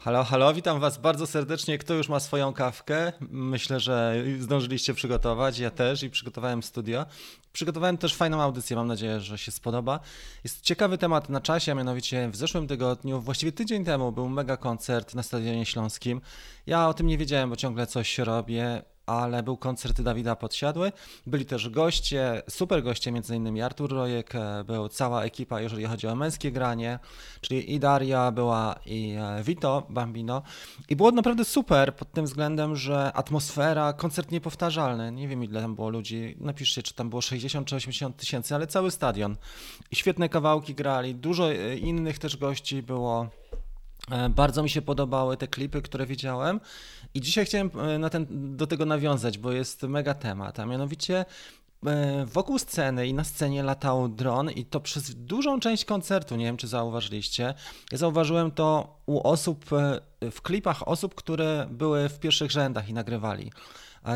Halo, 0.00 0.24
halo, 0.24 0.54
witam 0.54 0.80
Was 0.80 0.98
bardzo 0.98 1.26
serdecznie. 1.26 1.78
Kto 1.78 1.94
już 1.94 2.08
ma 2.08 2.20
swoją 2.20 2.52
kawkę? 2.52 3.12
Myślę, 3.30 3.80
że 3.80 4.14
zdążyliście 4.40 4.94
przygotować. 4.94 5.58
Ja 5.58 5.70
też 5.70 6.02
i 6.02 6.10
przygotowałem 6.10 6.62
studio. 6.62 7.06
Przygotowałem 7.52 7.98
też 7.98 8.14
fajną 8.14 8.42
audycję, 8.42 8.76
mam 8.76 8.86
nadzieję, 8.86 9.20
że 9.20 9.38
się 9.38 9.52
spodoba. 9.52 10.00
Jest 10.44 10.60
ciekawy 10.60 10.98
temat 10.98 11.28
na 11.28 11.40
czasie, 11.40 11.72
a 11.72 11.74
mianowicie 11.74 12.28
w 12.30 12.36
zeszłym 12.36 12.66
tygodniu, 12.66 13.20
właściwie 13.20 13.52
tydzień 13.52 13.84
temu, 13.84 14.12
był 14.12 14.28
mega 14.28 14.56
koncert 14.56 15.14
na 15.14 15.22
Stadionie 15.22 15.66
Śląskim. 15.66 16.20
Ja 16.66 16.88
o 16.88 16.94
tym 16.94 17.06
nie 17.06 17.18
wiedziałem, 17.18 17.50
bo 17.50 17.56
ciągle 17.56 17.86
coś 17.86 18.18
robię 18.18 18.82
ale 19.08 19.42
był 19.42 19.56
koncert 19.56 20.02
Dawida 20.02 20.36
Podsiadły. 20.36 20.92
Byli 21.26 21.46
też 21.46 21.68
goście, 21.68 22.42
super 22.50 22.82
goście, 22.82 23.12
między 23.12 23.36
innymi 23.36 23.62
Artur 23.62 23.90
Rojek, 23.90 24.34
e, 24.34 24.64
był 24.64 24.88
cała 24.88 25.24
ekipa, 25.24 25.60
jeżeli 25.60 25.84
chodzi 25.84 26.06
o 26.06 26.14
męskie 26.14 26.52
granie, 26.52 26.98
czyli 27.40 27.74
i 27.74 27.80
Daria 27.80 28.32
była, 28.32 28.74
i 28.86 29.16
e, 29.18 29.42
Vito 29.42 29.86
Bambino. 29.90 30.42
I 30.88 30.96
było 30.96 31.10
naprawdę 31.10 31.44
super 31.44 31.94
pod 31.94 32.12
tym 32.12 32.24
względem, 32.24 32.76
że 32.76 33.12
atmosfera, 33.12 33.92
koncert 33.92 34.30
niepowtarzalny. 34.30 35.12
Nie 35.12 35.28
wiem, 35.28 35.44
ile 35.44 35.60
tam 35.60 35.74
było 35.74 35.90
ludzi. 35.90 36.36
Napiszcie, 36.40 36.82
czy 36.82 36.94
tam 36.94 37.10
było 37.10 37.22
60 37.22 37.68
czy 37.68 37.76
80 37.76 38.16
tysięcy, 38.16 38.54
ale 38.54 38.66
cały 38.66 38.90
stadion. 38.90 39.36
I 39.90 39.96
świetne 39.96 40.28
kawałki 40.28 40.74
grali. 40.74 41.14
Dużo 41.14 41.52
e, 41.52 41.76
innych 41.76 42.18
też 42.18 42.36
gości 42.36 42.82
było. 42.82 43.28
Bardzo 44.30 44.62
mi 44.62 44.70
się 44.70 44.82
podobały 44.82 45.36
te 45.36 45.48
klipy, 45.48 45.82
które 45.82 46.06
widziałem. 46.06 46.60
I 47.14 47.20
dzisiaj 47.20 47.46
chciałem 47.46 47.70
e, 47.80 47.98
na 47.98 48.10
ten, 48.10 48.26
do 48.56 48.66
tego 48.66 48.86
nawiązać, 48.86 49.38
bo 49.38 49.52
jest 49.52 49.82
mega 49.82 50.14
temat, 50.14 50.60
a 50.60 50.66
mianowicie 50.66 51.18
e, 51.18 51.24
wokół 52.26 52.58
sceny 52.58 53.06
i 53.06 53.14
na 53.14 53.24
scenie 53.24 53.62
latał 53.62 54.08
dron 54.08 54.50
i 54.50 54.64
to 54.64 54.80
przez 54.80 55.14
dużą 55.14 55.60
część 55.60 55.84
koncertu, 55.84 56.36
nie 56.36 56.44
wiem 56.44 56.56
czy 56.56 56.68
zauważyliście, 56.68 57.54
ja 57.92 57.98
zauważyłem 57.98 58.50
to 58.50 58.96
u 59.06 59.28
osób, 59.28 59.72
e, 59.72 60.30
w 60.30 60.42
klipach 60.42 60.88
osób, 60.88 61.14
które 61.14 61.68
były 61.70 62.08
w 62.08 62.18
pierwszych 62.18 62.50
rzędach 62.50 62.88
i 62.88 62.92
nagrywali 62.92 63.50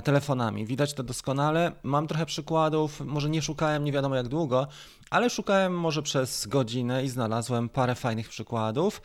telefonami. 0.05 0.67
Widać 0.67 0.95
to 0.95 1.03
doskonale. 1.03 1.73
Mam 1.83 2.07
trochę 2.07 2.27
przykładów, 2.27 3.01
może 3.01 3.31
nie 3.31 3.43
szukałem 3.43 3.85
nie 3.85 3.93
wiadomo 3.93 4.17
jak 4.17 4.29
długo, 4.29 4.67
ale 5.11 5.31
szukałem 5.31 5.81
może 5.81 6.03
przez 6.03 6.47
godzinę 6.47 7.05
i 7.05 7.09
znalazłem 7.09 7.69
parę 7.69 7.95
fajnych 7.95 8.29
przykładów. 8.29 9.03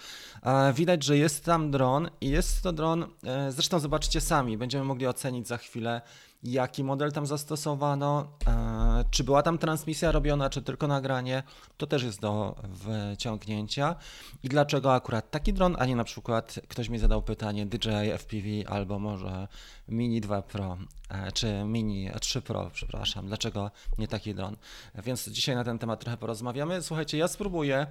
Widać, 0.73 1.03
że 1.03 1.17
jest 1.17 1.45
tam 1.45 1.71
dron 1.71 2.09
i 2.21 2.29
jest 2.29 2.63
to 2.63 2.73
dron, 2.73 3.05
e, 3.23 3.51
zresztą 3.51 3.79
zobaczcie 3.79 4.21
sami, 4.21 4.57
będziemy 4.57 4.83
mogli 4.83 5.07
ocenić 5.07 5.47
za 5.47 5.57
chwilę, 5.57 6.01
jaki 6.43 6.83
model 6.83 7.11
tam 7.11 7.25
zastosowano, 7.25 8.27
e, 8.47 9.03
czy 9.11 9.23
była 9.23 9.43
tam 9.43 9.57
transmisja 9.57 10.11
robiona, 10.11 10.49
czy 10.49 10.61
tylko 10.61 10.87
nagranie, 10.87 11.43
to 11.77 11.87
też 11.87 12.03
jest 12.03 12.19
do 12.19 12.55
wyciągnięcia. 12.63 13.95
I 14.43 14.49
dlaczego 14.49 14.93
akurat 14.93 15.31
taki 15.31 15.53
dron, 15.53 15.75
a 15.79 15.85
nie 15.85 15.95
na 15.95 16.03
przykład 16.03 16.59
ktoś 16.67 16.89
mi 16.89 16.99
zadał 16.99 17.21
pytanie 17.21 17.65
DJI 17.65 18.11
FPV 18.17 18.47
albo 18.67 18.99
może 18.99 19.47
Mini 19.87 20.21
2 20.21 20.41
Pro, 20.41 20.77
e, 21.09 21.31
czy 21.31 21.63
Mini 21.65 22.09
3 22.21 22.41
Pro, 22.41 22.69
przepraszam, 22.73 23.27
dlaczego 23.27 23.71
nie 23.97 24.07
taki 24.07 24.35
dron. 24.35 24.57
Więc 24.95 25.29
dzisiaj 25.29 25.55
na 25.55 25.63
ten 25.63 25.79
temat 25.79 25.99
trochę 25.99 26.17
porozmawiamy. 26.17 26.81
Słuchajcie, 26.81 27.17
ja 27.17 27.27
spróbuję 27.27 27.87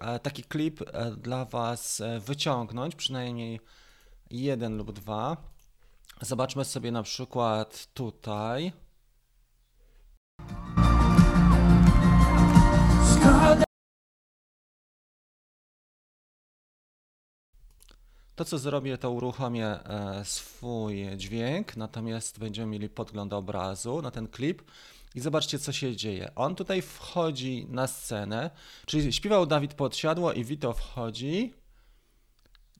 e, 0.00 0.18
taki 0.18 0.42
klip 0.42 0.80
dla 1.16 1.44
Was 1.44 2.02
wyciągnąć, 2.20 2.94
przynajmniej 2.94 3.60
jeden 4.30 4.76
lub 4.76 4.92
dwa. 4.92 5.55
Zobaczmy 6.20 6.64
sobie 6.64 6.92
na 6.92 7.02
przykład 7.02 7.88
tutaj. 7.94 8.72
To 18.36 18.44
co 18.44 18.58
zrobię, 18.58 18.98
to 18.98 19.10
uruchomię 19.10 19.66
e, 19.66 20.24
swój 20.24 21.16
dźwięk, 21.16 21.76
natomiast 21.76 22.38
będziemy 22.38 22.72
mieli 22.72 22.88
podgląd 22.88 23.32
obrazu 23.32 24.02
na 24.02 24.10
ten 24.10 24.28
klip 24.28 24.62
i 25.14 25.20
zobaczcie 25.20 25.58
co 25.58 25.72
się 25.72 25.96
dzieje. 25.96 26.34
On 26.34 26.54
tutaj 26.54 26.82
wchodzi 26.82 27.66
na 27.68 27.86
scenę, 27.86 28.50
czyli 28.86 29.12
śpiewał 29.12 29.46
Dawid 29.46 29.74
Podsiadło 29.74 30.32
i 30.32 30.44
Vito 30.44 30.72
wchodzi. 30.72 31.54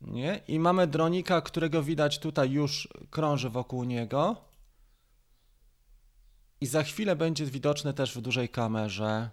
Nie? 0.00 0.40
I 0.48 0.58
mamy 0.58 0.86
dronika, 0.86 1.40
którego 1.40 1.82
widać 1.82 2.18
tutaj 2.18 2.50
już 2.50 2.88
krąży 3.10 3.50
wokół 3.50 3.84
niego. 3.84 4.36
I 6.60 6.66
za 6.66 6.82
chwilę 6.82 7.16
będzie 7.16 7.46
widoczny 7.46 7.94
też 7.94 8.14
w 8.14 8.20
dużej 8.20 8.48
kamerze. 8.48 9.30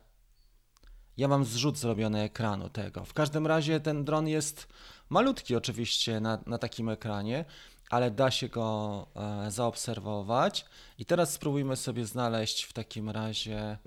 Ja 1.18 1.28
mam 1.28 1.46
zrzut 1.46 1.78
zrobiony 1.78 2.22
ekranu 2.22 2.70
tego. 2.70 3.06
W 3.06 3.14
każdym 3.14 3.48
razie 3.48 3.80
ten 3.80 4.06
dron 4.06 4.28
jest 4.28 4.68
malutki 5.10 5.56
oczywiście 5.56 6.20
na, 6.20 6.44
na 6.46 6.58
takim 6.58 6.90
ekranie, 6.90 7.46
ale 7.90 8.12
da 8.12 8.32
się 8.32 8.50
go 8.50 9.08
e, 9.16 9.52
zaobserwować. 9.52 10.66
I 10.98 11.06
teraz 11.06 11.34
spróbujmy 11.34 11.76
sobie 11.76 12.06
znaleźć 12.06 12.64
w 12.64 12.74
takim 12.74 13.10
razie 13.10 13.78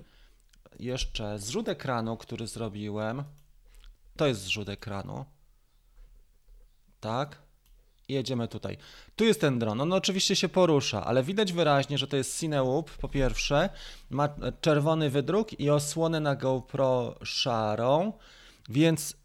jeszcze 0.79 1.39
zrzut 1.39 1.67
ekranu, 1.67 2.17
który 2.17 2.47
zrobiłem. 2.47 3.23
To 4.15 4.27
jest 4.27 4.41
zrzut 4.41 4.69
ekranu 4.69 5.25
tak? 6.99 7.37
I 8.09 8.13
jedziemy 8.13 8.47
tutaj. 8.47 8.77
Tu 9.15 9.25
jest 9.25 9.41
ten 9.41 9.59
dron. 9.59 9.81
On 9.81 9.93
oczywiście 9.93 10.35
się 10.35 10.49
porusza, 10.49 11.05
ale 11.05 11.23
widać 11.23 11.53
wyraźnie, 11.53 11.97
że 11.97 12.07
to 12.07 12.17
jest 12.17 12.39
Cineloop 12.39 12.91
po 12.91 13.09
pierwsze. 13.09 13.69
Ma 14.09 14.29
czerwony 14.61 15.09
wydruk 15.09 15.59
i 15.59 15.69
osłonę 15.69 16.19
na 16.19 16.35
GoPro 16.35 17.15
szarą, 17.23 18.13
więc 18.69 19.17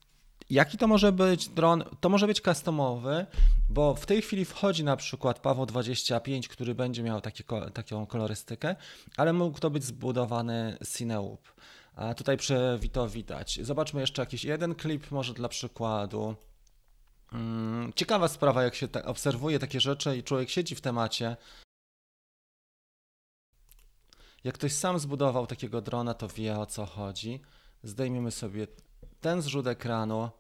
jaki 0.51 0.79
to 0.79 0.87
może 0.87 1.13
być 1.13 1.49
dron? 1.49 1.85
To 2.01 2.09
może 2.09 2.27
być 2.27 2.41
customowy, 2.41 3.27
bo 3.69 3.95
w 3.95 4.07
tej 4.07 4.23
chwili 4.23 4.45
wchodzi 4.45 4.85
na 4.85 4.97
przykład 4.97 5.39
Paweł 5.39 5.67
25, 5.67 6.49
który 6.49 6.75
będzie 6.75 7.03
miał 7.03 7.21
taki, 7.21 7.45
taką 7.75 8.07
kolorystykę, 8.07 8.77
ale 9.17 9.33
mógł 9.33 9.59
to 9.59 9.71
być 9.71 9.85
zbudowany 9.85 10.79
Cineloop. 10.97 11.41
A 11.97 12.15
tutaj 12.15 12.37
przy 12.37 12.79
widać. 13.09 13.59
Zobaczmy 13.63 14.01
jeszcze 14.01 14.23
jakiś 14.23 14.45
jeden 14.45 14.75
klip, 14.75 15.11
może 15.11 15.35
dla 15.35 15.49
przykładu. 15.49 16.35
Mm, 17.33 17.93
ciekawa 17.93 18.29
sprawa, 18.29 18.63
jak 18.63 18.75
się 18.75 18.89
obserwuje 19.05 19.59
takie 19.59 19.81
rzeczy 19.81 20.17
i 20.17 20.23
człowiek 20.23 20.51
siedzi 20.51 20.75
w 20.75 20.81
temacie. 20.81 21.37
Jak 24.45 24.55
ktoś 24.55 24.73
sam 24.73 24.99
zbudował 24.99 25.47
takiego 25.47 25.81
drona, 25.81 26.15
to 26.15 26.29
wie 26.29 26.59
o 26.59 26.67
co 26.67 26.87
chodzi. 26.87 27.41
Zdejmiemy 27.83 28.31
sobie 28.31 28.67
ten 29.21 29.43
zrzut 29.43 29.67
ekranu 29.67 30.31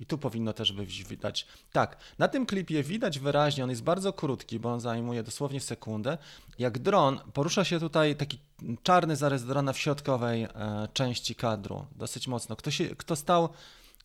i 0.00 0.06
tu 0.06 0.18
powinno 0.18 0.52
też 0.52 0.72
być 0.72 1.04
widać. 1.04 1.46
Tak, 1.72 1.96
na 2.18 2.28
tym 2.28 2.46
klipie 2.46 2.82
widać 2.82 3.18
wyraźnie, 3.18 3.64
on 3.64 3.70
jest 3.70 3.82
bardzo 3.82 4.12
krótki, 4.12 4.60
bo 4.60 4.72
on 4.72 4.80
zajmuje 4.80 5.22
dosłownie 5.22 5.60
sekundę. 5.60 6.18
Jak 6.58 6.78
dron, 6.78 7.20
porusza 7.32 7.64
się 7.64 7.80
tutaj 7.80 8.16
taki 8.16 8.38
czarny 8.82 9.16
zarys 9.16 9.44
drona 9.44 9.72
w 9.72 9.78
środkowej 9.78 10.42
e, 10.42 10.48
części 10.92 11.34
kadru, 11.34 11.86
dosyć 11.96 12.28
mocno. 12.28 12.56
Kto, 12.56 12.70
się, 12.70 12.96
kto 12.96 13.16
stał 13.16 13.48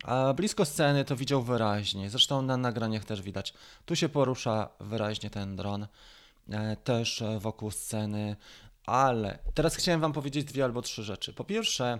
a 0.04 0.34
blisko 0.34 0.66
sceny 0.66 1.06
to 1.06 1.16
widział 1.16 1.44
wyraźnie. 1.44 2.10
Zresztą 2.10 2.42
na 2.42 2.58
nagraniach 2.58 3.06
też 3.06 3.22
widać. 3.22 3.54
Tu 3.86 3.96
się 3.96 4.10
porusza 4.10 4.70
wyraźnie 4.80 5.30
ten 5.30 5.56
dron. 5.56 5.88
E, 6.50 6.76
też 6.76 7.22
e, 7.22 7.40
wokół 7.40 7.72
sceny. 7.72 8.36
Ale 8.86 9.40
teraz 9.54 9.76
chciałem 9.76 10.02
Wam 10.02 10.14
powiedzieć 10.14 10.46
dwie 10.46 10.64
albo 10.64 10.82
trzy 10.82 11.04
rzeczy. 11.04 11.34
Po 11.34 11.44
pierwsze, 11.44 12.00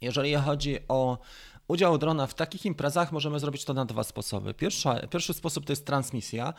jeżeli 0.00 0.34
chodzi 0.34 0.78
o 0.88 1.18
udział 1.68 1.98
drona 1.98 2.26
w 2.26 2.34
takich 2.34 2.64
imprezach, 2.66 3.12
możemy 3.12 3.40
zrobić 3.40 3.64
to 3.64 3.74
na 3.74 3.84
dwa 3.84 4.04
sposoby. 4.04 4.54
Pierwsza, 4.54 5.06
pierwszy 5.06 5.34
sposób 5.34 5.66
to 5.66 5.72
jest 5.72 5.86
transmisja, 5.86 6.54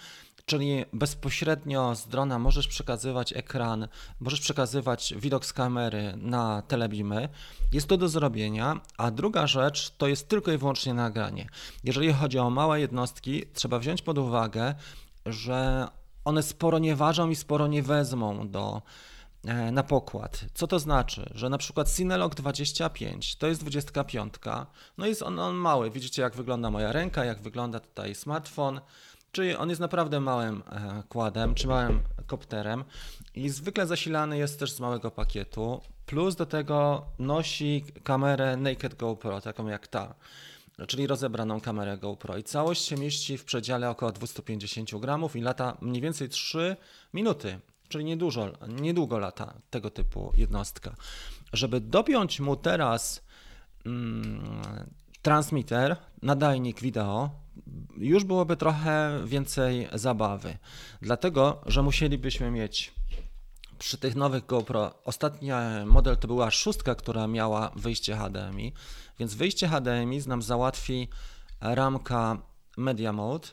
czyli 0.46 0.86
bezpośrednio 0.94 1.96
z 1.96 2.08
drona 2.08 2.40
możesz 2.40 2.68
przekazywać 2.68 3.34
ekran, 3.34 3.88
możesz 4.20 4.40
przekazywać 4.42 5.14
widok 5.18 5.46
z 5.46 5.54
kamery 5.54 6.14
na 6.18 6.62
telebimy. 6.62 7.30
Jest 7.72 7.88
to 7.88 7.98
do 7.98 8.10
zrobienia, 8.10 8.82
a 8.98 9.12
druga 9.12 9.48
rzecz 9.48 9.92
to 9.98 10.08
jest 10.08 10.28
tylko 10.28 10.52
i 10.52 10.58
wyłącznie 10.58 10.94
nagranie. 10.94 11.48
Jeżeli 11.84 12.14
chodzi 12.14 12.40
o 12.40 12.50
małe 12.50 12.80
jednostki, 12.80 13.44
trzeba 13.54 13.80
wziąć 13.80 14.02
pod 14.02 14.18
uwagę, 14.18 14.76
że 15.26 15.88
one 16.26 16.44
sporo 16.44 16.80
nie 16.80 16.96
ważą 16.96 17.30
i 17.30 17.36
sporo 17.36 17.68
nie 17.68 17.84
wezmą 17.84 18.50
do 18.50 18.82
na 19.72 19.84
pokład. 19.84 20.46
Co 20.54 20.68
to 20.68 20.80
znaczy? 20.80 21.30
Że 21.34 21.50
na 21.50 21.58
przykład 21.58 21.92
Cinelog 21.92 22.36
25 22.36 23.36
to 23.36 23.48
jest 23.48 23.62
25, 23.62 24.34
no 24.98 25.06
jest 25.06 25.22
on, 25.22 25.40
on 25.40 25.56
mały. 25.56 25.92
Widzicie, 25.92 26.22
jak 26.22 26.36
wygląda 26.36 26.72
moja 26.72 26.92
ręka, 26.92 27.26
jak 27.26 27.42
wygląda 27.42 27.80
tutaj 27.80 28.16
smartfon. 28.16 28.82
Czyli 29.32 29.56
on 29.56 29.70
jest 29.70 29.82
naprawdę 29.82 30.20
małym 30.20 30.64
e, 30.72 31.04
kładem, 31.10 31.56
czy 31.56 31.68
małym 31.68 32.00
kopterem 32.28 32.84
i 33.36 33.50
zwykle 33.50 33.88
zasilany 33.88 34.38
jest 34.38 34.60
też 34.60 34.72
z 34.72 34.80
małego 34.80 35.12
pakietu. 35.12 35.82
Plus 36.06 36.36
do 36.36 36.46
tego 36.46 37.06
nosi 37.20 37.86
kamerę 38.04 38.58
Naked 38.58 38.96
GoPro, 38.96 39.42
taką 39.42 39.68
jak 39.68 39.88
ta 39.88 40.16
czyli 40.88 41.08
rozebraną 41.08 41.62
kamerę 41.62 41.98
GoPro. 41.98 42.38
I 42.38 42.44
całość 42.44 42.86
się 42.86 42.96
mieści 42.96 43.38
w 43.38 43.46
przedziale 43.46 43.90
około 43.90 44.12
250 44.12 44.96
gramów 44.96 45.36
i 45.36 45.42
lata 45.42 45.78
mniej 45.82 46.02
więcej 46.02 46.30
3 46.30 46.76
minuty 47.14 47.60
czyli 47.90 48.06
niedużo, 48.06 48.52
niedługo 48.68 49.20
lata 49.20 49.54
tego 49.70 49.90
typu 49.90 50.32
jednostka. 50.36 50.96
Żeby 51.54 51.82
dopiąć 51.82 52.40
mu 52.40 52.56
teraz 52.56 53.24
mm, 53.86 54.62
transmitter, 55.22 55.96
nadajnik 56.22 56.82
wideo, 56.82 57.30
już 57.98 58.24
byłoby 58.24 58.58
trochę 58.58 59.22
więcej 59.26 59.88
zabawy. 59.94 60.58
Dlatego, 61.02 61.62
że 61.66 61.82
musielibyśmy 61.82 62.52
mieć 62.52 62.94
przy 63.80 63.98
tych 63.98 64.16
nowych 64.16 64.46
GoPro, 64.46 64.94
ostatni 65.06 65.50
model 65.86 66.18
to 66.18 66.28
była 66.28 66.52
szóstka, 66.52 66.96
która 66.96 67.28
miała 67.28 67.72
wyjście 67.76 68.16
HDMI, 68.16 68.74
więc 69.20 69.34
wyjście 69.36 69.68
HDMI 69.68 70.20
nam 70.28 70.42
załatwi 70.42 71.08
ramka 71.62 72.38
Media 72.78 73.14
Mode. 73.14 73.48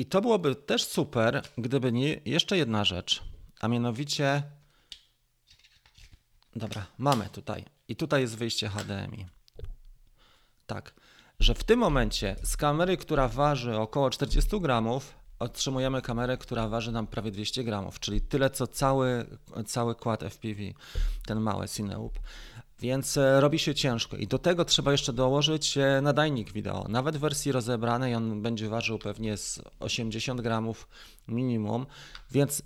I 0.00 0.06
to 0.06 0.20
byłoby 0.20 0.54
też 0.54 0.84
super, 0.84 1.42
gdyby 1.58 1.92
nie 1.92 2.20
jeszcze 2.24 2.58
jedna 2.58 2.84
rzecz, 2.84 3.22
a 3.60 3.68
mianowicie 3.68 4.42
Dobra, 6.56 6.86
mamy 6.98 7.28
tutaj. 7.28 7.64
I 7.88 7.96
tutaj 7.96 8.20
jest 8.20 8.36
wyjście 8.36 8.68
HDMI. 8.68 9.26
Tak, 10.66 10.94
że 11.40 11.54
w 11.54 11.64
tym 11.64 11.80
momencie 11.80 12.36
z 12.42 12.56
kamery, 12.56 12.96
która 12.96 13.28
waży 13.28 13.76
około 13.76 14.10
40 14.10 14.60
gramów, 14.60 15.14
otrzymujemy 15.38 16.02
kamerę, 16.02 16.36
która 16.36 16.68
waży 16.68 16.92
nam 16.92 17.06
prawie 17.06 17.30
200 17.30 17.64
gramów, 17.64 18.00
czyli 18.00 18.20
tyle 18.20 18.50
co 18.50 18.66
cały, 18.66 19.26
cały 19.66 19.94
kład 19.94 20.22
FPV, 20.22 20.62
ten 21.26 21.40
mały 21.40 21.68
Cineub. 21.68 22.18
Więc 22.80 23.16
e, 23.16 23.40
robi 23.40 23.58
się 23.58 23.74
ciężko 23.74 24.16
i 24.16 24.26
do 24.26 24.38
tego 24.38 24.64
trzeba 24.64 24.92
jeszcze 24.92 25.12
dołożyć 25.12 25.78
e, 25.78 26.00
nadajnik 26.02 26.52
wideo. 26.52 26.86
Nawet 26.88 27.16
w 27.16 27.20
wersji 27.20 27.52
rozebranej 27.52 28.14
on 28.14 28.42
będzie 28.42 28.68
ważył 28.68 28.98
pewnie 28.98 29.36
z 29.36 29.60
80 29.80 30.40
gramów 30.40 30.88
minimum, 31.28 31.86
więc 32.30 32.62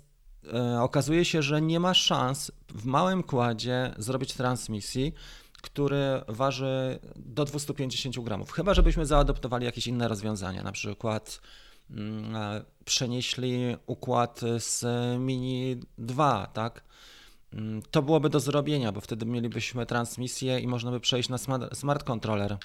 e, 0.53 0.81
okazuje 0.81 1.25
się, 1.25 1.41
że 1.41 1.61
nie 1.61 1.79
ma 1.79 1.93
szans 1.93 2.51
w 2.69 2.85
małym 2.85 3.23
kładzie 3.23 3.93
zrobić 3.97 4.33
transmisji, 4.33 5.13
który 5.61 6.21
waży 6.27 6.99
do 7.15 7.45
250 7.45 8.19
gramów. 8.19 8.51
Chyba, 8.51 8.73
żebyśmy 8.73 9.05
zaadoptowali 9.05 9.65
jakieś 9.65 9.87
inne 9.87 10.07
rozwiązania, 10.07 10.63
na 10.63 10.71
przykład 10.71 11.41
mm, 11.89 12.35
przenieśli 12.85 13.77
układ 13.85 14.41
z 14.57 14.85
Mini 15.19 15.75
2, 15.97 16.47
tak? 16.53 16.83
Mm, 17.55 17.81
to 17.91 18.01
byłoby 18.01 18.29
do 18.29 18.39
zrobienia, 18.39 18.91
bo 18.91 19.01
wtedy 19.01 19.25
mielibyśmy 19.25 19.85
transmisję 19.85 20.59
i 20.59 20.67
można 20.67 20.91
by 20.91 20.99
przejść 20.99 21.29
na 21.29 21.37
smart, 21.73 22.03
controller 22.03 22.57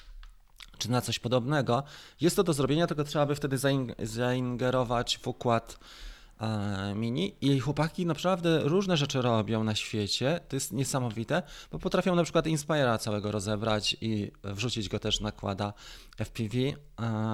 czy 0.77 0.91
na 0.91 1.01
coś 1.01 1.19
podobnego. 1.19 1.83
Jest 2.21 2.35
to 2.35 2.43
do 2.43 2.53
zrobienia, 2.53 2.87
tylko 2.87 3.03
trzeba 3.03 3.25
by 3.25 3.35
wtedy 3.35 3.57
zaingerować 3.99 5.17
w 5.17 5.27
układ 5.27 5.77
E, 6.41 6.93
mini 6.95 7.35
i 7.41 7.59
chłopaki 7.59 8.05
naprawdę 8.05 8.59
różne 8.59 8.97
rzeczy 8.97 9.21
robią 9.21 9.63
na 9.63 9.75
świecie. 9.75 10.39
To 10.49 10.55
jest 10.55 10.73
niesamowite, 10.73 11.43
bo 11.71 11.79
potrafią 11.79 12.15
na 12.15 12.23
przykład 12.23 12.45
Inspire'a 12.45 12.99
całego 12.99 13.31
rozebrać 13.31 13.97
i 14.01 14.31
wrzucić 14.43 14.89
go 14.89 14.99
też 14.99 15.19
nakłada 15.19 15.73
FPV 16.17 16.57
e, 16.57 16.73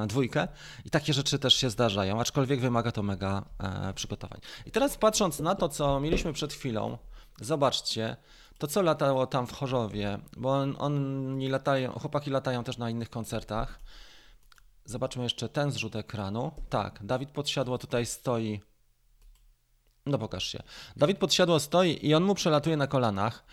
dwójkę 0.08 0.48
i 0.86 0.90
takie 0.90 1.14
rzeczy 1.14 1.40
też 1.40 1.54
się 1.54 1.70
zdarzają, 1.70 2.20
aczkolwiek 2.20 2.60
wymaga 2.60 2.92
to 2.92 3.04
mega 3.04 3.46
e, 3.60 3.94
przygotowań. 3.94 4.40
I 4.66 4.72
teraz 4.72 4.98
patrząc 4.98 5.40
na 5.40 5.56
to, 5.56 5.70
co 5.70 6.00
mieliśmy 6.00 6.34
przed 6.34 6.54
chwilą, 6.54 6.98
zobaczcie, 7.42 8.18
to 8.58 8.68
co 8.68 8.82
latało 8.82 9.28
tam 9.28 9.48
w 9.48 9.52
Chorzowie, 9.52 10.20
bo 10.38 10.54
on, 10.54 10.76
oni 10.80 11.50
latają, 11.50 11.92
chłopaki 11.92 12.30
latają 12.30 12.64
też 12.64 12.78
na 12.78 12.90
innych 12.90 13.10
koncertach. 13.10 13.80
Zobaczmy 14.86 15.24
jeszcze 15.24 15.50
ten 15.50 15.72
zrzut 15.72 15.96
ekranu. 15.96 16.52
Tak, 16.70 17.06
Dawid 17.06 17.32
Podsiadło 17.32 17.78
tutaj 17.78 18.06
stoi 18.06 18.62
no 20.08 20.18
pokaż 20.18 20.48
się. 20.48 20.64
Dawid 20.96 21.18
podsiadło 21.18 21.60
stoi 21.60 22.00
i 22.08 22.14
on 22.14 22.24
mu 22.24 22.36
przelatuje 22.36 22.78
na 22.78 22.88
kolanach. 22.88 23.46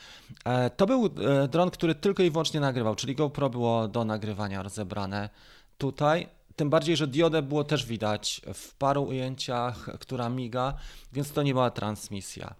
E, 0.44 0.70
to 0.70 0.86
był 0.86 1.06
e, 1.06 1.48
dron, 1.48 1.70
który 1.70 1.94
tylko 1.94 2.22
i 2.22 2.30
wyłącznie 2.30 2.60
nagrywał, 2.60 2.94
czyli 2.94 3.14
GoPro 3.14 3.50
było 3.50 3.88
do 3.88 4.04
nagrywania 4.04 4.62
rozebrane 4.62 5.30
tutaj. 5.78 6.28
Tym 6.56 6.70
bardziej, 6.70 6.96
że 6.96 7.06
diodę 7.06 7.42
było 7.42 7.64
też 7.64 7.86
widać 7.86 8.40
w 8.54 8.74
paru 8.74 9.02
ujęciach, 9.02 9.88
która 10.00 10.28
miga, 10.28 10.74
więc 11.12 11.32
to 11.32 11.42
nie 11.42 11.54
była 11.54 11.70
transmisja. 11.70 12.54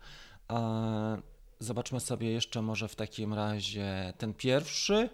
E, 0.52 1.22
zobaczmy 1.60 2.00
sobie 2.00 2.30
jeszcze 2.32 2.62
może 2.62 2.88
w 2.88 2.96
takim 2.96 3.34
razie 3.34 4.12
ten 4.18 4.34
pierwszy. 4.34 5.08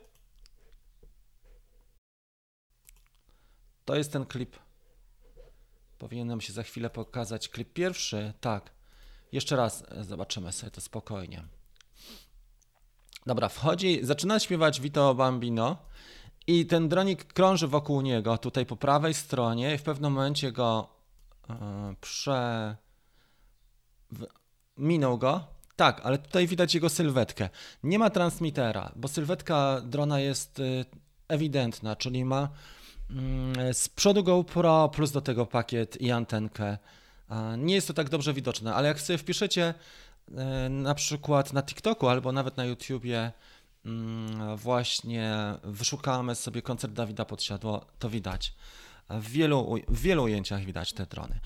To 3.84 3.96
jest 3.96 4.12
ten 4.12 4.26
klip 4.26 4.56
Powinien 6.00 6.28
nam 6.28 6.40
się 6.40 6.52
za 6.52 6.62
chwilę 6.62 6.90
pokazać 6.90 7.48
klip 7.48 7.72
pierwszy. 7.72 8.32
Tak. 8.40 8.70
Jeszcze 9.32 9.56
raz 9.56 9.84
e, 9.88 10.04
zobaczymy 10.04 10.52
sobie 10.52 10.70
to 10.70 10.80
spokojnie. 10.80 11.44
Dobra, 13.26 13.48
wchodzi, 13.48 13.98
zaczyna 14.02 14.38
śpiewać 14.38 14.80
Vito 14.80 15.14
Bambino 15.14 15.76
i 16.46 16.66
ten 16.66 16.88
dronik 16.88 17.32
krąży 17.32 17.68
wokół 17.68 18.00
niego, 18.00 18.38
tutaj 18.38 18.66
po 18.66 18.76
prawej 18.76 19.14
stronie 19.14 19.74
i 19.74 19.78
w 19.78 19.82
pewnym 19.82 20.12
momencie 20.12 20.52
go 20.52 20.88
yy, 21.48 21.54
prze... 22.00 22.76
Minął 24.80 25.18
go. 25.18 25.44
Tak, 25.76 26.00
ale 26.04 26.18
tutaj 26.18 26.46
widać 26.46 26.74
jego 26.74 26.88
sylwetkę. 26.88 27.48
Nie 27.82 27.98
ma 27.98 28.10
transmitera, 28.10 28.92
bo 28.96 29.08
sylwetka 29.08 29.80
drona 29.84 30.20
jest 30.20 30.58
yy, 30.58 30.84
ewidentna, 31.28 31.96
czyli 31.96 32.24
ma 32.24 32.48
Mm, 33.10 33.74
z 33.74 33.88
przodu 33.88 34.24
GoPro 34.24 34.88
plus 34.88 35.12
do 35.12 35.20
tego 35.20 35.46
pakiet 35.46 36.00
i 36.00 36.10
antenkę. 36.10 36.78
Nie 37.58 37.74
jest 37.74 37.88
to 37.88 37.94
tak 37.94 38.08
dobrze 38.08 38.32
widoczne, 38.32 38.74
ale 38.74 38.88
jak 38.88 39.00
sobie 39.00 39.18
wpiszecie 39.18 39.74
e, 40.36 40.68
na 40.68 40.94
przykład 40.94 41.52
na 41.52 41.62
TikToku 41.62 42.08
albo 42.08 42.32
nawet 42.32 42.56
na 42.56 42.64
YouTubie 42.64 43.32
mm, 43.86 44.56
właśnie 44.56 45.34
wyszukamy 45.64 46.34
sobie 46.34 46.62
koncert 46.62 46.92
Dawida 46.92 47.24
Podsiadło, 47.24 47.86
to 47.98 48.10
widać. 48.10 48.54
W 49.10 49.30
wielu, 49.30 49.76
w 49.88 50.00
wielu 50.00 50.22
ujęciach 50.22 50.64
widać 50.64 50.92
te 50.92 51.06
drony. 51.06 51.40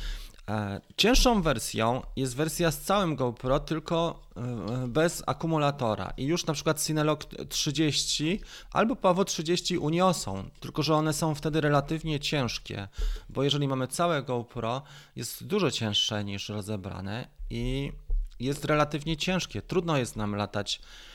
E, 0.49 0.81
cięższą 0.97 1.43
wersją 1.43 2.03
jest 2.17 2.37
wersja 2.37 2.71
z 2.71 2.81
całym 2.81 3.17
GoPro, 3.17 3.61
tylko 3.61 4.23
e, 4.37 4.89
bez 4.89 5.23
akumulatora. 5.27 6.13
I 6.17 6.25
już 6.25 6.47
na 6.47 6.55
przykład 6.55 6.83
Cinelog 6.85 7.25
30 7.49 8.41
albo 8.73 8.97
Pawo 8.97 9.25
30 9.25 9.79
uniosą, 9.79 10.45
tylko 10.61 10.83
że 10.83 10.95
one 10.95 11.13
są 11.13 11.35
wtedy 11.35 11.61
relatywnie 11.61 12.21
ciężkie, 12.21 12.89
bo 13.29 13.43
jeżeli 13.43 13.69
mamy 13.69 13.89
całe 13.89 14.23
GoPro, 14.23 14.83
jest 15.17 15.47
dużo 15.47 15.71
cięższe 15.71 16.25
niż 16.25 16.49
rozebrane 16.49 17.29
i 17.51 17.93
jest 18.41 18.65
relatywnie 18.65 19.17
ciężkie. 19.17 19.63
Trudno 19.63 19.97
jest 19.97 20.17
nam 20.17 20.35
latać 20.35 20.81
E, 20.81 21.14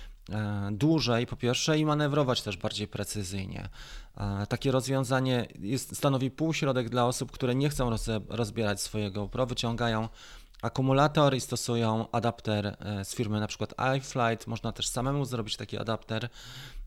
dłużej 0.71 1.27
po 1.27 1.35
pierwsze 1.35 1.79
i 1.79 1.85
manewrować 1.85 2.41
też 2.41 2.57
bardziej 2.57 2.87
precyzyjnie. 2.87 3.69
E, 4.17 4.45
takie 4.49 4.71
rozwiązanie 4.71 5.47
jest, 5.59 5.97
stanowi 5.97 6.31
półśrodek 6.31 6.89
dla 6.89 7.05
osób, 7.05 7.31
które 7.31 7.55
nie 7.55 7.69
chcą 7.69 7.89
rozbierać 8.29 8.81
swojego 8.81 9.21
GoPro, 9.21 9.45
wyciągają 9.45 10.09
akumulator 10.61 11.35
i 11.35 11.41
stosują 11.41 12.11
adapter 12.11 12.65
e, 12.79 13.05
z 13.05 13.15
firmy 13.15 13.39
na 13.39 13.47
przykład 13.47 13.73
iFlight. 13.97 14.47
Można 14.47 14.71
też 14.71 14.87
samemu 14.87 15.25
zrobić 15.25 15.57
taki 15.57 15.77
adapter 15.77 16.29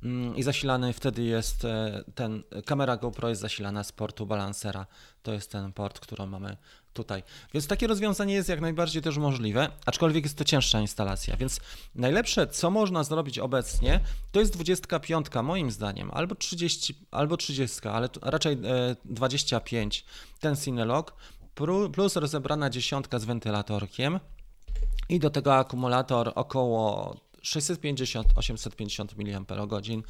mm, 0.02 0.36
i 0.36 0.42
zasilany 0.42 0.92
wtedy 0.92 1.22
jest 1.22 1.66
ten, 2.14 2.42
kamera 2.64 2.96
GoPro 2.96 3.28
jest 3.28 3.40
zasilana 3.40 3.84
z 3.84 3.92
portu 3.92 4.26
balansera. 4.26 4.86
To 5.22 5.32
jest 5.32 5.50
ten 5.50 5.72
port, 5.72 6.00
który 6.00 6.26
mamy 6.26 6.56
tutaj. 6.92 7.22
Więc 7.54 7.66
takie 7.66 7.86
rozwiązanie 7.86 8.34
jest 8.34 8.48
jak 8.48 8.60
najbardziej 8.60 9.02
też 9.02 9.18
możliwe, 9.18 9.68
aczkolwiek 9.86 10.24
jest 10.24 10.38
to 10.38 10.44
cięższa 10.44 10.80
instalacja. 10.80 11.36
Więc 11.36 11.60
najlepsze, 11.94 12.46
co 12.46 12.70
można 12.70 13.04
zrobić 13.04 13.38
obecnie, 13.38 14.00
to 14.32 14.40
jest 14.40 14.52
25 14.52 15.26
moim 15.42 15.70
zdaniem, 15.70 16.10
albo 16.10 16.34
30, 16.34 16.94
albo 17.10 17.36
30, 17.36 17.88
ale 17.88 18.08
raczej 18.22 18.58
25 19.04 19.98
e, 19.98 20.40
ten 20.40 20.56
Cinelog, 20.56 21.14
plus 21.92 22.16
rozebrana 22.16 22.71
dziesiątka 22.71 23.18
z 23.18 23.25
wentylatorkiem 23.25 24.21
i 25.09 25.18
do 25.18 25.30
tego 25.30 25.54
akumulator 25.54 26.32
około 26.35 27.16
650-850 27.42 29.06
mAh 29.16 30.04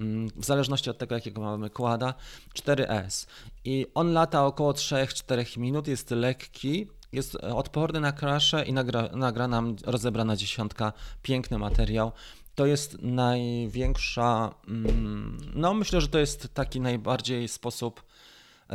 Mm, 0.00 0.28
w 0.36 0.44
zależności 0.44 0.90
od 0.90 0.98
tego, 0.98 1.14
jakiego 1.14 1.40
mamy 1.40 1.70
kłada, 1.70 2.14
4S. 2.54 3.26
I 3.64 3.86
on 3.94 4.12
lata 4.12 4.46
około 4.46 4.72
3-4 4.72 5.58
minut, 5.58 5.88
jest 5.88 6.10
lekki, 6.10 6.86
jest 7.12 7.34
odporny 7.34 8.00
na 8.00 8.12
krasze 8.12 8.64
i 8.64 8.72
nagra, 8.72 9.08
nagra 9.12 9.48
nam 9.48 9.76
rozebrana 9.84 10.36
dziesiątka, 10.36 10.92
piękny 11.22 11.58
materiał. 11.58 12.12
To 12.54 12.66
jest 12.66 13.02
największa, 13.02 14.54
mm, 14.68 15.38
no 15.54 15.74
myślę, 15.74 16.00
że 16.00 16.08
to 16.08 16.18
jest 16.18 16.54
taki 16.54 16.80
najbardziej 16.80 17.48
sposób 17.48 18.02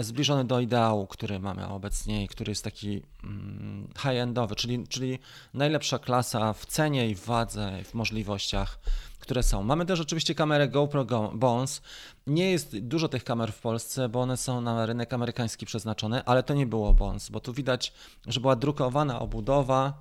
zbliżony 0.03 0.45
do 0.45 0.59
ideału, 0.59 1.07
który 1.07 1.39
mamy 1.39 1.67
obecnie 1.67 2.23
i 2.23 2.27
który 2.27 2.51
jest 2.51 2.63
taki 2.63 3.01
mm, 3.23 3.87
high-endowy, 3.97 4.55
czyli, 4.55 4.87
czyli 4.87 5.19
najlepsza 5.53 5.99
klasa 5.99 6.53
w 6.53 6.65
cenie 6.65 7.09
i 7.09 7.15
w 7.15 7.25
wadze, 7.25 7.77
i 7.81 7.83
w 7.83 7.93
możliwościach 7.93 8.79
które 9.25 9.43
są. 9.43 9.63
Mamy 9.63 9.85
też 9.85 9.99
oczywiście 9.99 10.35
kamerę 10.35 10.67
GoPro 10.67 11.05
Bones. 11.33 11.81
Nie 12.27 12.51
jest 12.51 12.79
dużo 12.79 13.07
tych 13.07 13.23
kamer 13.23 13.53
w 13.53 13.59
Polsce, 13.59 14.09
bo 14.09 14.21
one 14.21 14.37
są 14.37 14.61
na 14.61 14.85
rynek 14.85 15.13
amerykański 15.13 15.65
przeznaczone, 15.65 16.23
ale 16.23 16.43
to 16.43 16.53
nie 16.53 16.65
było 16.65 16.93
Bones, 16.93 17.29
bo 17.29 17.39
tu 17.39 17.53
widać, 17.53 17.93
że 18.27 18.39
była 18.39 18.55
drukowana 18.55 19.19
obudowa. 19.19 19.93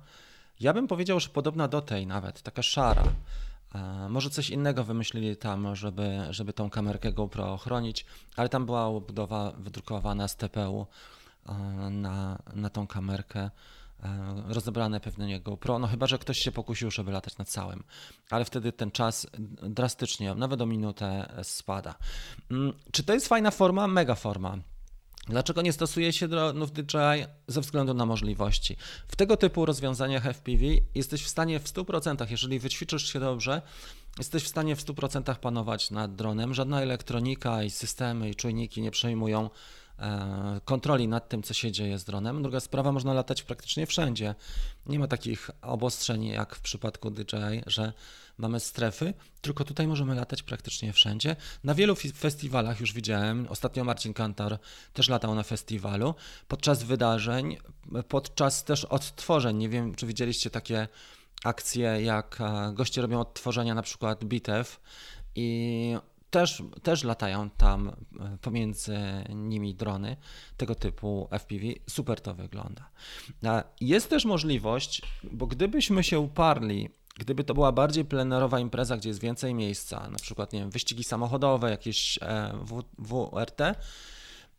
Ja 0.59 0.73
bym 0.73 0.87
powiedział, 0.87 1.19
że 1.19 1.29
podobna 1.29 1.67
do 1.67 1.81
tej 1.81 2.07
nawet, 2.07 2.41
taka 2.41 2.61
szara. 2.61 3.03
E, 3.75 4.09
może 4.09 4.29
coś 4.29 4.49
innego 4.49 4.83
wymyślili 4.83 5.37
tam, 5.37 5.75
żeby, 5.75 6.19
żeby 6.29 6.53
tą 6.53 6.69
kamerkę 6.69 7.13
GoPro 7.13 7.53
ochronić, 7.53 8.05
ale 8.35 8.49
tam 8.49 8.65
była 8.65 8.85
obudowa 8.85 9.51
wydrukowana 9.51 10.27
z 10.27 10.35
TPU 10.35 10.87
e, 11.45 11.53
na, 11.89 12.39
na 12.53 12.69
tą 12.69 12.87
kamerkę. 12.87 13.39
E, 14.03 14.43
rozebrane 14.47 14.99
pewnie 14.99 15.39
GoPro, 15.39 15.79
no 15.79 15.87
chyba, 15.87 16.07
że 16.07 16.17
ktoś 16.17 16.39
się 16.39 16.51
pokusił, 16.51 16.91
żeby 16.91 17.11
latać 17.11 17.37
na 17.37 17.45
całym, 17.45 17.83
ale 18.29 18.45
wtedy 18.45 18.71
ten 18.71 18.91
czas 18.91 19.27
drastycznie, 19.63 20.35
nawet 20.35 20.61
o 20.61 20.65
minutę 20.65 21.33
spada. 21.43 21.95
Mm, 22.51 22.73
czy 22.91 23.03
to 23.03 23.13
jest 23.13 23.27
fajna 23.27 23.51
forma? 23.51 23.87
Mega 23.87 24.15
forma. 24.15 24.57
Dlaczego 25.27 25.61
nie 25.61 25.73
stosuje 25.73 26.13
się 26.13 26.27
dronów 26.27 26.71
DJI? 26.71 27.25
Ze 27.47 27.61
względu 27.61 27.93
na 27.93 28.05
możliwości. 28.05 28.77
W 29.07 29.15
tego 29.15 29.37
typu 29.37 29.65
rozwiązaniach 29.65 30.25
FPV 30.25 30.65
jesteś 30.95 31.23
w 31.23 31.27
stanie 31.27 31.59
w 31.59 31.63
100%, 31.63 32.31
jeżeli 32.31 32.59
wyćwiczysz 32.59 33.13
się 33.13 33.19
dobrze, 33.19 33.61
jesteś 34.17 34.43
w 34.43 34.47
stanie 34.47 34.75
w 34.75 34.85
100% 34.85 35.35
panować 35.35 35.91
nad 35.91 36.15
dronem. 36.15 36.53
Żadna 36.53 36.81
elektronika 36.81 37.63
i 37.63 37.69
systemy 37.69 38.29
i 38.29 38.35
czujniki 38.35 38.81
nie 38.81 38.91
przejmują 38.91 39.49
E, 39.99 40.61
kontroli 40.65 41.07
nad 41.07 41.29
tym, 41.29 41.43
co 41.43 41.53
się 41.53 41.71
dzieje 41.71 41.99
z 41.99 42.03
dronem. 42.03 42.41
Druga 42.41 42.59
sprawa, 42.59 42.91
można 42.91 43.13
latać 43.13 43.43
praktycznie 43.43 43.85
wszędzie. 43.85 44.35
Nie 44.85 44.99
ma 44.99 45.07
takich 45.07 45.49
obostrzeń 45.61 46.25
jak 46.25 46.55
w 46.55 46.61
przypadku 46.61 47.11
DJI, 47.11 47.61
że 47.67 47.93
mamy 48.37 48.59
strefy, 48.59 49.13
tylko 49.41 49.63
tutaj 49.63 49.87
możemy 49.87 50.15
latać 50.15 50.43
praktycznie 50.43 50.93
wszędzie. 50.93 51.35
Na 51.63 51.73
wielu 51.73 51.95
festiwalach 51.95 52.79
już 52.79 52.93
widziałem, 52.93 53.47
ostatnio 53.49 53.83
Marcin 53.83 54.13
Kantor 54.13 54.57
też 54.93 55.09
latał 55.09 55.35
na 55.35 55.43
festiwalu, 55.43 56.15
podczas 56.47 56.83
wydarzeń, 56.83 57.57
podczas 58.07 58.63
też 58.63 58.85
odtworzeń, 58.85 59.57
nie 59.57 59.69
wiem, 59.69 59.95
czy 59.95 60.07
widzieliście 60.07 60.49
takie 60.49 60.87
akcje, 61.43 62.01
jak 62.01 62.41
e, 62.41 62.73
goście 62.73 63.01
robią 63.01 63.19
odtworzenia 63.19 63.75
na 63.75 63.81
przykład 63.81 64.25
bitew 64.25 64.79
i 65.35 65.97
też, 66.29 66.63
też 66.83 67.03
latają 67.03 67.49
tam 67.49 67.89
e, 67.89 68.37
pomiędzy 68.41 68.97
nimi 69.29 69.75
drony 69.75 70.17
tego 70.57 70.75
typu 70.75 71.27
FPV. 71.31 71.65
Super 71.89 72.21
to 72.21 72.33
wygląda. 72.33 72.89
Jest 73.81 74.09
też 74.09 74.25
możliwość, 74.25 75.01
bo 75.23 75.47
gdybyśmy 75.47 76.03
się 76.03 76.19
uparli, 76.19 76.89
gdyby 77.19 77.43
to 77.43 77.53
była 77.53 77.71
bardziej 77.71 78.05
plenerowa 78.05 78.59
impreza, 78.59 78.97
gdzie 78.97 79.09
jest 79.09 79.21
więcej 79.21 79.53
miejsca, 79.53 80.09
na 80.09 80.17
przykład 80.17 80.53
nie 80.53 80.59
wiem, 80.59 80.69
wyścigi 80.69 81.03
samochodowe, 81.03 81.69
jakieś 81.69 82.19
e, 82.21 82.51
WRT, 82.97 83.61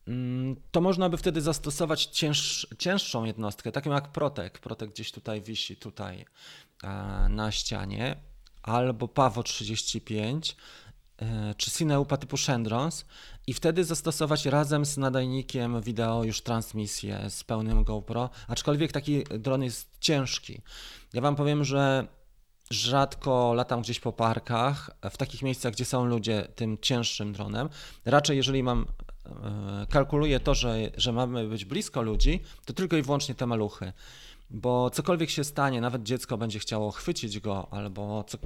mm, 0.09 0.57
to 0.71 0.81
można 0.81 1.09
by 1.09 1.17
wtedy 1.17 1.41
zastosować 1.41 2.05
cięż, 2.07 2.67
cięższą 2.79 3.25
jednostkę, 3.25 3.73
taką 3.73 3.91
jak 3.91 4.13
Protek. 4.13 4.59
Protek 4.59 4.91
gdzieś 4.91 5.13
tutaj 5.13 5.43
wisi, 5.43 5.77
tutaj 5.77 6.25
e, 6.83 6.89
na 7.29 7.53
ścianie, 7.53 8.17
albo 8.63 9.09
Pawo 9.09 9.43
35, 9.43 10.57
E, 11.23 11.55
czy 11.57 11.71
Cineupa 11.71 12.17
typu 12.17 12.37
Chandrons 12.47 13.05
i 13.47 13.55
wtedy 13.55 13.85
zastosować 13.85 14.47
razem 14.47 14.87
z 14.87 14.97
nadajnikiem 14.97 15.81
wideo 15.81 16.25
już 16.25 16.41
transmisję 16.41 17.31
z 17.31 17.45
pełnym 17.45 17.85
GoPro, 17.85 18.31
aczkolwiek 18.49 18.93
taki 18.93 19.25
dron 19.25 19.63
jest 19.63 19.91
ciężki. 20.01 20.61
Ja 21.13 21.21
Wam 21.21 21.37
powiem, 21.37 21.65
że 21.65 22.07
rzadko 22.71 23.55
latam 23.55 23.83
gdzieś 23.83 24.01
po 24.01 24.13
parkach, 24.13 24.91
w 25.11 25.17
takich 25.17 25.43
miejscach, 25.43 25.73
gdzie 25.73 25.85
są 25.85 26.05
ludzie 26.05 26.49
tym 26.55 26.79
cięższym 26.83 27.33
dronem. 27.33 27.69
Raczej 28.05 28.37
jeżeli 28.37 28.63
mam, 28.63 28.87
e, 29.27 29.87
kalkuluję 29.91 30.41
to, 30.41 30.55
że, 30.55 30.77
że 30.97 31.13
mamy 31.13 31.49
być 31.49 31.65
blisko 31.65 32.03
ludzi, 32.03 32.43
to 32.65 32.73
tylko 32.73 32.97
i 32.97 33.03
wyłącznie 33.03 33.35
te 33.35 33.47
maluchy 33.47 33.93
bo 34.51 34.91
cokolwiek 34.91 35.31
się 35.31 35.45
stanie, 35.45 35.81
nawet 35.81 36.03
dziecko 36.03 36.39
będzie 36.39 36.59
chciało 36.59 36.91
chwycić 36.91 37.41
go, 37.41 37.69
albo 37.71 38.25
co, 38.25 38.39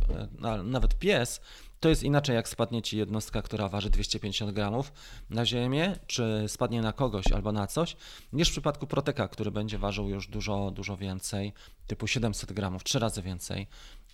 e, 0.43 0.62
nawet 0.62 0.99
pies, 0.99 1.41
to 1.80 1.88
jest 1.88 2.02
inaczej, 2.02 2.37
jak 2.37 2.49
spadnie 2.49 2.82
ci 2.82 2.99
jednostka, 2.99 3.42
która 3.42 3.68
waży 3.68 3.90
250 3.90 4.52
gramów 4.52 4.92
na 5.30 5.46
ziemię, 5.46 5.96
czy 6.06 6.44
spadnie 6.49 6.82
na 6.82 6.92
kogoś 6.92 7.32
albo 7.32 7.52
na 7.52 7.66
coś, 7.66 7.96
niż 8.32 8.49
w 8.49 8.52
przypadku 8.52 8.87
proteka, 8.87 9.28
który 9.28 9.50
będzie 9.50 9.78
ważył 9.78 10.08
już 10.08 10.28
dużo, 10.28 10.70
dużo 10.70 10.96
więcej, 10.96 11.52
typu 11.87 12.06
700 12.06 12.52
gramów, 12.52 12.84
trzy 12.84 12.99
razy 12.99 13.22
więcej. 13.22 13.66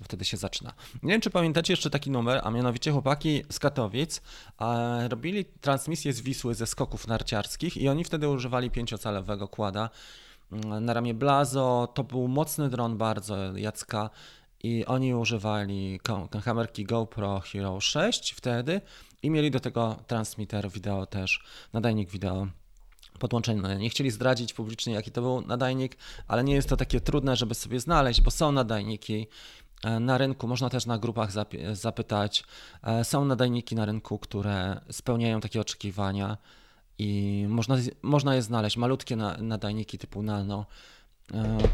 Wtedy 0.02 0.25
się 0.25 0.37
zaczyna. 0.37 0.73
Nie 1.02 1.12
wiem, 1.12 1.20
czy 1.20 1.30
pamiętacie 1.30 1.73
jeszcze 1.73 1.90
taki 1.90 2.11
numer, 2.11 2.40
a 2.44 2.50
mianowicie 2.50 2.92
chłopaki 2.92 3.42
z 3.50 3.58
Katowic 3.58 4.23
robili 5.08 5.44
transmisję 5.44 6.12
z 6.12 6.20
Wisły 6.20 6.54
ze 6.54 6.66
skoków 6.66 7.06
narciarskich 7.06 7.76
i 7.76 7.88
oni 7.88 8.04
wtedy 8.04 8.28
używali 8.28 8.70
pięciocalowego 8.70 9.49
kłada 9.49 9.90
mm, 10.52 10.85
na 10.85 10.94
ramię 10.94 11.14
Blazo. 11.14 11.88
To 11.94 12.04
był 12.04 12.28
mocny 12.28 12.70
dron 12.70 12.99
bardzo 12.99 13.37
Jacka 13.56 14.11
i 14.63 14.85
oni 14.85 15.15
używali 15.15 16.01
kamerki 16.45 16.85
GoPro 16.85 17.41
Hero 17.41 17.81
6 17.81 18.33
wtedy 18.33 18.81
i 19.23 19.31
mieli 19.31 19.51
do 19.51 19.61
tego 19.61 19.97
transmitter 20.07 20.71
wideo 20.71 21.07
też, 21.07 21.45
nadajnik 21.73 22.11
wideo 22.11 22.47
podłączenie. 23.19 23.77
Nie 23.77 23.91
chcieli 23.91 24.11
zdradzić 24.11 24.53
publicznie, 24.53 24.95
jaki 24.95 25.11
to 25.11 25.23
był 25.23 25.41
nadajnik, 25.41 25.97
ale 26.29 26.45
nie 26.45 26.55
jest 26.55 26.69
to 26.69 26.77
takie 26.77 27.01
trudne, 27.01 27.37
żeby 27.37 27.55
sobie 27.55 27.81
znaleźć, 27.81 28.21
bo 28.21 28.31
są 28.31 28.53
nadajniki 28.53 29.27
e, 29.85 30.01
na 30.01 30.19
rynku, 30.19 30.49
można 30.49 30.71
też 30.71 30.87
na 30.87 30.99
grupach 30.99 31.31
zapytać. 31.73 32.45
E, 32.83 33.05
są 33.05 33.25
nadajniki 33.25 33.75
na 33.75 33.85
rynku, 33.85 34.19
które 34.19 34.81
spełniają 34.91 35.41
takie 35.41 35.61
oczekiwania 35.61 36.37
i 36.99 37.45
można, 37.49 37.77
można 38.03 38.35
je 38.35 38.43
znaleźć. 38.43 38.77
Malutkie 38.77 39.17
nadajniki 39.39 39.99
typu 39.99 40.23
nano 40.23 40.67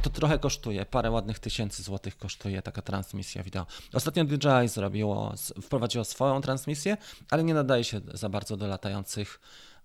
to 0.03 0.11
trochę 0.11 0.39
kosztuje, 0.39 0.87
parę 0.87 1.11
ładnych 1.11 1.39
tysięcy 1.39 1.83
złotych 1.83 2.17
kosztuje 2.17 2.63
taka 2.63 2.83
transmisja 2.83 3.43
wideo. 3.43 3.67
Ostatnio 3.93 4.25
DJI 4.25 4.69
zrobiło, 4.69 5.35
wprowadziło 5.63 6.05
swoją 6.05 6.41
transmisję, 6.41 6.97
ale 7.31 7.45
nie 7.45 7.55
nadaje 7.55 7.85
się 7.85 8.01
za 8.15 8.29
bardzo 8.29 8.57
do 8.57 8.67
latających 8.67 9.41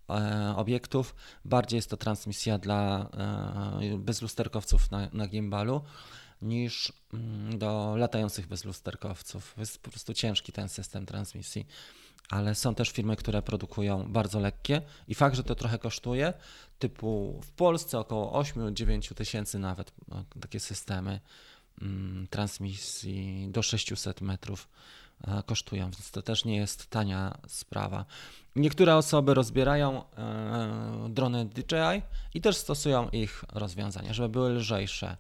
e, 0.10 0.54
obiektów. 0.58 1.16
Bardziej 1.46 1.78
jest 1.78 1.90
to 1.90 1.98
transmisja 1.98 2.58
dla 2.58 3.10
e, 3.84 3.98
bezlusterkowców 3.98 4.92
na, 4.92 5.08
na 5.14 5.28
gimbalu 5.28 5.82
niż 6.42 6.94
mm, 7.14 7.60
do 7.60 7.96
latających 7.98 8.48
bezlusterkowców. 8.48 9.56
Jest 9.58 9.84
po 9.84 9.90
prostu 9.90 10.14
ciężki 10.14 10.52
ten 10.52 10.70
system 10.70 11.06
transmisji 11.06 11.68
ale 12.30 12.56
są 12.56 12.76
też 12.76 12.90
firmy, 12.90 13.16
które 13.16 13.42
produkują 13.42 14.12
bardzo 14.12 14.40
lekkie 14.40 14.82
i 15.08 15.16
fakt, 15.16 15.36
że 15.36 15.44
to 15.44 15.56
trochę 15.56 15.80
kosztuje, 15.80 16.34
typu 16.80 17.42
w 17.44 17.52
Polsce 17.52 18.00
około 18.00 18.42
8-9 18.42 19.14
tysięcy 19.14 19.60
nawet 19.60 19.92
no, 20.08 20.24
takie 20.42 20.60
systemy 20.60 21.20
mm, 21.82 22.28
transmisji 22.28 23.48
do 23.52 23.62
600 23.62 24.22
metrów 24.22 24.70
e, 25.28 25.44
kosztują, 25.44 25.84
więc 25.84 26.12
to 26.12 26.22
też 26.22 26.46
nie 26.46 26.56
jest 26.56 26.90
tania 26.90 27.38
sprawa. 27.48 28.06
Niektóre 28.56 28.96
osoby 28.96 29.34
rozbierają 29.34 30.04
e, 30.04 31.08
drony 31.10 31.46
DJI 31.46 32.02
i 32.34 32.42
też 32.42 32.58
stosują 32.58 33.10
ich 33.10 33.44
rozwiązania, 33.54 34.14
żeby 34.14 34.30
były 34.30 34.50
lżejsze 34.50 35.18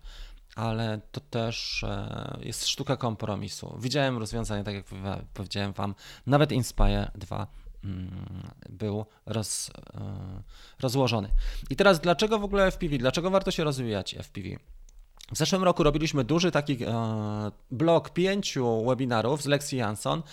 ale 0.57 1.01
to 1.11 1.21
też 1.21 1.83
e, 1.83 2.37
jest 2.41 2.67
sztuka 2.67 2.97
kompromisu. 2.97 3.77
Widziałem 3.79 4.17
rozwiązanie, 4.17 4.63
tak 4.63 4.75
jak 4.75 4.85
powiedziałem 5.33 5.73
Wam, 5.73 5.95
nawet 6.25 6.51
Inspire 6.51 7.11
2 7.15 7.47
mm, 7.83 8.11
był 8.69 9.05
roz, 9.25 9.69
e, 9.69 9.73
rozłożony. 10.79 11.29
I 11.69 11.75
teraz 11.75 11.99
dlaczego 11.99 12.39
w 12.39 12.43
ogóle 12.43 12.71
FPV? 12.71 12.97
Dlaczego 12.97 13.29
warto 13.29 13.51
się 13.51 13.63
rozwijać 13.63 14.15
FPV? 14.15 14.49
W 15.31 15.37
zeszłym 15.37 15.63
roku 15.63 15.83
robiliśmy 15.83 16.23
duży 16.23 16.51
taki 16.51 16.83
e, 16.83 17.51
blok 17.71 18.09
pięciu 18.09 18.85
webinarów 18.85 19.41
z 19.41 19.45
Lexi 19.45 19.77
Jansson. 19.77 20.23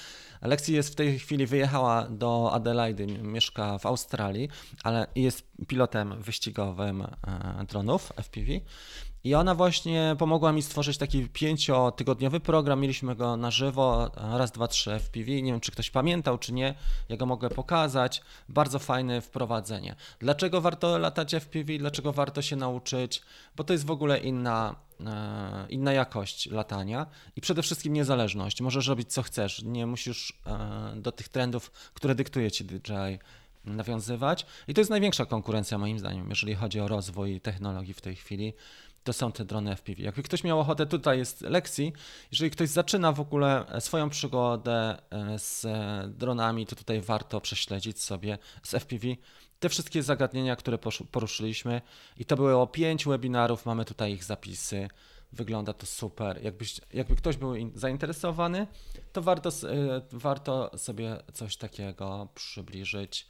Lexi 0.43 0.73
jest 0.73 0.93
w 0.93 0.95
tej 0.95 1.19
chwili 1.19 1.47
wyjechała 1.47 2.09
do 2.09 2.53
Adelaide, 2.53 3.07
mieszka 3.07 3.79
w 3.79 3.87
Australii, 3.87 4.49
ale 4.83 5.07
jest 5.15 5.47
pilotem 5.69 6.23
wyścigowym 6.23 7.07
dronów 7.69 8.13
FPV. 8.17 8.61
I 9.25 9.35
ona 9.35 9.55
właśnie 9.55 10.17
pomogła 10.19 10.53
mi 10.53 10.63
stworzyć 10.63 10.99
taki 10.99 11.29
pięciotygodniowy 11.29 12.41
program. 12.41 12.81
Mieliśmy 12.81 13.17
go 13.17 13.37
na 13.37 13.51
żywo, 13.51 14.11
raz, 14.17 14.53
dwa, 14.53 14.69
trzy 14.69 14.91
FPV. 14.91 15.43
Nie 15.43 15.53
wiem, 15.53 15.61
czy 15.61 15.73
ktoś 15.73 15.91
pamiętał, 15.91 16.39
czy 16.39 16.53
nie. 16.53 16.75
Ja 17.09 17.17
go 17.17 17.27
mogę 17.27 17.51
pokazać. 17.51 18.23
Bardzo 18.49 18.79
fajne 18.79 19.21
wprowadzenie. 19.21 19.97
Dlaczego 20.19 20.61
warto 20.61 20.99
latać 20.99 21.35
FPV? 21.35 21.79
Dlaczego 21.79 22.13
warto 22.13 22.43
się 22.43 22.57
nauczyć? 22.57 23.23
Bo 23.57 23.65
to 23.65 23.73
jest 23.73 23.87
w 23.87 23.91
ogóle 23.91 24.19
inna, 24.19 24.75
e, 25.01 25.67
inna 25.69 25.93
jakość 25.93 26.51
latania 26.51 27.07
i 27.37 27.41
przede 27.41 27.63
wszystkim 27.63 27.93
niezależność. 27.93 28.61
Możesz 28.61 28.87
robić 28.87 29.13
co 29.13 29.23
chcesz. 29.23 29.63
Nie 29.63 29.87
musisz 29.87 30.41
e, 30.47 30.93
do 30.97 31.13
tych 31.13 31.29
trendów, 31.29 31.71
które 31.71 32.15
dyktuje 32.15 32.51
ci 32.51 32.65
DJI 32.65 33.19
nawiązywać. 33.65 34.47
I 34.69 34.75
to 34.75 34.81
jest 34.81 34.91
największa 34.91 35.27
konkurencja 35.27 35.79
moim 35.79 35.99
zdaniem, 35.99 36.31
jeżeli 36.31 36.55
chodzi 36.55 36.81
o 36.81 36.89
rozwój 36.89 37.41
technologii 37.41 37.95
w 37.95 38.01
tej 38.01 38.17
chwili 38.17 38.53
to 39.05 39.13
są 39.13 39.33
te 39.33 39.45
drony 39.45 39.77
FPV. 39.77 40.03
Jakby 40.03 40.23
ktoś 40.23 40.45
miał 40.45 40.61
ochotę, 40.61 40.87
tutaj 40.87 41.19
jest 41.19 41.41
lekcji. 41.41 41.93
Jeżeli 42.33 42.51
ktoś 42.51 42.69
zaczyna 42.69 43.13
w 43.13 43.21
ogóle 43.21 43.67
e, 43.69 43.81
swoją 43.81 44.11
przygodę 44.11 44.97
e, 45.11 45.39
z 45.39 45.65
e, 45.65 46.05
dronami, 46.09 46.67
to 46.67 46.77
tutaj 46.77 47.01
warto 47.01 47.41
prześledzić 47.41 48.03
sobie 48.03 48.39
z 48.63 48.75
FPV 48.75 49.07
te 49.61 49.69
wszystkie 49.69 50.03
zagadnienia, 50.03 50.57
które 50.57 50.79
poruszyliśmy. 51.11 51.81
I 52.17 52.25
to 52.25 52.37
było 52.37 52.67
pięć 52.67 53.05
webinarów, 53.05 53.67
mamy 53.67 53.85
tutaj 53.85 54.13
ich 54.13 54.25
zapisy. 54.25 54.89
wygląda 55.33 55.73
to 55.73 55.87
super. 55.87 56.43
Jakbyś, 56.43 56.81
jakby 56.93 57.17
ktoś 57.17 57.37
był 57.37 57.55
zainteresowany, 57.75 58.67
to 59.13 59.23
warto, 59.23 59.51
warto 60.13 60.79
sobie 60.79 61.17
coś 61.33 61.57
takiego 61.57 62.29
przybliżyć, 62.35 63.27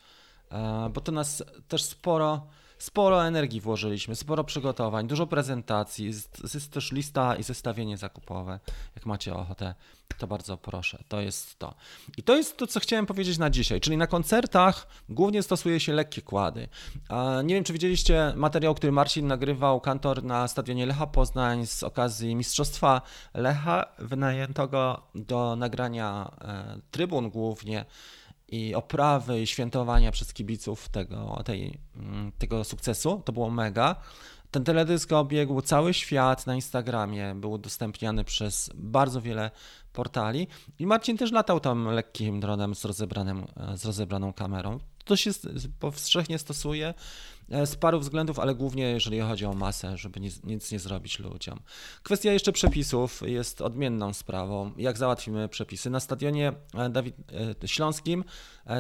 bo 0.90 1.00
to 1.00 1.12
nas 1.12 1.44
też 1.68 1.82
sporo 1.82 2.46
sporo 2.84 3.26
energii 3.26 3.60
włożyliśmy, 3.60 4.16
sporo 4.16 4.44
przygotowań, 4.44 5.06
dużo 5.06 5.26
prezentacji, 5.26 6.06
jest, 6.06 6.70
też 6.70 6.92
lista 6.92 7.36
i 7.36 7.42
zestawienie 7.42 7.96
zakupowe. 7.96 8.60
Jak 8.96 9.06
macie 9.06 9.34
ochotę, 9.34 9.74
to 10.18 10.26
bardzo 10.26 10.56
proszę. 10.56 11.04
To 11.08 11.20
jest 11.20 11.58
to. 11.58 11.74
I 12.16 12.22
to 12.22 12.36
jest 12.36 12.56
to, 12.56 12.66
co 12.66 12.80
chciałem 12.80 13.06
powiedzieć 13.06 13.38
na 13.38 13.50
dzisiaj, 13.50 13.80
czyli 13.80 13.96
na 13.96 14.06
koncertach 14.06 14.86
głównie 15.08 15.42
stosuje 15.42 15.80
się 15.80 15.92
lekkie 15.92 16.22
kłady. 16.22 16.68
Nie 17.44 17.54
wiem, 17.54 17.64
czy 17.64 17.72
widzieliście 17.72 18.32
materiał, 18.36 18.74
który 18.74 18.92
Marcin 18.92 19.26
nagrywał, 19.26 19.80
kantor 19.80 20.24
na 20.24 20.48
stadionie 20.48 20.86
Lecha 20.86 21.06
Poznań 21.06 21.66
z 21.66 21.82
okazji 21.82 22.36
Mistrzostwa 22.36 23.02
Lecha, 23.34 23.86
wynajętego 23.98 25.02
do 25.14 25.56
nagrania 25.56 26.30
e, 26.40 26.80
trybun 26.90 27.30
głównie 27.30 27.84
i 28.48 28.74
oprawy 28.74 29.42
i 29.42 29.46
świętowania 29.46 30.12
przez 30.12 30.32
kibiców 30.32 30.88
tego, 30.88 31.42
tej, 31.44 31.78
mm, 31.96 32.32
tego 32.38 32.64
sukcesu. 32.64 33.22
To 33.24 33.32
było 33.32 33.50
mega. 33.50 33.96
Ten 34.50 34.64
teledysk 34.64 35.12
obiegł 35.12 35.60
cały 35.60 35.94
świat 35.94 36.46
na 36.46 36.54
Instagramie, 36.54 37.34
był 37.34 37.52
udostępniany 37.52 38.24
przez 38.24 38.70
bardzo 38.74 39.20
wiele 39.20 39.50
portali 39.92 40.46
i 40.78 40.86
Marcin 40.86 41.16
też 41.16 41.32
latał 41.32 41.60
tam 41.60 41.86
lekkim 41.86 42.40
dronem 42.40 42.74
z, 42.74 42.84
rozebranym, 42.84 43.46
z 43.74 43.84
rozebraną 43.84 44.32
kamerą. 44.32 44.78
To 45.04 45.16
się 45.16 45.30
powszechnie 45.80 46.38
stosuje. 46.38 46.94
E, 47.50 47.66
z 47.66 47.76
paru 47.76 48.00
względów, 48.00 48.38
ale 48.38 48.54
głównie 48.54 48.82
jeżeli 48.82 49.20
chodzi 49.20 49.46
o 49.46 49.52
masę, 49.52 49.96
żeby 49.96 50.20
nic, 50.20 50.42
nic, 50.44 50.72
nie 50.72 50.78
zrobić 50.78 51.18
ludziom. 51.18 51.60
Kwestia 52.02 52.32
jeszcze 52.32 52.52
przepisów 52.52 53.22
jest 53.26 53.62
odmienną 53.62 54.12
sprawą. 54.12 54.72
Jak 54.76 54.98
załatwimy 54.98 55.48
przepisy? 55.48 55.90
Na 55.90 56.00
stadionie 56.00 56.52
e, 56.74 56.90
Dawid, 56.90 57.16
e, 57.64 57.68
Śląskim 57.68 58.24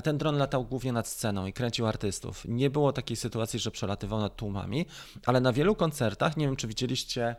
ten 0.04 0.18
dron 0.18 0.36
latał 0.36 0.64
głównie 0.64 0.92
nad 0.92 1.08
sceną 1.08 1.46
i 1.46 1.52
kręcił 1.52 1.86
artystów. 1.86 2.44
Nie 2.48 2.70
było 2.70 2.92
takiej 2.92 3.16
sytuacji, 3.16 3.58
że 3.58 3.70
przelatywał 3.70 4.20
nad 4.20 4.36
tłumami, 4.36 4.86
ale 5.26 5.40
na 5.40 5.52
wielu 5.52 5.74
koncertach, 5.74 6.36
nie 6.36 6.46
wiem 6.46 6.56
czy 6.56 6.68
widzieliście, 6.68 7.36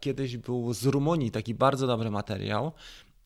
kiedyś 0.00 0.36
był 0.36 0.72
z 0.72 0.86
Rumunii 0.86 1.30
taki 1.30 1.54
bardzo 1.54 1.86
dobry 1.86 2.10
materiał, 2.10 2.72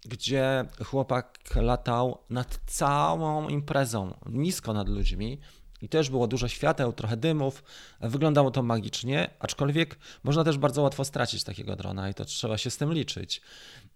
gdzie 0.05 0.65
chłopak 0.85 1.39
latał 1.57 2.19
nad 2.31 2.61
całą 2.67 3.49
imprezą, 3.49 4.15
nisko 4.27 4.73
nad 4.73 4.89
ludźmi 4.89 5.41
i 5.83 5.89
też 5.89 6.11
było 6.11 6.27
dużo 6.27 6.49
świateł, 6.49 6.93
trochę 6.93 7.17
dymów. 7.17 7.65
Wyglądało 8.01 8.51
to 8.51 8.63
magicznie, 8.63 9.31
aczkolwiek 9.39 9.99
można 10.25 10.45
też 10.45 10.59
bardzo 10.59 10.83
łatwo 10.83 11.05
stracić 11.05 11.45
takiego 11.45 11.77
drona 11.77 12.11
i 12.11 12.15
to 12.15 12.25
trzeba 12.25 12.59
się 12.59 12.71
z 12.71 12.77
tym 12.77 12.93
liczyć. 12.93 13.41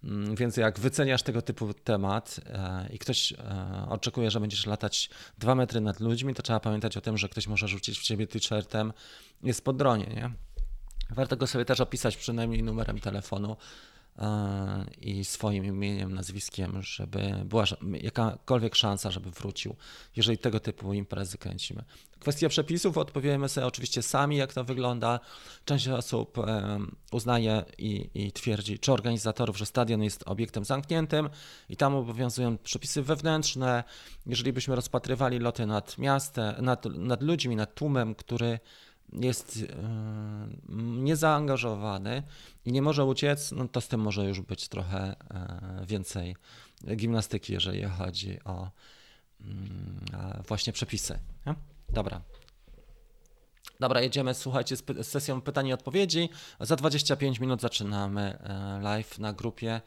Mm, 0.03 0.35
więc 0.35 0.57
jak 0.57 0.79
wyceniasz 0.79 1.23
tego 1.23 1.41
typu 1.41 1.73
temat 1.73 2.39
e, 2.45 2.89
i 2.93 2.99
ktoś 2.99 3.33
e, 3.33 3.37
oczekuje, 3.89 4.31
że 4.31 4.39
będziesz 4.39 4.65
latać 4.65 5.09
dwa 5.37 5.55
metry 5.55 5.81
nad 5.81 5.99
ludźmi, 5.99 6.33
to 6.33 6.43
trzeba 6.43 6.59
pamiętać 6.59 6.97
o 6.97 7.01
tym, 7.01 7.17
że 7.17 7.29
ktoś 7.29 7.47
może 7.47 7.67
rzucić 7.67 7.99
w 7.99 8.03
ciebie 8.03 8.27
t-shirtem, 8.27 8.93
jest 9.43 9.65
po 9.65 9.73
dronie, 9.73 10.05
nie? 10.05 10.31
Warto 11.09 11.37
go 11.37 11.47
sobie 11.47 11.65
też 11.65 11.79
opisać 11.79 12.17
przynajmniej 12.17 12.63
numerem 12.63 12.99
telefonu, 12.99 13.57
i 15.01 15.25
swoim 15.25 15.65
imieniem, 15.65 16.13
nazwiskiem, 16.13 16.81
żeby 16.81 17.41
była 17.45 17.65
jakakolwiek 18.01 18.75
szansa, 18.75 19.11
żeby 19.11 19.31
wrócił, 19.31 19.75
jeżeli 20.15 20.37
tego 20.37 20.59
typu 20.59 20.93
imprezy 20.93 21.37
kręcimy. 21.37 21.83
Kwestia 22.19 22.49
przepisów 22.49 22.97
odpowiemy 22.97 23.49
sobie 23.49 23.67
oczywiście 23.67 24.01
sami, 24.01 24.37
jak 24.37 24.53
to 24.53 24.63
wygląda. 24.63 25.19
Część 25.65 25.87
osób 25.87 26.37
uznaje 27.11 27.63
i, 27.77 28.09
i 28.15 28.31
twierdzi, 28.31 28.79
czy 28.79 28.91
organizatorów, 28.91 29.57
że 29.57 29.65
stadion 29.65 30.03
jest 30.03 30.23
obiektem 30.25 30.65
zamkniętym 30.65 31.29
i 31.69 31.77
tam 31.77 31.95
obowiązują 31.95 32.57
przepisy 32.57 33.03
wewnętrzne. 33.03 33.83
Jeżeli 34.25 34.53
byśmy 34.53 34.75
rozpatrywali 34.75 35.39
loty 35.39 35.65
nad 35.65 35.97
miastem, 35.97 36.65
nad, 36.65 36.85
nad 36.85 37.23
ludźmi, 37.23 37.55
nad 37.55 37.75
tłumem, 37.75 38.15
który 38.15 38.59
jest 39.21 39.57
e, 39.57 39.75
niezaangażowany 40.77 42.23
i 42.65 42.71
nie 42.71 42.81
może 42.81 43.05
uciec, 43.05 43.51
no 43.51 43.67
to 43.67 43.81
z 43.81 43.87
tym 43.87 44.01
może 44.01 44.25
już 44.25 44.41
być 44.41 44.67
trochę 44.67 45.15
e, 45.31 45.85
więcej 45.85 46.35
gimnastyki, 46.95 47.53
jeżeli 47.53 47.83
chodzi 47.83 48.43
o 48.43 48.69
mm, 49.41 50.05
właśnie 50.47 50.73
przepisy. 50.73 51.19
Dobra. 51.89 52.21
Dobra, 53.79 54.01
jedziemy, 54.01 54.33
słuchajcie, 54.33 54.75
z 54.75 55.07
sesją 55.07 55.41
pytań 55.41 55.67
i 55.67 55.73
odpowiedzi. 55.73 56.29
Za 56.59 56.75
25 56.75 57.39
minut 57.39 57.61
zaczynamy 57.61 58.21
e, 58.39 58.79
live 58.81 59.19
na 59.19 59.33
grupie 59.33 59.81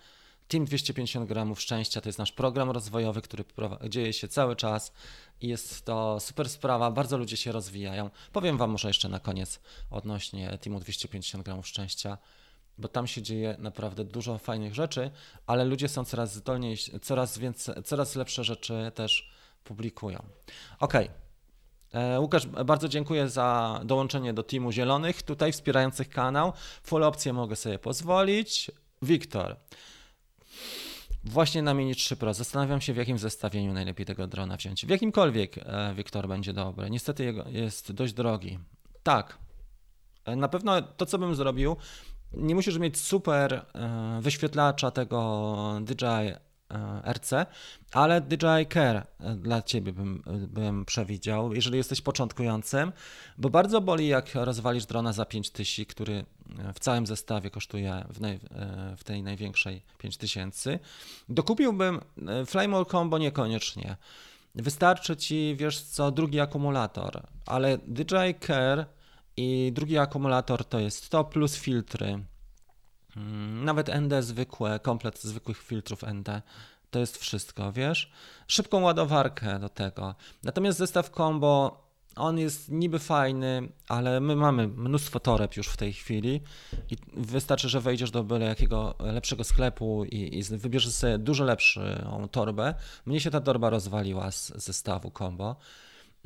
Team 0.49 0.65
250 0.65 1.29
gramów 1.29 1.61
szczęścia. 1.61 2.01
To 2.01 2.09
jest 2.09 2.19
nasz 2.19 2.33
program 2.33 2.71
rozwojowy, 2.71 3.23
który 3.23 3.45
dzieje 3.89 4.12
się 4.12 4.29
cały 4.29 4.57
czas 4.57 4.93
i 5.40 5.49
jest 5.49 5.85
to 5.85 6.20
super 6.20 6.49
sprawa, 6.49 6.90
bardzo 6.90 7.18
ludzie 7.18 7.37
się 7.37 7.53
rozwijają. 7.53 8.11
Powiem 8.33 8.59
Wam 8.59 8.70
może 8.70 8.88
jeszcze 8.88 9.09
na 9.09 9.20
koniec 9.20 9.61
odnośnie 9.90 10.59
Teamu 10.59 10.81
250 10.81 11.44
gramów 11.44 11.66
szczęścia, 11.66 12.18
bo 12.79 12.88
tam 12.88 13.07
się 13.07 13.22
dzieje 13.22 13.57
naprawdę 13.59 14.05
dużo 14.05 14.38
fajnych 14.38 14.75
rzeczy, 14.75 15.11
ale 15.46 15.64
ludzie 15.64 15.88
są 15.88 16.05
coraz 16.05 16.35
zdolniej, 16.35 16.77
coraz 17.03 17.38
więcej, 17.38 17.75
coraz 17.85 18.16
lepsze 18.16 18.44
rzeczy 18.44 18.92
też 18.94 19.31
publikują. 19.64 20.22
Ok. 20.81 20.94
E, 21.92 22.20
Łukasz, 22.20 22.46
bardzo 22.46 22.88
dziękuję 22.88 23.29
za 23.29 23.81
dołączenie 23.85 24.35
do 24.35 24.42
Teamu 24.42 24.72
Zielonych, 24.72 25.22
tutaj 25.22 25.53
wspierających 25.53 26.09
kanał. 26.09 26.53
Full 26.83 27.05
opcję 27.05 27.33
mogę 27.33 27.57
sobie 27.57 27.79
pozwolić. 27.79 28.70
Wiktor, 29.03 29.57
Właśnie 31.27 31.62
na 31.62 31.75
Mini 31.75 31.95
3 31.95 32.17
Pro. 32.17 32.35
Zastanawiam 32.35 32.81
się, 32.81 32.93
w 32.93 32.97
jakim 32.97 33.19
zestawieniu 33.19 33.73
najlepiej 33.73 34.07
tego 34.07 34.27
drona 34.27 34.57
wziąć. 34.57 34.87
W 34.87 34.89
jakimkolwiek 34.89 35.59
e, 35.59 35.95
Wiktor 35.95 36.29
będzie 36.29 36.53
dobry. 36.53 36.91
Niestety 36.91 37.35
jest 37.49 37.93
dość 37.93 38.12
drogi. 38.12 38.59
Tak. 39.03 39.39
E, 40.25 40.37
na 40.37 40.49
pewno 40.49 40.83
to, 40.83 41.07
co 41.07 41.19
bym 41.19 41.35
zrobił, 41.35 41.77
nie 42.33 42.55
musisz 42.55 42.79
mieć 42.79 42.99
super 42.99 43.55
e, 43.55 44.19
wyświetlacza 44.23 44.91
tego 44.91 45.81
DJI 45.81 46.46
RC, 47.12 47.46
ale 47.92 48.20
DJI 48.20 48.66
Care 48.72 49.07
e, 49.20 49.35
dla 49.35 49.62
Ciebie 49.62 49.92
bym, 49.92 50.22
bym 50.48 50.85
przewidział, 50.85 51.55
jeżeli 51.55 51.76
jesteś 51.76 52.00
początkującym, 52.00 52.92
bo 53.38 53.50
bardzo 53.50 53.81
boli 53.81 54.09
jak 54.09 54.35
rozwalisz 54.35 54.87
drona 54.87 55.12
za 55.12 55.24
5000, 55.24 55.85
który 55.85 56.24
e, 56.59 56.72
w 56.72 56.79
całym 56.79 57.07
zestawie 57.07 57.50
kosztuje 57.50 58.05
w, 58.09 58.20
naj, 58.20 58.40
w 58.96 59.05
tej 59.05 59.22
największej 59.22 59.83
5000. 59.98 60.79
Dokupiłbym 61.29 62.00
Flame 62.46 62.76
All 62.76 62.87
Combo 62.87 63.18
niekoniecznie. 63.18 63.96
Wystarczy 64.55 65.16
Ci, 65.16 65.57
wiesz 65.59 65.81
co, 65.81 66.11
drugi 66.11 66.40
akumulator, 66.40 67.22
ale 67.46 67.79
DJI 67.79 68.35
Care 68.46 68.87
i 69.37 69.72
drugi 69.74 69.98
akumulator 69.98 70.64
to 70.64 70.81
jest 70.81 71.09
to 71.09 71.24
plus 71.24 71.57
filtry 71.57 72.24
nawet 73.64 73.88
ND 73.88 74.22
zwykłe, 74.22 74.81
komplet 74.81 75.22
zwykłych 75.22 75.62
filtrów 75.62 76.05
ND. 76.05 76.42
To 76.90 76.98
jest 76.98 77.16
wszystko, 77.16 77.72
wiesz? 77.72 78.11
Szybką 78.46 78.81
ładowarkę 78.81 79.59
do 79.59 79.68
tego. 79.68 80.14
Natomiast 80.44 80.79
zestaw 80.79 81.11
combo, 81.11 81.87
on 82.16 82.38
jest 82.38 82.68
niby 82.68 82.98
fajny, 82.98 83.68
ale 83.88 84.20
my 84.20 84.37
mamy 84.37 84.68
mnóstwo 84.68 85.20
toreb 85.20 85.57
już 85.57 85.68
w 85.68 85.76
tej 85.76 85.92
chwili 85.92 86.40
i 86.90 86.96
wystarczy, 87.16 87.68
że 87.68 87.81
wejdziesz 87.81 88.11
do 88.11 88.24
byle 88.24 88.46
jakiego 88.46 88.94
lepszego 88.98 89.44
sklepu 89.44 90.05
i, 90.05 90.38
i 90.38 90.42
wybierzesz 90.42 90.92
sobie 90.92 91.18
dużo 91.18 91.44
lepszą 91.44 92.29
torbę. 92.31 92.74
Mnie 93.07 93.20
się 93.20 93.31
ta 93.31 93.40
torba 93.40 93.70
rozwaliła 93.70 94.31
z 94.31 94.64
zestawu 94.64 95.11
combo. 95.11 95.57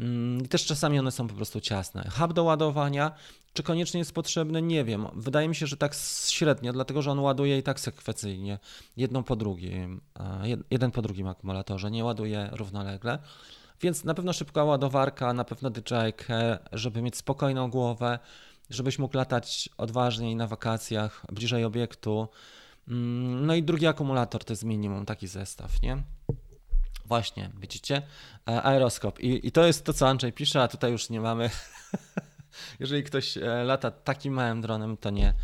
Mm, 0.00 0.48
też 0.48 0.66
czasami 0.66 0.98
one 0.98 1.10
są 1.10 1.28
po 1.28 1.34
prostu 1.34 1.60
ciasne. 1.60 2.10
Hub 2.18 2.32
do 2.32 2.44
ładowania, 2.44 3.12
czy 3.52 3.62
koniecznie 3.62 3.98
jest 3.98 4.12
potrzebny, 4.12 4.62
nie 4.62 4.84
wiem. 4.84 5.06
Wydaje 5.14 5.48
mi 5.48 5.54
się, 5.54 5.66
że 5.66 5.76
tak 5.76 5.94
średnio, 6.28 6.72
dlatego 6.72 7.02
że 7.02 7.10
on 7.10 7.18
ładuje 7.18 7.58
i 7.58 7.62
tak 7.62 7.80
sekwencyjnie, 7.80 8.58
jedną 8.96 9.22
po 9.22 9.36
drugim, 9.36 10.00
jeden 10.70 10.90
po 10.90 11.02
drugim 11.02 11.28
akumulatorze, 11.28 11.90
nie 11.90 12.04
ładuje 12.04 12.48
równolegle. 12.52 13.18
Więc 13.80 14.04
na 14.04 14.14
pewno 14.14 14.32
szybka 14.32 14.64
ładowarka, 14.64 15.32
na 15.32 15.44
pewno 15.44 15.70
DJI 15.70 16.12
żeby 16.72 17.02
mieć 17.02 17.16
spokojną 17.16 17.70
głowę, 17.70 18.18
żebyś 18.70 18.98
mógł 18.98 19.16
latać 19.16 19.68
odważniej 19.76 20.36
na 20.36 20.46
wakacjach, 20.46 21.26
bliżej 21.32 21.64
obiektu. 21.64 22.28
Mm, 22.88 23.46
no 23.46 23.54
i 23.54 23.62
drugi 23.62 23.86
akumulator 23.86 24.44
to 24.44 24.52
jest 24.52 24.64
minimum, 24.64 25.06
taki 25.06 25.26
zestaw, 25.26 25.82
nie? 25.82 26.02
Właśnie, 27.10 27.50
widzicie? 27.60 28.02
E, 28.48 28.62
aeroskop. 28.62 29.20
I, 29.20 29.46
I 29.46 29.52
to 29.52 29.66
jest 29.66 29.84
to, 29.84 29.92
co 29.92 30.08
Andrzej 30.08 30.32
pisze, 30.32 30.62
a 30.62 30.68
tutaj 30.68 30.92
już 30.92 31.10
nie 31.10 31.20
mamy. 31.20 31.50
Jeżeli 32.80 33.02
ktoś 33.02 33.36
e, 33.36 33.64
lata 33.64 33.90
takim 33.90 34.34
małym 34.34 34.60
dronem, 34.60 34.96
to 34.96 35.10
nie, 35.10 35.34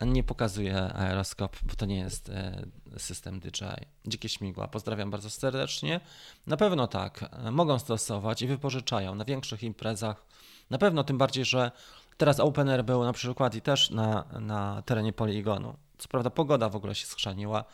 nie 0.00 0.22
pokazuje 0.22 0.82
aeroskop, 0.82 1.56
bo 1.62 1.74
to 1.74 1.86
nie 1.86 1.98
jest 1.98 2.28
e, 2.28 2.66
system 2.98 3.40
DJI. 3.40 3.86
Dzikie 4.06 4.28
śmigła. 4.28 4.68
Pozdrawiam 4.68 5.10
bardzo 5.10 5.30
serdecznie. 5.30 6.00
Na 6.46 6.56
pewno 6.56 6.86
tak, 6.86 7.30
mogą 7.52 7.78
stosować 7.78 8.42
i 8.42 8.46
wypożyczają 8.46 9.14
na 9.14 9.24
większych 9.24 9.62
imprezach. 9.62 10.24
Na 10.70 10.78
pewno, 10.78 11.04
tym 11.04 11.18
bardziej, 11.18 11.44
że 11.44 11.70
Teraz 12.16 12.40
Open 12.40 12.68
Air 12.68 12.84
był 12.84 13.04
na 13.04 13.12
przykład 13.12 13.54
i 13.54 13.60
też 13.60 13.90
na, 13.90 14.24
na 14.40 14.82
terenie 14.82 15.12
poligonu. 15.12 15.76
Co 15.98 16.08
prawda 16.08 16.30
pogoda 16.30 16.68
w 16.68 16.76
ogóle 16.76 16.94
się 16.94 17.06
schrzaniła. 17.06 17.64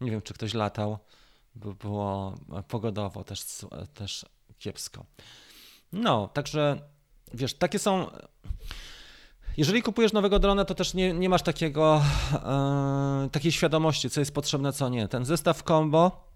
Nie 0.00 0.10
wiem, 0.10 0.22
czy 0.22 0.34
ktoś 0.34 0.54
latał, 0.54 0.98
było 1.58 2.34
pogodowo 2.68 3.24
też, 3.24 3.44
też 3.94 4.26
kiepsko. 4.58 5.04
No, 5.92 6.28
także 6.28 6.80
wiesz, 7.34 7.54
takie 7.54 7.78
są. 7.78 8.06
Jeżeli 9.56 9.82
kupujesz 9.82 10.12
nowego 10.12 10.38
drona, 10.38 10.64
to 10.64 10.74
też 10.74 10.94
nie, 10.94 11.12
nie 11.12 11.28
masz 11.28 11.42
takiego, 11.42 12.02
e, 12.32 13.28
takiej 13.32 13.52
świadomości, 13.52 14.10
co 14.10 14.20
jest 14.20 14.34
potrzebne, 14.34 14.72
co 14.72 14.88
nie. 14.88 15.08
Ten 15.08 15.24
zestaw 15.24 15.62
combo, 15.62 16.28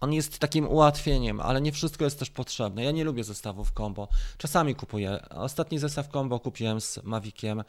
on 0.00 0.12
jest 0.12 0.38
takim 0.38 0.68
ułatwieniem, 0.68 1.40
ale 1.40 1.60
nie 1.60 1.72
wszystko 1.72 2.04
jest 2.04 2.18
też 2.18 2.30
potrzebne. 2.30 2.84
Ja 2.84 2.90
nie 2.90 3.04
lubię 3.04 3.24
zestawów 3.24 3.72
combo. 3.72 4.08
Czasami 4.38 4.74
kupuję. 4.74 5.28
Ostatni 5.30 5.78
zestaw 5.78 6.08
combo 6.08 6.40
kupiłem 6.40 6.80
z 6.80 7.00
Maviciem 7.02 7.64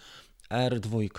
R2 0.50 1.10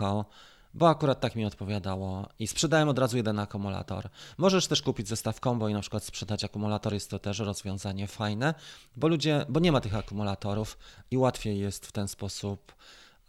bo 0.75 0.89
akurat 0.89 1.21
tak 1.21 1.37
mi 1.37 1.45
odpowiadało 1.45 2.29
i 2.39 2.47
sprzedałem 2.47 2.89
od 2.89 2.99
razu 2.99 3.17
jeden 3.17 3.39
akumulator. 3.39 4.09
Możesz 4.39 4.67
też 4.67 4.83
kupić 4.83 5.09
zestaw 5.09 5.41
combo 5.41 5.69
i 5.69 5.75
na 5.75 5.81
przykład 5.81 6.05
sprzedać 6.05 6.45
akumulator, 6.45 6.95
jest 6.95 7.11
to 7.11 7.19
też 7.19 7.39
rozwiązanie 7.39 8.07
fajne, 8.07 8.55
bo 8.97 9.09
ludzie, 9.09 9.47
bo 9.49 9.61
nie 9.61 9.73
ma 9.73 9.81
tych 9.81 9.95
akumulatorów 9.95 10.79
i 11.11 11.17
łatwiej 11.17 11.59
jest 11.59 11.87
w 11.87 11.93
ten 11.93 12.09
sposób 12.09 12.75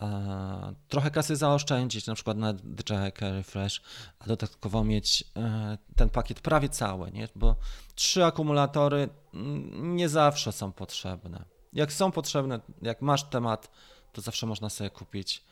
e, 0.02 0.74
trochę 0.88 1.12
kasy 1.12 1.36
zaoszczędzić, 1.36 2.08
na 2.08 2.16
przykład 2.16 2.38
na 2.38 2.54
DJI 2.54 3.12
Refresh, 3.22 3.82
a 4.20 4.28
dodatkowo 4.28 4.84
mieć 4.84 5.24
e, 5.38 5.78
ten 5.96 6.10
pakiet 6.10 6.40
prawie 6.40 6.70
cały, 6.70 7.12
nie? 7.12 7.28
bo 7.36 7.56
trzy 7.96 8.26
akumulatory 8.26 9.10
mm, 9.34 9.96
nie 9.96 10.10
zawsze 10.10 10.52
są 10.52 10.72
potrzebne. 10.72 11.46
Jak 11.74 11.94
są 11.94 12.12
potrzebne, 12.12 12.60
jak 12.82 13.02
masz 13.02 13.24
temat, 13.24 13.72
to 14.12 14.22
zawsze 14.22 14.46
można 14.46 14.70
sobie 14.70 14.90
kupić 14.90 15.44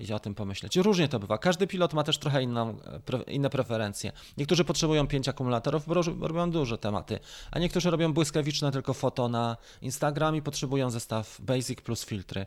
i 0.00 0.12
o 0.12 0.18
tym 0.18 0.34
pomyśleć. 0.34 0.76
Różnie 0.76 1.08
to 1.08 1.18
bywa. 1.18 1.38
Każdy 1.38 1.66
pilot 1.66 1.94
ma 1.94 2.04
też 2.04 2.18
trochę 2.18 2.42
inną, 2.42 2.78
inne 3.26 3.50
preferencje. 3.50 4.12
Niektórzy 4.36 4.64
potrzebują 4.64 5.06
pięć 5.06 5.28
akumulatorów, 5.28 5.86
bo 5.86 5.94
robią 6.28 6.50
duże 6.50 6.78
tematy, 6.78 7.18
a 7.50 7.58
niektórzy 7.58 7.90
robią 7.90 8.12
błyskawiczne 8.12 8.72
tylko 8.72 8.94
foto 8.94 9.28
na 9.28 9.56
Instagram 9.82 10.36
i 10.36 10.42
potrzebują 10.42 10.90
zestaw 10.90 11.40
Basic 11.40 11.80
plus 11.80 12.04
filtry 12.04 12.46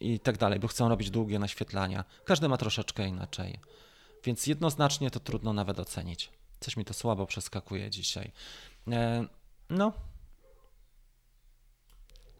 i 0.00 0.20
tak 0.20 0.38
dalej, 0.38 0.60
bo 0.60 0.68
chcą 0.68 0.88
robić 0.88 1.10
długie 1.10 1.38
naświetlania. 1.38 2.04
Każdy 2.24 2.48
ma 2.48 2.56
troszeczkę 2.56 3.08
inaczej. 3.08 3.58
Więc 4.24 4.46
jednoznacznie 4.46 5.10
to 5.10 5.20
trudno 5.20 5.52
nawet 5.52 5.80
ocenić. 5.80 6.30
Coś 6.60 6.76
mi 6.76 6.84
to 6.84 6.94
słabo 6.94 7.26
przeskakuje 7.26 7.90
dzisiaj. 7.90 8.32
E, 8.88 9.26
no. 9.70 9.92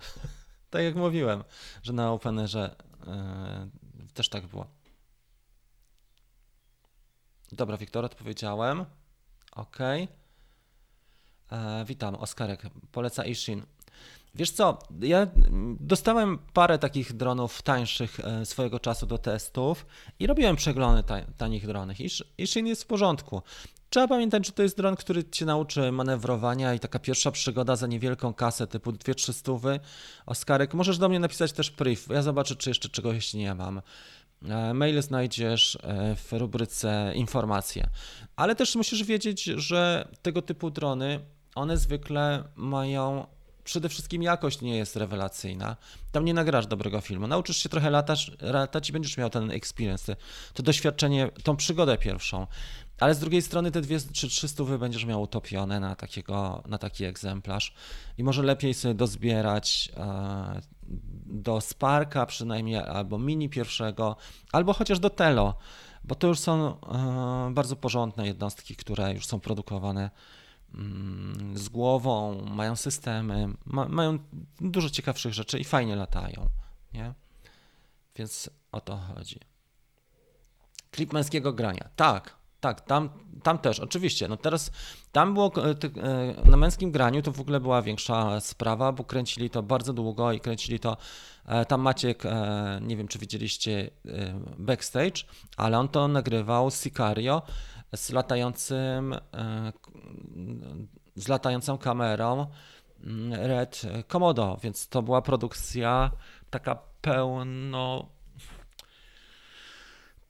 tak 0.71 0.83
jak 0.83 0.95
mówiłem, 0.95 1.45
że 1.83 1.93
na 1.93 2.13
Openerze 2.13 2.77
E, 2.92 2.92
też 4.15 4.29
tak 4.29 4.47
było. 4.47 4.67
Dobra, 7.53 7.77
Wiktor, 7.77 8.05
odpowiedziałem. 8.05 8.85
Ok. 9.53 9.79
E, 9.81 10.09
witam, 11.87 12.15
Oskarek. 12.15 12.63
Poleca 12.93 13.25
Ishin. 13.25 13.63
Wiesz 14.35 14.51
co, 14.51 14.79
ja 15.01 15.27
dostałem 15.81 16.39
parę 16.53 16.79
takich 16.79 17.13
dronów 17.13 17.63
tańszych 17.63 18.21
e, 18.21 18.47
swojego 18.47 18.81
czasu 18.81 19.07
do 19.07 19.19
testów 19.19 19.87
i 20.19 20.27
robiłem 20.27 20.57
przeglądy 20.57 21.03
tanich 21.37 21.67
dronów. 21.67 21.97
Ishin 22.39 22.67
jest 22.67 22.83
w 22.83 22.87
porządku. 22.87 23.43
Trzeba 23.91 24.09
pamiętać, 24.09 24.47
że 24.47 24.53
to 24.53 24.63
jest 24.63 24.77
dron, 24.77 24.97
który 24.97 25.25
cię 25.25 25.47
nauczy 25.47 25.93
manewrowania 25.93 26.75
i 26.75 26.81
taka 26.81 26.99
pierwsza 26.99 27.31
przygoda 27.31 27.77
za 27.77 27.87
niewielką 27.87 28.35
kasę 28.35 28.67
typu 28.67 28.93
2-3 28.93 29.33
stówy. 29.33 29.81
Oskarek, 30.27 30.75
możesz 30.75 30.99
do 30.99 31.09
mnie 31.09 31.21
napisać 31.21 31.53
też 31.53 31.71
priv, 31.71 32.15
ja 32.15 32.23
zobaczę, 32.23 32.57
czy 32.57 32.71
jeszcze 32.71 32.89
czegoś 32.89 33.35
nie 33.35 33.55
mam. 33.55 33.83
E, 34.49 34.75
mail 34.75 35.03
znajdziesz 35.03 35.79
e, 35.83 36.17
w 36.17 36.33
rubryce 36.33 37.13
informacje. 37.15 37.89
Ale 38.37 38.55
też 38.55 38.77
musisz 38.77 39.05
wiedzieć, 39.05 39.45
że 39.45 40.09
tego 40.23 40.43
typu 40.43 40.71
drony, 40.71 41.21
one 41.55 41.77
zwykle 41.77 42.45
mają 42.57 43.27
przede 43.65 43.89
wszystkim 43.89 44.23
jakość 44.23 44.61
nie 44.61 44.77
jest 44.77 44.97
rewelacyjna. 44.97 45.77
Tam 46.13 46.25
nie 46.25 46.35
nagrasz 46.35 46.67
dobrego 46.67 47.01
filmu. 47.01 47.27
Nauczysz 47.27 47.57
się 47.57 47.69
trochę 47.69 47.91
latać, 47.91 48.31
latać 48.41 48.89
i 48.89 48.93
będziesz 48.93 49.17
miał 49.17 49.31
ten 49.31 49.51
experience, 49.51 50.17
to 50.55 50.63
doświadczenie, 50.63 51.31
tą 51.43 51.57
przygodę 51.57 51.99
pierwszą. 51.99 52.47
Ale 53.01 53.15
z 53.15 53.19
drugiej 53.19 53.43
strony 53.43 53.71
te 53.71 53.81
dwie 53.81 53.99
czy 54.13 54.29
trzy 54.29 54.49
stówy 54.49 54.79
będziesz 54.79 55.05
miał 55.05 55.23
utopione 55.23 55.81
na, 55.81 55.97
takiego, 55.97 56.63
na 56.67 56.79
taki 56.79 57.05
egzemplarz 57.05 57.75
i 58.19 58.25
może 58.25 58.43
lepiej 58.43 58.75
sobie 58.75 58.95
dozbierać 58.95 59.93
e, 59.97 60.61
do 61.27 61.61
Sparka 61.61 62.27
przynajmniej, 62.27 62.77
albo 62.77 63.19
Mini 63.19 63.49
pierwszego, 63.49 64.17
albo 64.53 64.73
chociaż 64.73 64.99
do 64.99 65.11
Telo, 65.11 65.55
bo 66.05 66.15
to 66.15 66.27
już 66.27 66.39
są 66.39 66.81
e, 66.81 67.51
bardzo 67.55 67.77
porządne 67.77 68.27
jednostki, 68.27 68.77
które 68.77 69.15
już 69.15 69.27
są 69.27 69.41
produkowane 69.41 70.11
z 71.55 71.69
głową, 71.69 72.45
mają 72.45 72.77
systemy, 72.77 73.49
ma, 73.65 73.89
mają 73.89 74.19
dużo 74.61 74.91
ciekawszych 74.91 75.35
rzeczy 75.35 75.59
i 75.59 75.65
fajnie 75.65 75.97
latają, 75.97 76.49
nie? 76.95 77.15
Więc 78.17 78.51
o 78.73 78.81
to 78.81 78.97
chodzi. 78.97 79.41
Klip 80.91 81.13
męskiego 81.13 81.53
grania. 81.53 81.89
Tak, 81.97 82.37
tak, 82.61 82.81
tam, 82.81 83.11
tam 83.43 83.59
też, 83.59 83.81
oczywiście. 83.81 84.29
No 84.29 84.37
teraz 84.37 84.71
tam 85.13 85.35
było 85.35 85.53
e, 85.57 85.71
e, 85.71 86.51
na 86.51 86.57
męskim 86.57 86.91
graniu 86.91 87.23
to 87.23 87.33
w 87.33 87.41
ogóle 87.41 87.61
była 87.61 87.83
większa 87.83 88.41
sprawa, 88.41 88.93
bo 88.93 89.05
kręcili 89.05 89.51
to 89.51 89.63
bardzo 89.63 89.93
długo 89.93 90.33
i 90.33 90.41
kręcili 90.41 90.81
to. 90.81 90.97
E, 91.47 91.65
tam 91.65 91.81
Maciek, 91.81 92.23
nie 92.81 92.97
wiem 92.97 93.09
czy 93.09 93.19
widzieliście 93.19 93.91
backstage, 94.59 95.25
ale 95.57 95.79
on 95.79 95.89
to 95.89 96.09
nagrywał 96.09 96.71
Sicario 96.71 97.43
z 97.95 98.11
latającym, 98.11 99.15
z 101.17 101.29
latającą 101.29 101.79
kamerą 101.79 102.47
mm, 103.05 103.33
Red 103.33 103.83
Komodo, 104.09 104.59
więc 104.63 104.89
to 104.89 105.03
była 105.03 105.23
produkcja 105.23 106.11
taka 106.51 106.79
pełno 107.01 108.09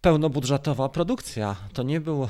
pełnobudżetowa 0.02 0.88
produkcja. 0.88 1.56
To 1.72 1.82
nie 1.82 2.00
był, 2.00 2.28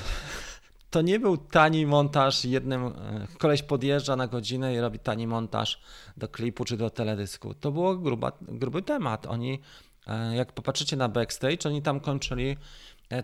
to 0.90 1.03
nie 1.03 1.18
był 1.21 1.37
tani 1.37 1.87
montaż 1.87 2.45
jednym, 2.45 2.87
e, 2.87 2.92
koleś 3.38 3.62
podjeżdża 3.62 4.16
na 4.16 4.27
godzinę 4.27 4.75
i 4.75 4.81
robi 4.81 4.99
tani 4.99 5.27
montaż 5.27 5.81
do 6.16 6.29
klipu 6.29 6.64
czy 6.64 6.77
do 6.77 6.90
teledysku. 6.90 7.55
To 7.55 7.73
było 7.73 7.97
gruba, 7.97 8.33
gruby 8.40 8.83
temat. 8.83 9.27
Oni, 9.27 9.61
e, 10.07 10.37
jak 10.37 10.53
popatrzycie 10.53 10.97
na 10.97 11.09
backstage, 11.09 11.66
oni 11.66 11.83
tam 11.83 12.01
kończyli 12.01 12.51
e, 12.51 12.57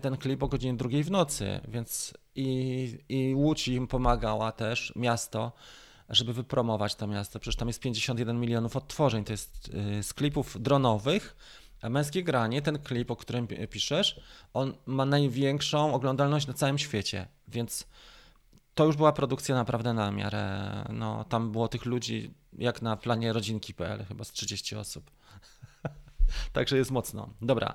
ten 0.01 0.17
klip 0.17 0.43
o 0.43 0.47
godzinie 0.47 0.73
drugiej 0.73 1.03
w 1.03 1.11
nocy, 1.11 1.59
więc 1.67 2.13
i, 2.35 2.97
i 3.09 3.35
Łódź 3.35 3.67
im 3.67 3.87
pomagała 3.87 4.51
też, 4.51 4.93
miasto, 4.95 5.51
żeby 6.09 6.33
wypromować 6.33 6.95
to 6.95 7.07
miasto. 7.07 7.39
Przecież 7.39 7.55
tam 7.55 7.67
jest 7.67 7.79
51 7.79 8.39
milionów 8.39 8.75
odtworzeń, 8.75 9.23
to 9.23 9.33
jest 9.33 9.71
z 10.01 10.13
klipów 10.13 10.61
dronowych, 10.61 11.35
a 11.81 11.89
męskie 11.89 12.23
granie, 12.23 12.61
ten 12.61 12.79
klip, 12.79 13.11
o 13.11 13.15
którym 13.15 13.47
piszesz, 13.69 14.19
on 14.53 14.73
ma 14.85 15.05
największą 15.05 15.93
oglądalność 15.93 16.47
na 16.47 16.53
całym 16.53 16.77
świecie, 16.77 17.27
więc 17.47 17.87
to 18.75 18.85
już 18.85 18.95
była 18.95 19.11
produkcja 19.11 19.55
naprawdę 19.55 19.93
na 19.93 20.11
miarę. 20.11 20.85
No, 20.89 21.23
tam 21.23 21.51
było 21.51 21.67
tych 21.67 21.85
ludzi 21.85 22.33
jak 22.57 22.81
na 22.81 22.97
planie 22.97 23.33
rodzinki.pl, 23.33 24.05
chyba 24.05 24.23
z 24.23 24.31
30 24.31 24.75
osób. 24.75 25.11
Także 26.53 26.77
jest 26.77 26.91
mocno. 26.91 27.29
Dobra. 27.41 27.73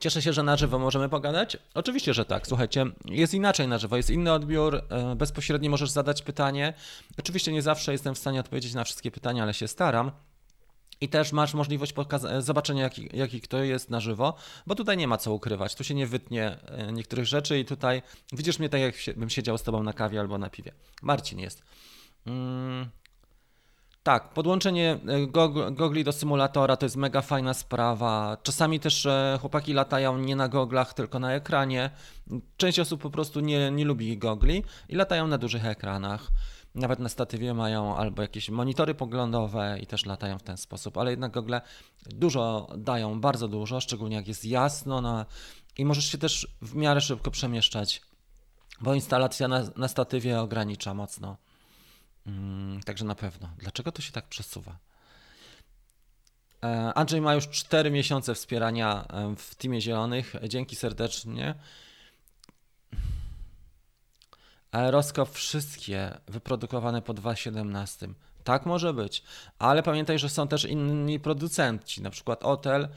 Cieszę 0.00 0.22
się, 0.22 0.32
że 0.32 0.42
na 0.42 0.56
żywo 0.56 0.78
możemy 0.78 1.08
pogadać. 1.08 1.56
Oczywiście, 1.74 2.14
że 2.14 2.24
tak. 2.24 2.46
Słuchajcie, 2.46 2.86
jest 3.04 3.34
inaczej 3.34 3.68
na 3.68 3.78
żywo, 3.78 3.96
jest 3.96 4.10
inny 4.10 4.32
odbiór. 4.32 4.82
E, 4.88 5.16
bezpośrednio 5.16 5.70
możesz 5.70 5.90
zadać 5.90 6.22
pytanie. 6.22 6.74
Oczywiście 7.18 7.52
nie 7.52 7.62
zawsze 7.62 7.92
jestem 7.92 8.14
w 8.14 8.18
stanie 8.18 8.40
odpowiedzieć 8.40 8.74
na 8.74 8.84
wszystkie 8.84 9.10
pytania, 9.10 9.42
ale 9.42 9.54
się 9.54 9.68
staram. 9.68 10.10
I 11.00 11.08
też 11.08 11.32
masz 11.32 11.54
możliwość 11.54 11.94
e, 12.30 12.42
zobaczenia, 12.42 12.82
jaki, 12.82 13.08
jaki 13.12 13.40
kto 13.40 13.62
jest 13.62 13.90
na 13.90 14.00
żywo, 14.00 14.34
bo 14.66 14.74
tutaj 14.74 14.96
nie 14.96 15.08
ma 15.08 15.18
co 15.18 15.32
ukrywać. 15.32 15.74
Tu 15.74 15.84
się 15.84 15.94
nie 15.94 16.06
wytnie 16.06 16.56
e, 16.66 16.92
niektórych 16.92 17.26
rzeczy 17.26 17.58
i 17.58 17.64
tutaj 17.64 18.02
widzisz 18.32 18.58
mnie 18.58 18.68
tak, 18.68 19.06
jakbym 19.06 19.30
siedział 19.30 19.58
z 19.58 19.62
tobą 19.62 19.82
na 19.82 19.92
kawie 19.92 20.20
albo 20.20 20.38
na 20.38 20.50
piwie. 20.50 20.72
Marcin 21.02 21.38
jest. 21.38 21.62
Mm. 22.26 22.90
Tak, 24.10 24.28
podłączenie 24.28 24.98
e, 25.08 25.26
gogli 25.72 26.04
do 26.04 26.12
symulatora 26.12 26.76
to 26.76 26.86
jest 26.86 26.96
mega 26.96 27.22
fajna 27.22 27.54
sprawa. 27.54 28.36
Czasami 28.42 28.80
też 28.80 29.06
e, 29.06 29.38
chłopaki 29.40 29.72
latają 29.72 30.18
nie 30.18 30.36
na 30.36 30.48
goglach, 30.48 30.94
tylko 30.94 31.18
na 31.18 31.32
ekranie. 31.32 31.90
Część 32.56 32.78
osób 32.78 33.02
po 33.02 33.10
prostu 33.10 33.40
nie, 33.40 33.70
nie 33.70 33.84
lubi 33.84 34.18
gogli 34.18 34.64
i 34.88 34.96
latają 34.96 35.26
na 35.26 35.38
dużych 35.38 35.64
ekranach. 35.66 36.28
Nawet 36.74 36.98
na 36.98 37.08
statywie 37.08 37.54
mają 37.54 37.96
albo 37.96 38.22
jakieś 38.22 38.50
monitory 38.50 38.94
poglądowe 38.94 39.78
i 39.80 39.86
też 39.86 40.06
latają 40.06 40.38
w 40.38 40.42
ten 40.42 40.56
sposób, 40.56 40.98
ale 40.98 41.10
jednak 41.10 41.32
gogle 41.32 41.60
dużo 42.06 42.68
dają, 42.78 43.20
bardzo 43.20 43.48
dużo, 43.48 43.80
szczególnie 43.80 44.16
jak 44.16 44.28
jest 44.28 44.44
jasno 44.44 45.00
no, 45.00 45.24
i 45.78 45.84
możesz 45.84 46.04
się 46.04 46.18
też 46.18 46.56
w 46.62 46.74
miarę 46.74 47.00
szybko 47.00 47.30
przemieszczać, 47.30 48.02
bo 48.80 48.94
instalacja 48.94 49.48
na, 49.48 49.62
na 49.76 49.88
statywie 49.88 50.40
ogranicza 50.40 50.94
mocno. 50.94 51.36
Mm, 52.30 52.82
Także 52.82 53.04
na 53.04 53.14
pewno. 53.14 53.48
Dlaczego 53.58 53.92
to 53.92 54.02
się 54.02 54.12
tak 54.12 54.28
przesuwa? 54.28 54.78
E, 56.64 56.94
Andrzej 56.94 57.20
ma 57.20 57.34
już 57.34 57.48
4 57.48 57.90
miesiące 57.90 58.34
wspierania 58.34 59.04
e, 59.08 59.36
w 59.36 59.54
Teamie 59.54 59.80
Zielonych. 59.80 60.34
Dzięki 60.48 60.76
serdecznie. 60.76 61.54
Aerosko 64.72 65.24
wszystkie 65.26 66.18
wyprodukowane 66.28 67.02
po 67.02 67.14
2.17. 67.14 68.12
Tak 68.44 68.66
może 68.66 68.94
być, 68.94 69.22
ale 69.58 69.82
pamiętaj, 69.82 70.18
że 70.18 70.28
są 70.28 70.48
też 70.48 70.64
inni 70.64 71.20
producenci, 71.20 72.02
na 72.02 72.10
przykład 72.10 72.42
Hotel 72.42 72.88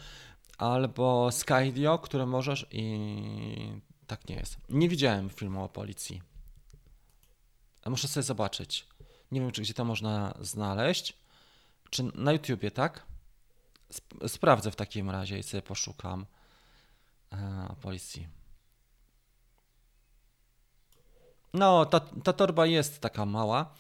albo 0.58 1.32
Skydio, 1.32 2.00
które 2.00 2.26
możesz 2.26 2.68
i 2.72 3.08
tak 4.08 4.30
nie 4.30 4.36
jest. 4.36 4.58
Nie 4.70 4.90
widziałem 4.90 5.30
filmu 5.30 5.64
o 5.64 5.70
policji. 5.70 6.22
Muszę 7.86 8.08
sobie 8.08 8.24
zobaczyć. 8.24 8.88
Nie 9.34 9.42
wiem, 9.42 9.52
czy 9.52 9.62
gdzie 9.62 9.74
to 9.74 9.86
można 9.86 10.34
znaleźć. 10.42 11.18
Czy 11.90 12.04
na 12.16 12.32
YouTubie, 12.32 12.72
tak? 12.72 13.06
Sprawdzę 14.28 14.72
w 14.72 14.76
takim 14.76 15.10
razie 15.10 15.40
i 15.40 15.44
sobie 15.44 15.62
poszukam 15.62 16.26
e, 17.32 17.76
policji. 17.82 18.28
No, 21.54 21.86
ta, 21.86 22.00
ta 22.00 22.34
torba 22.34 22.66
jest 22.66 23.00
taka 23.00 23.26
mała. 23.26 23.74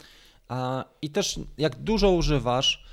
I 1.01 1.09
też 1.09 1.39
jak 1.57 1.75
dużo 1.75 2.11
używasz 2.11 2.85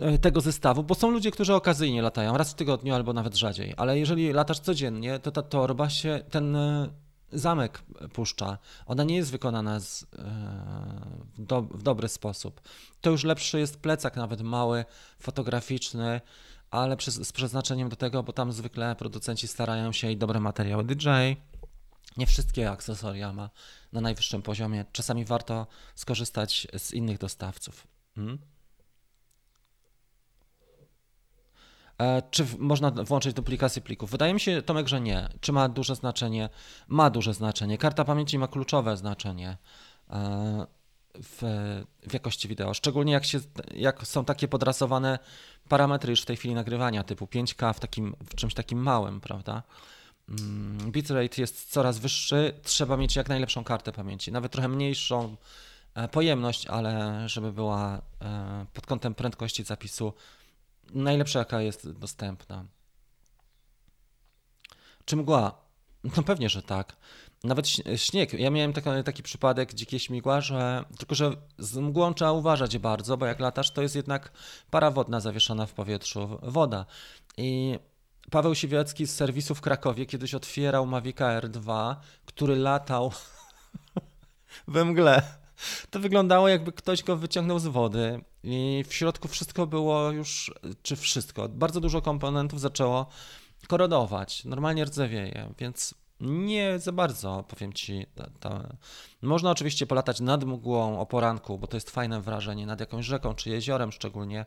e, 0.00 0.18
tego 0.18 0.40
zestawu, 0.40 0.82
bo 0.82 0.94
są 0.94 1.10
ludzie, 1.10 1.30
którzy 1.30 1.54
okazyjnie 1.54 2.02
latają, 2.02 2.36
raz 2.36 2.52
w 2.52 2.54
tygodniu 2.54 2.94
albo 2.94 3.12
nawet 3.12 3.36
rzadziej, 3.36 3.74
ale 3.76 3.98
jeżeli 3.98 4.32
latasz 4.32 4.60
codziennie, 4.60 5.18
to 5.18 5.30
ta 5.30 5.42
torba 5.42 5.90
się, 5.90 6.20
ten 6.30 6.56
e, 6.56 6.88
zamek 7.32 7.82
puszcza. 8.12 8.58
Ona 8.86 9.04
nie 9.04 9.16
jest 9.16 9.30
wykonana 9.30 9.80
z, 9.80 10.02
e, 10.02 10.06
w, 11.34 11.44
do, 11.44 11.62
w 11.62 11.82
dobry 11.82 12.08
sposób. 12.08 12.60
To 13.00 13.10
już 13.10 13.24
lepszy 13.24 13.58
jest 13.58 13.80
plecak, 13.80 14.16
nawet 14.16 14.40
mały, 14.40 14.84
fotograficzny, 15.20 16.20
ale 16.70 16.96
z 17.00 17.32
przeznaczeniem 17.32 17.88
do 17.88 17.96
tego, 17.96 18.22
bo 18.22 18.32
tam 18.32 18.52
zwykle 18.52 18.96
producenci 18.96 19.48
starają 19.48 19.92
się 19.92 20.10
i 20.10 20.16
dobre 20.16 20.40
materiały 20.40 20.84
DJ. 20.84 21.08
Nie 22.16 22.26
wszystkie 22.26 22.70
akcesoria 22.70 23.32
ma 23.32 23.50
na 23.92 24.00
najwyższym 24.00 24.42
poziomie. 24.42 24.84
Czasami 24.92 25.24
warto 25.24 25.66
skorzystać 25.94 26.66
z 26.78 26.92
innych 26.92 27.18
dostawców. 27.18 27.86
Hmm? 28.14 28.38
E, 31.85 31.85
czy 32.30 32.46
można 32.58 32.90
włączyć 32.90 33.34
duplikację 33.34 33.82
plików? 33.82 34.10
Wydaje 34.10 34.34
mi 34.34 34.40
się, 34.40 34.62
Tomek, 34.62 34.88
że 34.88 35.00
nie. 35.00 35.28
Czy 35.40 35.52
ma 35.52 35.68
duże 35.68 35.94
znaczenie? 35.94 36.48
Ma 36.88 37.10
duże 37.10 37.34
znaczenie. 37.34 37.78
Karta 37.78 38.04
pamięci 38.04 38.38
ma 38.38 38.48
kluczowe 38.48 38.96
znaczenie 38.96 39.56
e, 40.10 40.66
w, 41.14 41.42
w 42.08 42.12
jakości 42.12 42.48
wideo. 42.48 42.74
Szczególnie 42.74 43.12
jak, 43.12 43.24
się, 43.24 43.40
jak 43.74 44.06
są 44.06 44.24
takie 44.24 44.48
podrasowane 44.48 45.18
parametry 45.68 46.10
już 46.10 46.22
w 46.22 46.26
tej 46.26 46.36
chwili 46.36 46.54
nagrywania, 46.54 47.02
typu 47.02 47.24
5K 47.24 47.74
w, 47.74 47.80
takim, 47.80 48.16
w 48.30 48.34
czymś 48.34 48.54
takim 48.54 48.82
małym, 48.82 49.20
prawda? 49.20 49.62
Mm, 50.28 50.92
bitrate 50.92 51.40
jest 51.40 51.70
coraz 51.70 51.98
wyższy, 51.98 52.60
trzeba 52.62 52.96
mieć 52.96 53.16
jak 53.16 53.28
najlepszą 53.28 53.64
kartę 53.64 53.92
pamięci, 53.92 54.32
nawet 54.32 54.52
trochę 54.52 54.68
mniejszą 54.68 55.36
e, 55.94 56.08
pojemność, 56.08 56.66
ale 56.66 57.22
żeby 57.28 57.52
była 57.52 58.02
pod 58.72 58.86
kątem 58.86 59.14
prędkości 59.14 59.64
zapisu 59.64 60.12
najlepsza, 60.94 61.38
jaka 61.38 61.60
jest 61.60 61.90
dostępna. 61.90 62.64
Czy 65.04 65.16
mgła? 65.16 65.66
No 66.16 66.22
pewnie, 66.22 66.48
że 66.48 66.62
tak. 66.62 66.96
Nawet 67.44 67.68
śnieg. 67.96 68.32
Ja 68.32 68.50
miałem 68.50 68.72
taki, 68.72 68.88
taki 69.04 69.22
przypadek 69.22 69.74
dzikie 69.74 69.98
śmigła, 69.98 70.40
że 70.40 70.84
tylko, 70.98 71.14
że 71.14 71.30
z 71.58 71.76
mgłą 71.76 72.14
trzeba 72.14 72.32
uważać 72.32 72.78
bardzo, 72.78 73.16
bo 73.16 73.26
jak 73.26 73.40
latasz, 73.40 73.70
to 73.70 73.82
jest 73.82 73.96
jednak 73.96 74.32
para 74.70 74.90
wodna 74.90 75.20
zawieszona 75.20 75.66
w 75.66 75.72
powietrzu, 75.72 76.38
woda. 76.42 76.86
I 77.36 77.78
Paweł 78.30 78.54
Siwiecki 78.54 79.06
z 79.06 79.14
serwisu 79.14 79.54
w 79.54 79.60
Krakowie 79.60 80.06
kiedyś 80.06 80.34
otwierał 80.34 80.86
Mavica 80.86 81.40
R2, 81.40 81.96
który 82.26 82.56
latał 82.56 83.12
we 84.68 84.84
mgle. 84.84 85.45
To 85.90 86.00
wyglądało 86.00 86.48
jakby 86.48 86.72
ktoś 86.72 87.02
go 87.02 87.16
wyciągnął 87.16 87.58
z 87.58 87.66
wody 87.66 88.20
i 88.42 88.84
w 88.88 88.94
środku 88.94 89.28
wszystko 89.28 89.66
było 89.66 90.10
już, 90.10 90.54
czy 90.82 90.96
wszystko, 90.96 91.48
bardzo 91.48 91.80
dużo 91.80 92.02
komponentów 92.02 92.60
zaczęło 92.60 93.06
korodować, 93.68 94.44
normalnie 94.44 94.84
rdzewieje, 94.84 95.54
więc 95.58 95.94
nie 96.20 96.78
za 96.78 96.92
bardzo, 96.92 97.44
powiem 97.48 97.72
Ci. 97.72 98.06
Można 99.22 99.50
oczywiście 99.50 99.86
polatać 99.86 100.20
nad 100.20 100.44
mgłą 100.44 101.00
o 101.00 101.06
poranku, 101.06 101.58
bo 101.58 101.66
to 101.66 101.76
jest 101.76 101.90
fajne 101.90 102.20
wrażenie, 102.20 102.66
nad 102.66 102.80
jakąś 102.80 103.06
rzeką 103.06 103.34
czy 103.34 103.50
jeziorem 103.50 103.92
szczególnie, 103.92 104.46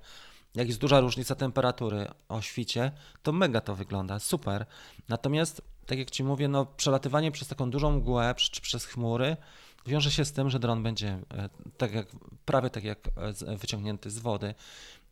jak 0.56 0.67
jest 0.67 0.80
duża 0.80 1.00
różnica 1.00 1.36
temperatury 1.36 2.08
o 2.30 2.41
świcie, 2.41 2.91
to 3.24 3.32
mega 3.32 3.62
to 3.62 3.76
wygląda, 3.76 4.19
super. 4.19 4.65
Natomiast, 5.10 5.62
tak 5.86 5.98
jak 5.98 6.12
Ci 6.12 6.24
mówię, 6.24 6.48
no, 6.48 6.65
przelatywanie 6.65 7.32
przez 7.32 7.48
taką 7.48 7.69
dużą 7.69 7.91
mgłę 7.91 8.36
czy 8.38 8.62
przez 8.62 8.86
chmury 8.86 9.38
wiąże 9.86 10.12
się 10.12 10.26
z 10.26 10.32
tym, 10.32 10.50
że 10.50 10.60
dron 10.60 10.84
będzie 10.84 11.20
e, 11.34 11.50
tak 11.78 11.94
jak, 11.94 12.08
prawie 12.46 12.70
tak 12.70 12.84
jak 12.84 13.00
e, 13.48 13.58
wyciągnięty 13.58 14.10
z 14.10 14.20
wody. 14.20 14.54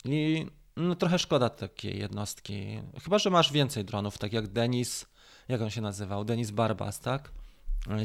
I 0.05 0.45
no, 0.75 0.95
trochę 0.95 1.19
szkoda 1.19 1.49
takiej 1.49 1.99
jednostki. 1.99 2.81
Chyba, 3.03 3.19
że 3.19 3.29
masz 3.29 3.51
więcej 3.51 3.85
dronów, 3.85 4.17
tak 4.17 4.33
jak 4.33 4.47
Denis, 4.47 5.05
jak 5.47 5.61
on 5.61 5.69
się 5.69 5.81
nazywał? 5.81 6.25
Denis 6.25 6.51
Barbas, 6.51 6.99
tak? 6.99 7.31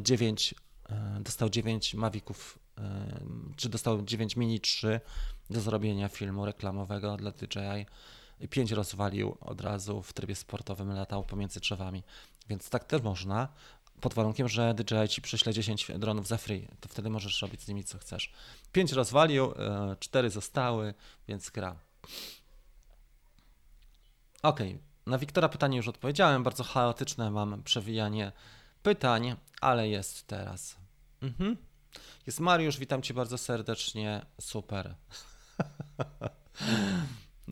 9, 0.03 0.55
e, 0.89 1.21
dostał 1.21 1.51
9 1.51 1.95
Maviców, 1.95 2.59
czy 3.57 3.69
dostał 3.69 4.03
9 4.03 4.37
Mini 4.37 4.61
3 4.61 5.01
do 5.51 5.61
zrobienia 5.61 6.09
filmu 6.09 6.47
reklamowego 6.47 7.17
dla 7.17 7.31
DJI. 7.31 7.87
I 8.41 8.49
5 8.49 8.73
rozwalił 8.73 9.37
od 9.41 9.61
razu 9.61 10.03
w 10.03 10.13
trybie 10.13 10.35
sportowym, 10.35 10.93
latał 10.93 11.25
pomiędzy 11.25 11.61
drzewami. 11.61 12.03
Więc 12.49 12.71
tak 12.71 12.85
też 12.85 13.03
można, 13.03 13.49
pod 14.03 14.15
warunkiem, 14.15 14.49
że 14.49 14.75
DJI 14.75 15.09
ci 15.09 15.23
przyśle 15.23 15.53
10 15.53 15.91
dronów 15.99 16.27
za 16.27 16.37
free, 16.37 16.69
to 16.81 16.89
wtedy 16.89 17.11
możesz 17.11 17.43
robić 17.43 17.63
z 17.63 17.69
nimi 17.69 17.85
co 17.85 17.99
chcesz. 17.99 18.33
5 18.73 18.93
rozwalił, 18.93 19.53
4 20.01 20.27
e, 20.27 20.31
zostały, 20.31 20.95
więc 21.29 21.51
gra. 21.51 21.77
Ok, 24.43 24.61
na 25.07 25.19
Wiktora 25.19 25.49
pytanie 25.49 25.77
już 25.77 25.89
odpowiedziałem, 25.89 26.43
bardzo 26.43 26.65
chaotyczne 26.65 27.31
mam 27.31 27.63
przewijanie 27.63 28.33
pytań, 28.83 29.37
ale 29.61 29.89
jest 29.89 30.27
teraz. 30.27 30.77
Mhm. 31.23 31.57
Jest 32.27 32.41
Mariusz, 32.41 32.79
witam 32.79 33.03
cię 33.03 33.15
bardzo 33.15 33.39
serdecznie, 33.39 34.27
super. 34.41 34.95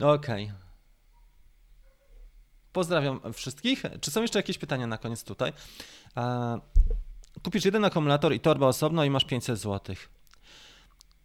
Okay. 0.00 0.52
Pozdrawiam 2.72 3.20
wszystkich. 3.32 3.82
Czy 4.00 4.10
są 4.10 4.22
jeszcze 4.22 4.38
jakieś 4.38 4.58
pytania 4.58 4.86
na 4.86 4.98
koniec 4.98 5.24
tutaj? 5.24 5.52
Kupisz 7.42 7.64
jeden 7.64 7.84
akumulator 7.84 8.34
i 8.34 8.40
torbę 8.40 8.66
osobno 8.66 9.04
i 9.04 9.10
masz 9.10 9.24
500 9.24 9.58
zł. 9.58 9.96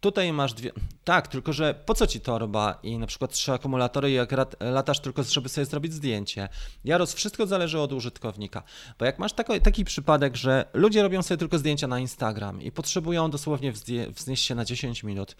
Tutaj 0.00 0.32
masz 0.32 0.54
dwie. 0.54 0.72
Tak, 1.04 1.28
tylko 1.28 1.52
że 1.52 1.74
po 1.86 1.94
co 1.94 2.06
ci 2.06 2.20
torba 2.20 2.78
i 2.82 2.98
na 2.98 3.06
przykład 3.06 3.32
trzy 3.32 3.52
akumulatory, 3.52 4.10
jak 4.10 4.30
latasz 4.60 5.00
tylko, 5.00 5.22
żeby 5.22 5.48
sobie 5.48 5.64
zrobić 5.64 5.94
zdjęcie? 5.94 6.48
Jaros, 6.84 7.14
wszystko 7.14 7.46
zależy 7.46 7.80
od 7.80 7.92
użytkownika. 7.92 8.62
Bo 8.98 9.04
jak 9.04 9.18
masz 9.18 9.32
taki, 9.32 9.60
taki 9.60 9.84
przypadek, 9.84 10.36
że 10.36 10.64
ludzie 10.72 11.02
robią 11.02 11.22
sobie 11.22 11.38
tylko 11.38 11.58
zdjęcia 11.58 11.86
na 11.86 11.98
Instagram 11.98 12.62
i 12.62 12.72
potrzebują 12.72 13.30
dosłownie 13.30 13.72
wznieść 14.08 14.44
się 14.44 14.54
na 14.54 14.64
10 14.64 15.04
minut, 15.04 15.36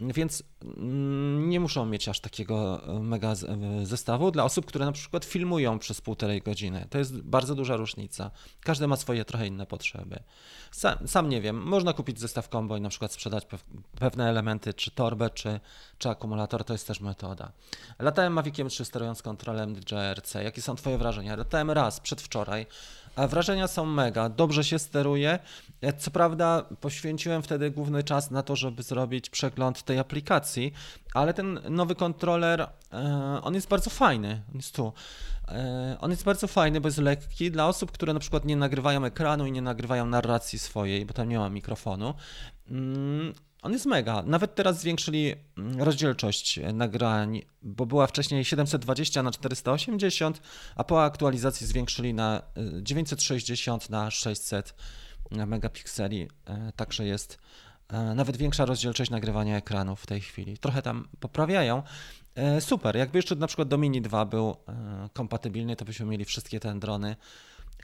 więc 0.00 0.42
mm, 0.62 1.48
nie 1.50 1.60
muszą 1.60 1.86
mieć 1.86 2.08
aż 2.08 2.20
takiego 2.20 2.88
e, 2.96 3.00
mega 3.00 3.32
e, 3.32 3.36
zestawu 3.86 4.30
dla 4.30 4.44
osób, 4.44 4.66
które 4.66 4.84
na 4.84 4.92
przykład 4.92 5.24
filmują 5.24 5.78
przez 5.78 6.00
półtorej 6.00 6.40
godziny. 6.40 6.86
To 6.90 6.98
jest 6.98 7.20
bardzo 7.20 7.54
duża 7.54 7.76
różnica. 7.76 8.30
Każdy 8.60 8.86
ma 8.86 8.96
swoje 8.96 9.24
trochę 9.24 9.46
inne 9.46 9.66
potrzeby. 9.66 10.22
Sam, 10.70 11.08
sam 11.08 11.28
nie 11.28 11.40
wiem, 11.40 11.62
można 11.62 11.92
kupić 11.92 12.20
zestaw 12.20 12.48
combo 12.48 12.76
i 12.76 12.80
na 12.80 12.88
przykład 12.88 13.12
sprzedać 13.12 13.46
pewne 13.98 14.28
elementy, 14.28 14.74
czy 14.74 14.90
torbę, 14.90 15.30
czy, 15.30 15.60
czy 16.04 16.10
akumulator, 16.10 16.64
to 16.64 16.72
jest 16.72 16.86
też 16.86 17.00
metoda. 17.00 17.52
Latałem 17.98 18.32
Maviciem 18.32 18.68
3 18.68 18.84
sterując 18.84 19.22
kontrolem 19.22 19.74
DJI-RC. 19.74 20.42
Jakie 20.42 20.62
są 20.62 20.76
Twoje 20.76 20.98
wrażenia? 20.98 21.36
Latałem 21.36 21.70
raz, 21.70 22.00
przedwczoraj. 22.00 22.66
A 23.16 23.26
wrażenia 23.26 23.68
są 23.68 23.86
mega, 23.86 24.28
dobrze 24.28 24.64
się 24.64 24.78
steruje. 24.78 25.38
E, 25.80 25.92
co 25.92 26.10
prawda 26.10 26.62
poświęciłem 26.80 27.42
wtedy 27.42 27.70
główny 27.70 28.02
czas 28.02 28.30
na 28.30 28.42
to, 28.42 28.56
żeby 28.56 28.82
zrobić 28.82 29.30
przegląd 29.30 29.82
tej 29.82 29.98
aplikacji, 29.98 30.72
ale 31.14 31.34
ten 31.34 31.60
nowy 31.70 31.94
kontroler, 31.94 32.60
e, 32.60 32.68
on 33.42 33.54
jest 33.54 33.68
bardzo 33.68 33.90
fajny. 33.90 34.42
On 34.50 34.56
jest 34.56 34.74
tu. 34.74 34.92
E, 35.48 35.96
on 36.00 36.10
jest 36.10 36.24
bardzo 36.24 36.46
fajny, 36.46 36.80
bo 36.80 36.88
jest 36.88 36.98
lekki 36.98 37.50
dla 37.50 37.68
osób, 37.68 37.92
które 37.92 38.14
na 38.14 38.20
przykład 38.20 38.44
nie 38.44 38.56
nagrywają 38.56 39.04
ekranu 39.04 39.46
i 39.46 39.52
nie 39.52 39.62
nagrywają 39.62 40.06
narracji 40.06 40.58
swojej, 40.58 41.06
bo 41.06 41.14
tam 41.14 41.28
nie 41.28 41.38
ma 41.38 41.48
mikrofonu. 41.48 42.14
On 43.64 43.72
jest 43.72 43.86
mega. 43.86 44.22
Nawet 44.22 44.54
teraz 44.54 44.80
zwiększyli 44.80 45.34
mm, 45.58 45.82
rozdzielczość 45.82 46.60
nagrań, 46.72 47.42
bo 47.62 47.86
była 47.86 48.06
wcześniej 48.06 48.44
720 48.44 49.22
na 49.22 49.30
480, 49.30 50.40
a 50.76 50.84
po 50.84 51.04
aktualizacji 51.04 51.66
zwiększyli 51.66 52.14
na 52.14 52.42
960 52.82 53.84
y, 53.84 53.92
na 53.92 54.10
600 54.10 54.74
megapikseli. 55.30 56.28
E, 56.46 56.72
także 56.76 57.04
jest 57.04 57.38
e, 57.88 58.14
nawet 58.14 58.36
większa 58.36 58.64
rozdzielczość 58.64 59.10
nagrywania 59.10 59.56
ekranów 59.56 60.00
w 60.00 60.06
tej 60.06 60.20
chwili. 60.20 60.58
Trochę 60.58 60.82
tam 60.82 61.08
poprawiają. 61.20 61.82
E, 62.34 62.60
super, 62.60 62.96
jakby 62.96 63.18
jeszcze 63.18 63.36
na 63.36 63.46
przykład 63.46 63.68
do 63.68 63.78
Mini 63.78 64.02
2 64.02 64.24
był 64.24 64.56
kompatybilny, 65.12 65.76
to 65.76 65.84
byśmy 65.84 66.06
mieli 66.06 66.24
wszystkie 66.24 66.60
te 66.60 66.78
drony, 66.78 67.16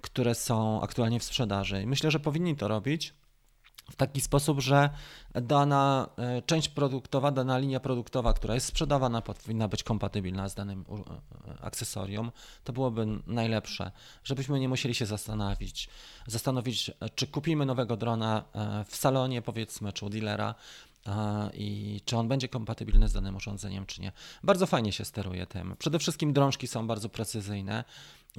które 0.03 0.35
są 0.35 0.83
aktualnie 0.83 1.21
w 1.21 1.25
sprzedaży. 1.25 1.83
I 1.83 1.87
myślę, 1.87 2.11
że 2.11 2.21
powinni 2.21 2.57
to 2.57 2.69
robić 2.69 3.15
w 3.91 3.97
taki 3.97 4.21
sposób, 4.21 4.61
że 4.61 4.91
dana 5.35 6.09
e, 6.17 6.43
część 6.43 6.69
produktowa, 6.69 7.31
dana 7.31 7.59
linia 7.59 7.81
produktowa, 7.81 8.33
która 8.33 8.55
jest 8.55 8.67
sprzedawana, 8.67 9.23
powinna 9.23 9.69
być 9.69 9.83
kompatybilna 9.83 10.49
z 10.49 10.55
danym 10.55 10.85
e, 11.49 11.65
akcesorium. 11.65 12.33
To 12.65 12.73
byłoby 12.73 13.07
najlepsze, 13.27 13.91
żebyśmy 14.25 14.61
nie 14.61 14.69
musieli 14.69 14.95
się 14.95 15.07
zastanowić, 15.07 15.89
zastanowić, 16.27 16.91
czy 17.15 17.27
kupimy 17.27 17.67
nowego 17.67 17.97
drona 17.97 18.45
e, 18.53 18.85
w 18.85 18.97
salonie, 18.97 19.43
powiedzmy, 19.43 19.93
czy 19.93 20.07
u 20.07 20.11
dealera, 20.11 20.55
i 21.55 22.01
czy 22.05 22.17
on 22.17 22.29
będzie 22.29 22.49
kompatybilny 22.49 23.09
z 23.09 23.13
danym 23.13 23.37
urządzeniem, 23.37 23.87
czy 23.87 24.01
nie. 24.01 24.13
Bardzo 24.43 24.67
fajnie 24.67 24.93
się 24.93 25.05
steruje 25.05 25.47
tym. 25.47 25.77
Przede 25.79 25.99
wszystkim 25.99 26.33
drążki 26.33 26.67
są 26.67 26.87
bardzo 26.87 27.09
precyzyjne. 27.09 27.85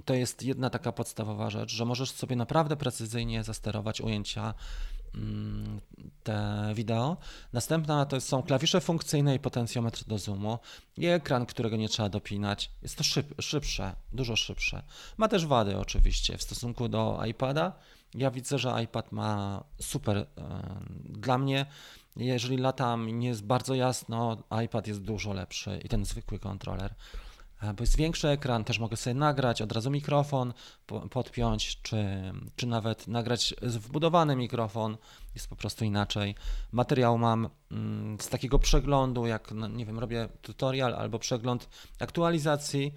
To 0.06 0.14
jest 0.14 0.44
jedna 0.44 0.70
taka 0.70 0.92
podstawowa 0.92 1.50
rzecz, 1.50 1.72
że 1.72 1.86
możesz 1.86 2.12
sobie 2.12 2.36
naprawdę 2.36 2.78
precyzyjnie 2.78 3.44
zasterować 3.44 4.02
ujęcia 4.02 4.54
te 6.24 6.71
wideo. 6.76 7.17
Następna 7.54 8.06
to 8.06 8.21
są 8.21 8.43
klawisze 8.43 8.82
funkcyjne 8.82 9.36
i 9.36 9.39
potencjometr 9.39 10.06
do 10.06 10.17
zoomu 10.17 10.60
i 10.97 11.08
ekran, 11.08 11.45
którego 11.45 11.76
nie 11.78 11.89
trzeba 11.89 12.10
dopinać. 12.10 12.71
Jest 12.82 12.95
to 12.97 13.04
szyb, 13.04 13.41
szybsze, 13.41 13.95
dużo 14.13 14.36
szybsze. 14.36 14.84
Ma 15.17 15.28
też 15.28 15.45
wady 15.45 15.78
oczywiście 15.78 16.38
w 16.38 16.43
stosunku 16.43 16.89
do 16.89 17.19
iPada. 17.26 17.74
Ja 18.13 18.32
widzę, 18.32 18.60
że 18.60 18.84
iPad 18.84 19.12
ma 19.12 19.63
super. 19.80 20.17
E, 20.17 20.26
dla 21.10 21.38
mnie, 21.38 21.65
jeżeli 22.15 22.58
latam 22.58 23.19
nie 23.19 23.28
jest 23.28 23.43
bardzo 23.43 23.76
jasno, 23.76 24.43
iPad 24.65 24.88
jest 24.88 25.02
dużo 25.02 25.34
lepszy 25.34 25.80
i 25.84 25.89
ten 25.89 26.06
zwykły 26.06 26.39
kontroler 26.39 26.95
bo 27.62 27.84
jest 27.84 27.97
większy 27.97 28.28
ekran, 28.28 28.63
też 28.63 28.80
mogę 28.80 28.97
sobie 28.97 29.13
nagrać, 29.13 29.62
od 29.62 29.71
razu 29.71 29.91
mikrofon 29.91 30.54
podpiąć, 31.12 31.82
czy, 31.82 32.06
czy 32.56 32.67
nawet 32.67 33.08
nagrać 33.08 33.56
wbudowany 33.62 34.36
mikrofon, 34.36 34.97
jest 35.36 35.47
po 35.47 35.56
prostu 35.56 35.86
inaczej. 35.86 36.36
Materiał 36.71 37.17
mam 37.17 37.50
mm, 37.71 38.19
z 38.19 38.30
takiego 38.30 38.60
przeglądu, 38.60 39.26
jak 39.26 39.52
no, 39.52 39.67
nie 39.67 39.86
wiem, 39.86 40.00
robię 40.00 40.30
tutorial 40.41 40.95
albo 40.95 41.19
przegląd 41.19 41.69
aktualizacji, 42.00 42.93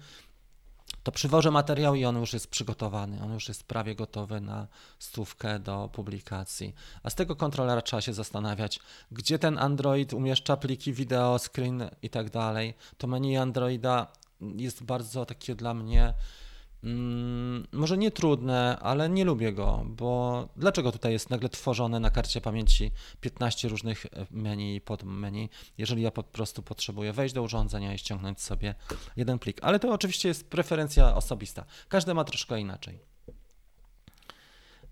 to 1.03 1.11
przywożę 1.11 1.51
materiał 1.51 1.95
i 1.95 2.05
on 2.05 2.15
już 2.15 2.33
jest 2.33 2.47
przygotowany, 2.47 3.23
on 3.23 3.33
już 3.33 3.47
jest 3.47 3.63
prawie 3.63 3.95
gotowy 3.95 4.41
na 4.41 4.67
stówkę 4.99 5.59
do 5.59 5.89
publikacji. 5.93 6.75
A 7.03 7.09
z 7.09 7.15
tego 7.15 7.35
kontrolera 7.35 7.81
trzeba 7.81 8.01
się 8.01 8.13
zastanawiać, 8.13 8.79
gdzie 9.11 9.39
ten 9.39 9.57
Android 9.57 10.13
umieszcza 10.13 10.57
pliki 10.57 10.93
wideo, 10.93 11.39
screen 11.39 11.89
i 12.01 12.09
tak 12.09 12.29
dalej. 12.29 12.73
To 12.97 13.07
menu 13.07 13.37
Androida 13.37 14.07
jest 14.41 14.83
bardzo 14.83 15.25
takie 15.25 15.55
dla 15.55 15.73
mnie 15.73 16.13
mm, 16.83 17.67
może 17.71 17.97
nie 17.97 18.11
trudne, 18.11 18.77
ale 18.81 19.09
nie 19.09 19.25
lubię 19.25 19.53
go, 19.53 19.83
bo 19.85 20.47
dlaczego 20.55 20.91
tutaj 20.91 21.11
jest 21.11 21.29
nagle 21.29 21.49
tworzone 21.49 21.99
na 21.99 22.09
karcie 22.09 22.41
pamięci 22.41 22.91
15 23.21 23.67
różnych 23.67 24.05
menu 24.31 24.75
i 24.75 24.81
podmenu, 24.81 25.49
jeżeli 25.77 26.01
ja 26.01 26.11
po 26.11 26.23
prostu 26.23 26.61
potrzebuję 26.63 27.13
wejść 27.13 27.35
do 27.35 27.43
urządzenia 27.43 27.93
i 27.93 27.97
ściągnąć 27.97 28.41
sobie 28.41 28.75
jeden 29.15 29.39
plik. 29.39 29.57
Ale 29.61 29.79
to 29.79 29.93
oczywiście 29.93 30.27
jest 30.27 30.49
preferencja 30.49 31.15
osobista. 31.15 31.65
Każdy 31.89 32.13
ma 32.13 32.23
troszkę 32.23 32.59
inaczej. 32.59 32.99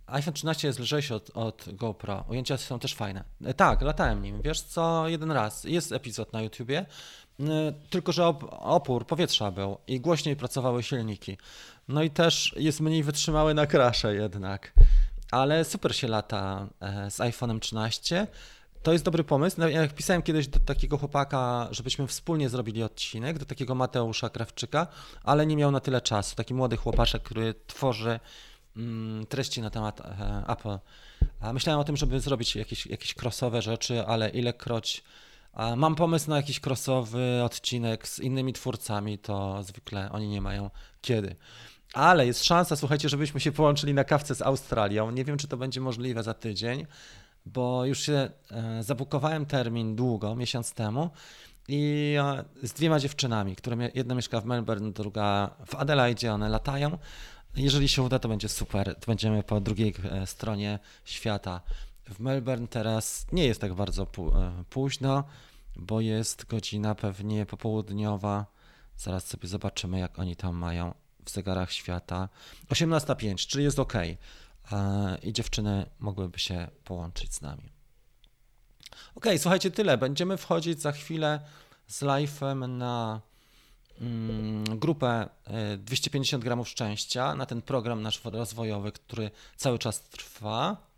iPhone 0.07 0.33
13 0.33 0.67
jest 0.67 0.79
lżejszy 0.79 1.15
od, 1.15 1.29
od 1.33 1.65
GoPro. 1.73 2.25
Ujęcia 2.29 2.57
są 2.57 2.79
też 2.79 2.95
fajne. 2.95 3.23
E, 3.45 3.53
tak, 3.53 3.81
latałem 3.81 4.21
nim. 4.21 4.41
Wiesz 4.41 4.61
co, 4.61 5.07
jeden 5.07 5.31
raz. 5.31 5.63
Jest 5.63 5.91
epizod 5.91 6.33
na 6.33 6.41
YouTubie, 6.41 6.85
tylko 7.89 8.11
że 8.11 8.27
opór 8.51 9.07
powietrza 9.07 9.51
był 9.51 9.77
i 9.87 9.99
głośniej 9.99 10.35
pracowały 10.35 10.83
silniki. 10.83 11.37
No 11.87 12.03
i 12.03 12.09
też 12.09 12.55
jest 12.57 12.79
mniej 12.79 13.03
wytrzymały 13.03 13.53
na 13.53 13.65
krasze 13.65 14.15
jednak. 14.15 14.73
Ale 15.31 15.65
super 15.65 15.95
się 15.95 16.07
lata 16.07 16.67
e, 16.81 17.11
z 17.11 17.17
iPhone'em 17.17 17.59
13. 17.59 18.27
To 18.83 18.93
jest 18.93 19.05
dobry 19.05 19.23
pomysł. 19.23 19.61
Jak 19.61 19.93
pisałem 19.93 20.21
kiedyś 20.21 20.47
do 20.47 20.59
takiego 20.59 20.97
chłopaka, 20.97 21.67
żebyśmy 21.71 22.07
wspólnie 22.07 22.49
zrobili 22.49 22.83
odcinek, 22.83 23.39
do 23.39 23.45
takiego 23.45 23.75
Mateusza 23.75 24.29
Krawczyka, 24.29 24.87
ale 25.23 25.45
nie 25.45 25.55
miał 25.55 25.71
na 25.71 25.79
tyle 25.79 26.01
czasu. 26.01 26.35
Taki 26.35 26.53
młody 26.53 26.77
chłopaczek, 26.77 27.23
który 27.23 27.55
tworzy 27.67 28.19
mm, 28.77 29.25
treści 29.25 29.61
na 29.61 29.69
temat 29.69 30.01
e, 30.01 30.43
Apple. 30.47 30.77
A 31.39 31.53
myślałem 31.53 31.79
o 31.79 31.83
tym, 31.83 31.97
żeby 31.97 32.19
zrobić 32.19 32.55
jakieś, 32.55 32.85
jakieś 32.85 33.15
crossowe 33.21 33.61
rzeczy, 33.61 34.05
ale 34.05 34.29
ilekroć 34.29 35.03
Mam 35.77 35.95
pomysł 35.95 36.29
na 36.29 36.37
jakiś 36.37 36.59
crossowy 36.59 37.43
odcinek 37.43 38.07
z 38.07 38.19
innymi 38.19 38.53
twórcami, 38.53 39.17
to 39.17 39.63
zwykle 39.63 40.11
oni 40.11 40.27
nie 40.27 40.41
mają 40.41 40.69
kiedy. 41.01 41.35
Ale 41.93 42.25
jest 42.25 42.45
szansa, 42.45 42.75
słuchajcie, 42.75 43.09
żebyśmy 43.09 43.39
się 43.39 43.51
połączyli 43.51 43.93
na 43.93 44.03
kawce 44.03 44.35
z 44.35 44.41
Australią. 44.41 45.11
Nie 45.11 45.25
wiem, 45.25 45.37
czy 45.37 45.47
to 45.47 45.57
będzie 45.57 45.81
możliwe 45.81 46.23
za 46.23 46.33
tydzień, 46.33 46.85
bo 47.45 47.85
już 47.85 47.99
się 47.99 48.29
e, 48.51 48.83
zabukowałem 48.83 49.45
termin 49.45 49.95
długo, 49.95 50.35
miesiąc 50.35 50.73
temu 50.73 51.09
i 51.67 52.15
e, 52.19 52.43
z 52.63 52.73
dwiema 52.73 52.99
dziewczynami, 52.99 53.55
które 53.55 53.91
jedna 53.95 54.15
mieszka 54.15 54.41
w 54.41 54.45
Melbourne, 54.45 54.91
druga 54.91 55.49
w 55.65 55.75
Adelaide, 55.75 56.33
one 56.33 56.49
latają. 56.49 56.97
Jeżeli 57.55 57.87
się 57.87 58.01
uda, 58.01 58.19
to 58.19 58.29
będzie 58.29 58.49
super. 58.49 58.95
Będziemy 59.07 59.43
po 59.43 59.61
drugiej 59.61 59.93
e, 60.11 60.27
stronie 60.27 60.79
świata. 61.05 61.61
W 62.09 62.19
Melbourne 62.19 62.67
teraz 62.67 63.25
nie 63.31 63.45
jest 63.45 63.61
tak 63.61 63.73
bardzo 63.73 64.03
e, 64.03 64.07
późno, 64.69 65.23
bo 65.75 66.01
jest 66.01 66.45
godzina 66.45 66.95
pewnie 66.95 67.45
popołudniowa. 67.45 68.45
Zaraz 68.97 69.27
sobie 69.27 69.47
zobaczymy, 69.47 69.99
jak 69.99 70.19
oni 70.19 70.35
tam 70.35 70.55
mają 70.55 70.93
w 71.25 71.29
zegarach 71.29 71.71
świata. 71.71 72.29
18.05, 72.69 73.47
czyli 73.47 73.63
jest 73.63 73.79
ok. 73.79 73.93
I 75.23 75.33
dziewczyny 75.33 75.85
mogłyby 75.99 76.39
się 76.39 76.67
połączyć 76.83 77.33
z 77.33 77.41
nami. 77.41 77.71
Ok, 79.15 79.25
słuchajcie, 79.37 79.71
tyle. 79.71 79.97
Będziemy 79.97 80.37
wchodzić 80.37 80.81
za 80.81 80.91
chwilę 80.91 81.39
z 81.87 82.01
live'em 82.01 82.69
na 82.69 83.21
mm, 84.01 84.79
grupę 84.79 85.29
250 85.77 86.41
e, 86.41 86.45
gramów 86.45 86.69
szczęścia, 86.69 87.35
na 87.35 87.45
ten 87.45 87.61
program 87.61 88.01
nasz 88.01 88.21
rozwojowy, 88.23 88.91
który 88.91 89.31
cały 89.57 89.79
czas 89.79 90.01
trwa. 90.01 90.92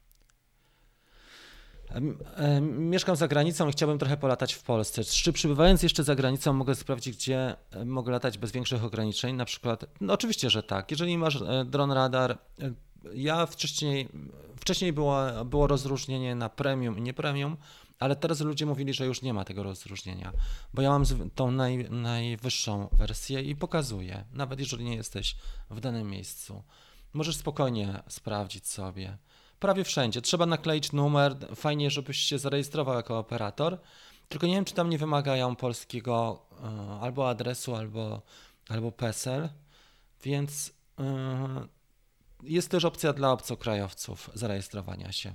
Mieszkam 2.61 3.15
za 3.15 3.27
granicą 3.27 3.69
i 3.69 3.71
chciałbym 3.71 3.99
trochę 3.99 4.17
polatać 4.17 4.53
w 4.53 4.63
Polsce. 4.63 5.03
Czy 5.03 5.33
przybywając 5.33 5.83
jeszcze 5.83 6.03
za 6.03 6.15
granicą 6.15 6.53
mogę 6.53 6.75
sprawdzić, 6.75 7.17
gdzie 7.17 7.55
mogę 7.85 8.11
latać 8.11 8.37
bez 8.37 8.51
większych 8.51 8.83
ograniczeń? 8.83 9.35
Na 9.35 9.45
przykład, 9.45 9.85
no 10.01 10.13
oczywiście, 10.13 10.49
że 10.49 10.63
tak. 10.63 10.91
Jeżeli 10.91 11.17
masz 11.17 11.41
e, 11.41 11.65
dron 11.65 11.91
radar, 11.91 12.31
e, 12.31 12.37
ja 13.13 13.45
wcześniej, 13.45 14.09
wcześniej 14.59 14.93
było, 14.93 15.45
było 15.45 15.67
rozróżnienie 15.67 16.35
na 16.35 16.49
premium 16.49 16.97
i 16.97 17.01
nie 17.01 17.13
premium, 17.13 17.57
ale 17.99 18.15
teraz 18.15 18.41
ludzie 18.41 18.65
mówili, 18.65 18.93
że 18.93 19.05
już 19.05 19.21
nie 19.21 19.33
ma 19.33 19.45
tego 19.45 19.63
rozróżnienia, 19.63 20.31
bo 20.73 20.81
ja 20.81 20.89
mam 20.89 21.03
tą 21.35 21.51
naj, 21.51 21.89
najwyższą 21.89 22.87
wersję 22.91 23.41
i 23.41 23.55
pokazuję, 23.55 24.25
nawet 24.33 24.59
jeżeli 24.59 24.85
nie 24.85 24.95
jesteś 24.95 25.35
w 25.69 25.79
danym 25.79 26.09
miejscu. 26.09 26.63
Możesz 27.13 27.35
spokojnie 27.35 28.03
sprawdzić 28.07 28.67
sobie 28.67 29.17
prawie 29.59 29.83
wszędzie. 29.83 30.21
Trzeba 30.21 30.45
nakleić 30.45 30.91
numer, 30.91 31.35
fajnie, 31.55 31.91
żebyś 31.91 32.17
się 32.17 32.39
zarejestrował 32.39 32.95
jako 32.95 33.19
operator, 33.19 33.79
tylko 34.29 34.47
nie 34.47 34.55
wiem, 34.55 34.65
czy 34.65 34.73
tam 34.73 34.89
nie 34.89 34.97
wymagają 34.97 35.55
polskiego 35.55 36.45
y, 36.51 37.03
albo 37.03 37.29
adresu, 37.29 37.75
albo, 37.75 38.21
albo 38.69 38.91
PESEL, 38.91 39.49
więc 40.23 40.69
y, 40.69 41.03
jest 42.43 42.69
też 42.69 42.85
opcja 42.85 43.13
dla 43.13 43.31
obcokrajowców 43.31 44.29
zarejestrowania 44.33 45.11
się. 45.11 45.33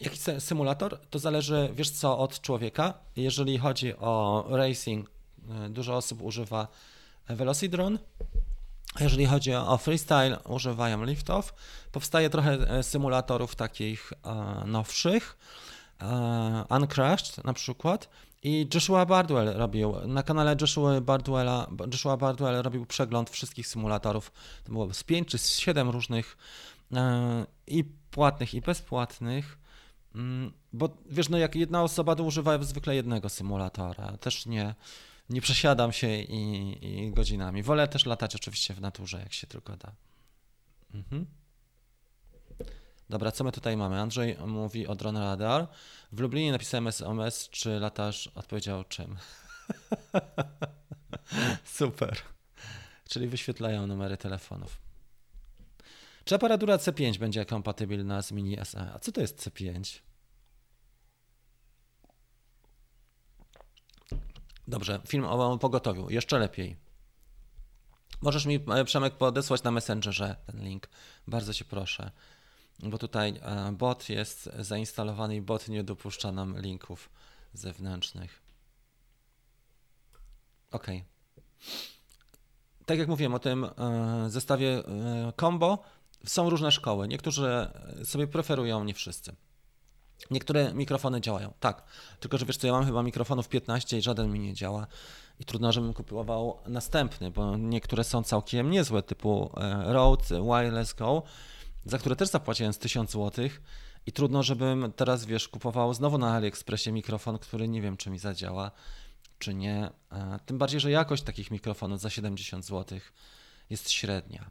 Jaki 0.00 0.18
symulator? 0.38 1.00
To 1.10 1.18
zależy, 1.18 1.70
wiesz 1.74 1.90
co, 1.90 2.18
od 2.18 2.40
człowieka. 2.40 2.94
Jeżeli 3.16 3.58
chodzi 3.58 3.96
o 3.96 4.44
racing, 4.48 5.10
y, 5.66 5.68
dużo 5.68 5.96
osób 5.96 6.22
używa 6.22 6.68
Velocidron, 7.28 7.98
jeżeli 9.00 9.26
chodzi 9.26 9.54
o 9.54 9.78
freestyle, 9.78 10.38
używają 10.48 11.04
liftów. 11.04 11.54
Powstaje 11.92 12.30
trochę 12.30 12.52
e, 12.52 12.82
symulatorów 12.82 13.54
takich 13.54 14.12
e, 14.24 14.66
nowszych, 14.66 15.36
e, 16.00 16.64
Uncrashed 16.70 17.44
na 17.44 17.52
przykład. 17.52 18.08
I 18.42 18.68
Joshua 18.74 19.06
Bardwell 19.06 19.52
robił, 19.54 19.94
na 20.06 20.22
kanale 20.22 20.56
Joshua 20.60 21.00
Bardwella, 21.00 21.66
Joshua 21.92 22.16
Bardwell 22.16 22.62
robił 22.62 22.86
przegląd 22.86 23.30
wszystkich 23.30 23.66
symulatorów. 23.66 24.32
To 24.64 24.72
było 24.72 24.94
z 24.94 25.04
5 25.04 25.28
czy 25.28 25.38
z 25.38 25.58
7 25.58 25.90
różnych 25.90 26.36
i 27.66 27.84
płatnych, 28.10 28.54
i 28.54 28.60
bezpłatnych. 28.60 29.58
Mm, 30.14 30.52
bo 30.72 30.88
wiesz, 31.06 31.28
no 31.28 31.38
jak 31.38 31.54
jedna 31.54 31.82
osoba 31.82 32.16
to 32.16 32.24
używa 32.24 32.62
zwykle 32.62 32.94
jednego 32.94 33.28
symulatora, 33.28 34.16
też 34.16 34.46
nie, 34.46 34.74
nie 35.32 35.40
przesiadam 35.40 35.92
się 35.92 36.08
i, 36.08 36.78
i, 36.82 37.10
godzinami. 37.10 37.62
Wolę 37.62 37.88
też 37.88 38.06
latać 38.06 38.36
oczywiście 38.36 38.74
w 38.74 38.80
naturze, 38.80 39.18
jak 39.18 39.32
się 39.32 39.46
tylko 39.46 39.76
da. 39.76 39.92
Mhm. 40.94 41.26
Dobra, 43.10 43.32
co 43.32 43.44
my 43.44 43.52
tutaj 43.52 43.76
mamy? 43.76 44.00
Andrzej 44.00 44.36
mówi 44.46 44.86
o 44.86 44.94
Drone 44.94 45.20
Radar. 45.20 45.68
W 46.12 46.20
Lublinie 46.20 46.52
napisałem 46.52 46.86
SMS, 46.86 47.48
czy 47.48 47.70
latasz? 47.80 48.26
Odpowiedział 48.26 48.84
czym? 48.84 49.16
Super. 51.64 52.16
Czyli 53.08 53.28
wyświetlają 53.28 53.86
numery 53.86 54.16
telefonów. 54.16 54.78
Czy 56.24 56.34
aparatura 56.34 56.76
C5 56.76 57.18
będzie 57.18 57.44
kompatybilna 57.44 58.22
z 58.22 58.32
Mini 58.32 58.56
SE? 58.64 58.92
A 58.94 58.98
co 58.98 59.12
to 59.12 59.20
jest 59.20 59.48
C5? 59.48 60.00
Dobrze, 64.68 65.00
film 65.06 65.24
o 65.24 65.58
pogotowiu. 65.58 66.10
Jeszcze 66.10 66.38
lepiej. 66.38 66.76
Możesz 68.22 68.46
mi, 68.46 68.60
e, 68.68 68.84
Przemek, 68.84 69.14
podesłać 69.14 69.62
na 69.62 69.70
Messengerze 69.70 70.36
ten 70.46 70.64
link. 70.64 70.88
Bardzo 71.26 71.54
cię 71.54 71.64
proszę. 71.64 72.10
Bo 72.78 72.98
tutaj 72.98 73.40
e, 73.42 73.72
bot 73.72 74.08
jest 74.08 74.50
zainstalowany 74.58 75.36
i 75.36 75.40
bot 75.40 75.68
nie 75.68 75.84
dopuszcza 75.84 76.32
nam 76.32 76.60
linków 76.60 77.10
zewnętrznych. 77.52 78.42
Ok. 80.70 80.86
Tak 82.86 82.98
jak 82.98 83.08
mówiłem 83.08 83.34
o 83.34 83.38
tym 83.38 83.64
e, 83.64 83.70
zestawie 84.30 84.82
combo, 85.40 85.82
są 86.26 86.50
różne 86.50 86.72
szkoły. 86.72 87.08
Niektórzy 87.08 87.70
sobie 88.04 88.26
preferują, 88.26 88.84
nie 88.84 88.94
wszyscy. 88.94 89.36
Niektóre 90.30 90.74
mikrofony 90.74 91.20
działają, 91.20 91.52
tak. 91.60 91.82
Tylko, 92.20 92.38
że 92.38 92.46
wiesz 92.46 92.56
co, 92.56 92.66
ja 92.66 92.72
mam 92.72 92.86
chyba 92.86 93.02
mikrofonów 93.02 93.48
15 93.48 93.98
i 93.98 94.02
żaden 94.02 94.32
mi 94.32 94.40
nie 94.40 94.54
działa. 94.54 94.86
I 95.40 95.44
trudno, 95.44 95.72
żebym 95.72 95.94
kupował 95.94 96.58
następny, 96.66 97.30
bo 97.30 97.56
niektóre 97.56 98.04
są 98.04 98.22
całkiem 98.22 98.70
niezłe, 98.70 99.02
typu 99.02 99.50
e, 99.56 99.92
Rode 99.92 100.42
Wireless 100.42 100.94
Go, 100.94 101.22
za 101.84 101.98
które 101.98 102.16
też 102.16 102.28
zapłaciłem 102.28 102.72
z 102.72 102.78
1000 102.78 103.10
zł. 103.10 103.48
I 104.06 104.12
trudno, 104.12 104.42
żebym 104.42 104.92
teraz, 104.96 105.24
wiesz, 105.24 105.48
kupował 105.48 105.94
znowu 105.94 106.18
na 106.18 106.34
AliExpressie 106.34 106.92
mikrofon, 106.92 107.38
który 107.38 107.68
nie 107.68 107.82
wiem, 107.82 107.96
czy 107.96 108.10
mi 108.10 108.18
zadziała, 108.18 108.70
czy 109.38 109.54
nie. 109.54 109.90
E, 110.12 110.38
tym 110.46 110.58
bardziej, 110.58 110.80
że 110.80 110.90
jakość 110.90 111.22
takich 111.22 111.50
mikrofonów 111.50 112.00
za 112.00 112.10
70 112.10 112.64
zł 112.64 112.98
jest 113.70 113.90
średnia. 113.90 114.50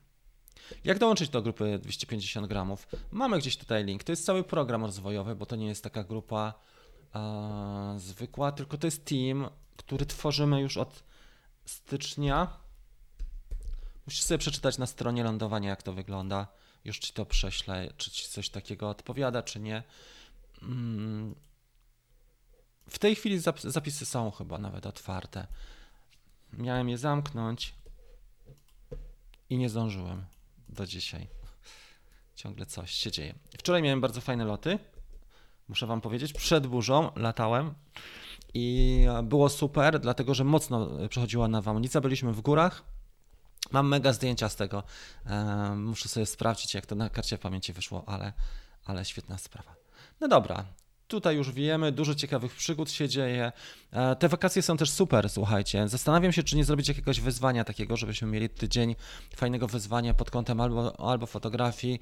Jak 0.84 1.00
dołączyć 1.00 1.30
do 1.30 1.42
grupy 1.42 1.80
250 1.80 2.48
gramów? 2.48 2.88
Mamy 3.12 3.40
gdzieś 3.40 3.58
tutaj 3.58 3.86
link. 3.86 4.04
To 4.04 4.12
jest 4.12 4.26
cały 4.26 4.44
program 4.44 4.86
rozwojowy, 4.86 5.36
bo 5.36 5.46
to 5.46 5.56
nie 5.56 5.68
jest 5.68 5.84
taka 5.84 6.04
grupa 6.04 6.54
a, 7.14 7.94
zwykła, 7.98 8.52
tylko 8.52 8.78
to 8.78 8.88
jest 8.88 9.06
team, 9.06 9.50
który 9.78 10.06
tworzymy 10.06 10.62
już 10.62 10.78
od 10.78 11.04
stycznia. 11.66 12.58
Musisz 14.06 14.24
sobie 14.24 14.38
przeczytać 14.38 14.78
na 14.78 14.86
stronie 14.86 15.24
lądowania, 15.24 15.70
jak 15.70 15.84
to 15.84 15.94
wygląda. 15.94 16.48
Już 16.86 17.00
ci 17.00 17.14
to 17.14 17.26
prześlę, 17.26 17.94
czy 17.98 18.12
ci 18.12 18.28
coś 18.28 18.50
takiego 18.50 18.90
odpowiada, 18.90 19.44
czy 19.44 19.60
nie. 19.60 19.84
Mm. 20.62 21.36
W 22.90 23.00
tej 23.00 23.16
chwili 23.16 23.40
zapisy 23.64 24.06
są 24.06 24.32
chyba 24.32 24.58
nawet 24.58 24.86
otwarte. 24.86 25.48
Miałem 26.54 26.90
je 26.90 26.98
zamknąć 26.98 27.76
i 29.50 29.58
nie 29.58 29.70
zdążyłem 29.70 30.26
do 30.72 30.86
dzisiaj. 30.86 31.28
Ciągle 32.36 32.66
coś 32.66 32.92
się 32.92 33.12
dzieje. 33.12 33.36
Wczoraj 33.58 33.82
miałem 33.82 34.02
bardzo 34.02 34.22
fajne 34.22 34.46
loty. 34.46 34.80
Muszę 35.68 35.86
Wam 35.86 36.02
powiedzieć, 36.02 36.34
przed 36.34 36.68
burzą 36.68 37.12
latałem 37.16 37.74
i 38.54 39.06
było 39.24 39.50
super, 39.50 40.00
dlatego 40.00 40.34
że 40.34 40.44
mocno 40.44 40.90
przechodziła 41.10 41.48
nawałnica. 41.48 42.02
Byliśmy 42.02 42.34
w 42.34 42.42
górach. 42.42 42.84
Mam 43.72 43.88
mega 43.88 44.14
zdjęcia 44.14 44.50
z 44.50 44.56
tego. 44.56 44.84
E, 45.26 45.76
muszę 45.76 46.10
sobie 46.10 46.26
sprawdzić, 46.26 46.74
jak 46.74 46.86
to 46.86 46.96
na 46.96 47.10
karcie 47.10 47.38
pamięci 47.38 47.74
wyszło, 47.74 48.04
ale, 48.08 48.34
ale 48.86 49.06
świetna 49.06 49.38
sprawa. 49.38 49.76
No 50.20 50.28
dobra, 50.28 50.66
Tutaj 51.12 51.36
już 51.36 51.52
wiemy, 51.52 51.92
dużo 51.92 52.16
ciekawych 52.16 52.56
przygód 52.56 52.92
się 52.92 53.10
dzieje. 53.10 53.52
E, 53.92 54.16
te 54.16 54.30
wakacje 54.30 54.62
są 54.62 54.78
też 54.78 54.90
super, 54.92 55.30
słuchajcie. 55.30 55.88
Zastanawiam 55.88 56.32
się, 56.34 56.44
czy 56.44 56.56
nie 56.56 56.66
zrobić 56.66 56.88
jakiegoś 56.88 57.20
wyzwania 57.22 57.64
takiego, 57.64 57.98
żebyśmy 57.98 58.28
mieli 58.28 58.50
tydzień 58.50 58.96
fajnego 59.36 59.68
wyzwania 59.68 60.14
pod 60.14 60.32
kątem 60.32 60.62
albo, 60.62 61.00
albo 61.00 61.26
fotografii, 61.26 62.02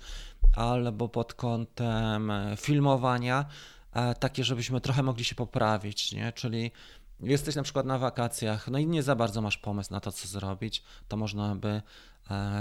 albo 0.56 1.10
pod 1.10 1.34
kątem 1.34 2.32
e, 2.32 2.56
filmowania, 2.58 3.46
e, 3.94 4.16
takie, 4.16 4.44
żebyśmy 4.44 4.82
trochę 4.82 5.04
mogli 5.04 5.26
się 5.26 5.36
poprawić, 5.36 6.12
nie? 6.12 6.32
Czyli 6.32 6.72
jesteś 7.20 7.56
na 7.56 7.64
przykład 7.64 7.86
na 7.86 7.98
wakacjach, 7.98 8.68
no 8.68 8.78
i 8.78 8.88
nie 8.88 9.04
za 9.04 9.16
bardzo 9.16 9.42
masz 9.42 9.58
pomysł 9.58 9.94
na 9.94 10.00
to, 10.00 10.12
co 10.12 10.28
zrobić, 10.28 10.84
to 11.08 11.18
można 11.18 11.56
by 11.56 11.82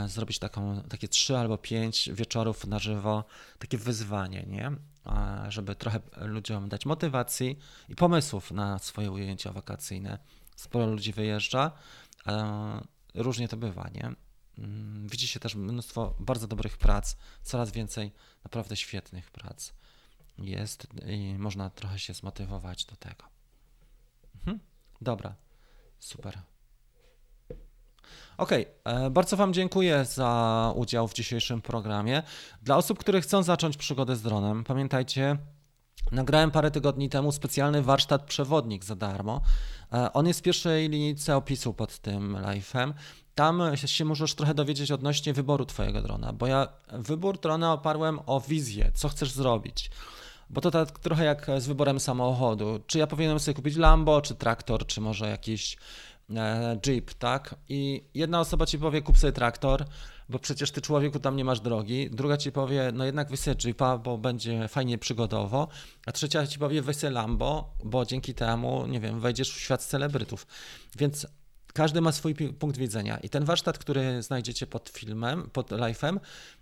zrobić 0.06 0.38
taką, 0.38 0.82
takie 0.82 1.08
trzy 1.08 1.38
albo 1.38 1.58
pięć 1.58 2.10
wieczorów 2.12 2.66
na 2.66 2.78
żywo, 2.78 3.24
takie 3.58 3.78
wyzwanie, 3.78 4.44
nie? 4.46 4.72
żeby 5.48 5.74
trochę 5.74 6.00
ludziom 6.16 6.68
dać 6.68 6.86
motywacji 6.86 7.58
i 7.88 7.94
pomysłów 7.94 8.50
na 8.50 8.78
swoje 8.78 9.10
ujęcia 9.10 9.52
wakacyjne. 9.52 10.18
Sporo 10.56 10.86
ludzi 10.86 11.12
wyjeżdża, 11.12 11.72
różnie 13.14 13.48
to 13.48 13.56
bywa, 13.56 13.88
nie? 13.94 14.12
Mm, 14.58 15.08
widzi 15.08 15.28
się 15.28 15.40
też 15.40 15.54
mnóstwo 15.54 16.14
bardzo 16.20 16.46
dobrych 16.46 16.76
prac, 16.76 17.16
coraz 17.42 17.72
więcej 17.72 18.12
naprawdę 18.44 18.76
świetnych 18.76 19.30
prac 19.30 19.72
jest 20.38 20.86
i 21.06 21.34
można 21.38 21.70
trochę 21.70 21.98
się 21.98 22.14
zmotywować 22.14 22.84
do 22.84 22.96
tego. 22.96 23.24
Mhm. 24.34 24.60
Dobra, 25.00 25.34
super. 25.98 26.42
Ok, 28.38 28.52
e, 28.52 29.10
bardzo 29.10 29.36
Wam 29.36 29.52
dziękuję 29.52 30.04
za 30.04 30.72
udział 30.76 31.08
w 31.08 31.14
dzisiejszym 31.14 31.62
programie. 31.62 32.22
Dla 32.62 32.76
osób, 32.76 32.98
które 32.98 33.20
chcą 33.20 33.42
zacząć 33.42 33.76
przygodę 33.76 34.16
z 34.16 34.22
dronem, 34.22 34.64
pamiętajcie, 34.64 35.36
Nagrałem 36.12 36.50
parę 36.50 36.70
tygodni 36.70 37.08
temu 37.08 37.32
specjalny 37.32 37.82
warsztat 37.82 38.22
przewodnik 38.22 38.84
za 38.84 38.96
darmo. 38.96 39.40
E, 39.92 40.12
on 40.12 40.26
jest 40.26 40.40
w 40.40 40.42
pierwszej 40.42 40.88
linijce 40.88 41.36
opisu 41.36 41.74
pod 41.74 41.98
tym 41.98 42.36
live'em. 42.36 42.92
Tam 43.34 43.62
się 43.86 44.04
możesz 44.04 44.34
trochę 44.34 44.54
dowiedzieć 44.54 44.92
odnośnie 44.92 45.32
wyboru 45.32 45.66
Twojego 45.66 46.02
drona, 46.02 46.32
bo 46.32 46.46
ja 46.46 46.68
wybór 46.92 47.38
drona 47.40 47.72
oparłem 47.72 48.20
o 48.26 48.40
wizję, 48.40 48.90
co 48.94 49.08
chcesz 49.08 49.30
zrobić. 49.30 49.90
Bo 50.50 50.60
to 50.60 50.70
tak 50.70 50.98
trochę 50.98 51.24
jak 51.24 51.46
z 51.58 51.66
wyborem 51.66 52.00
samochodu. 52.00 52.80
Czy 52.86 52.98
ja 52.98 53.06
powinienem 53.06 53.40
sobie 53.40 53.54
kupić 53.54 53.76
Lambo, 53.76 54.20
czy 54.20 54.34
traktor, 54.34 54.86
czy 54.86 55.00
może 55.00 55.28
jakiś 55.28 55.76
Jeep, 56.86 57.14
tak? 57.14 57.54
I 57.68 58.04
jedna 58.14 58.40
osoba 58.40 58.66
ci 58.66 58.78
powie, 58.78 59.02
kup 59.02 59.18
sobie 59.18 59.32
traktor, 59.32 59.84
bo 60.28 60.38
przecież 60.38 60.70
ty 60.70 60.80
człowieku 60.80 61.18
tam 61.18 61.36
nie 61.36 61.44
masz 61.44 61.60
drogi. 61.60 62.10
Druga 62.10 62.36
ci 62.36 62.52
powie, 62.52 62.90
no 62.94 63.04
jednak 63.04 63.30
weź 63.30 63.40
Jeepa, 63.64 63.98
bo 63.98 64.18
będzie 64.18 64.68
fajnie 64.68 64.98
przygodowo. 64.98 65.68
A 66.06 66.12
trzecia 66.12 66.46
ci 66.46 66.58
powie, 66.58 66.82
weź 66.82 67.02
Lambo, 67.02 67.74
bo 67.84 68.04
dzięki 68.04 68.34
temu, 68.34 68.86
nie 68.86 69.00
wiem, 69.00 69.20
wejdziesz 69.20 69.52
w 69.52 69.60
świat 69.60 69.84
celebrytów. 69.84 70.46
Więc 70.98 71.26
każdy 71.78 72.00
ma 72.00 72.12
swój 72.12 72.34
punkt 72.34 72.76
widzenia. 72.76 73.18
I 73.18 73.28
ten 73.28 73.44
warsztat, 73.44 73.78
który 73.78 74.22
znajdziecie 74.22 74.66
pod 74.66 74.88
filmem, 74.88 75.50
pod 75.52 75.70
live'em, 75.70 76.18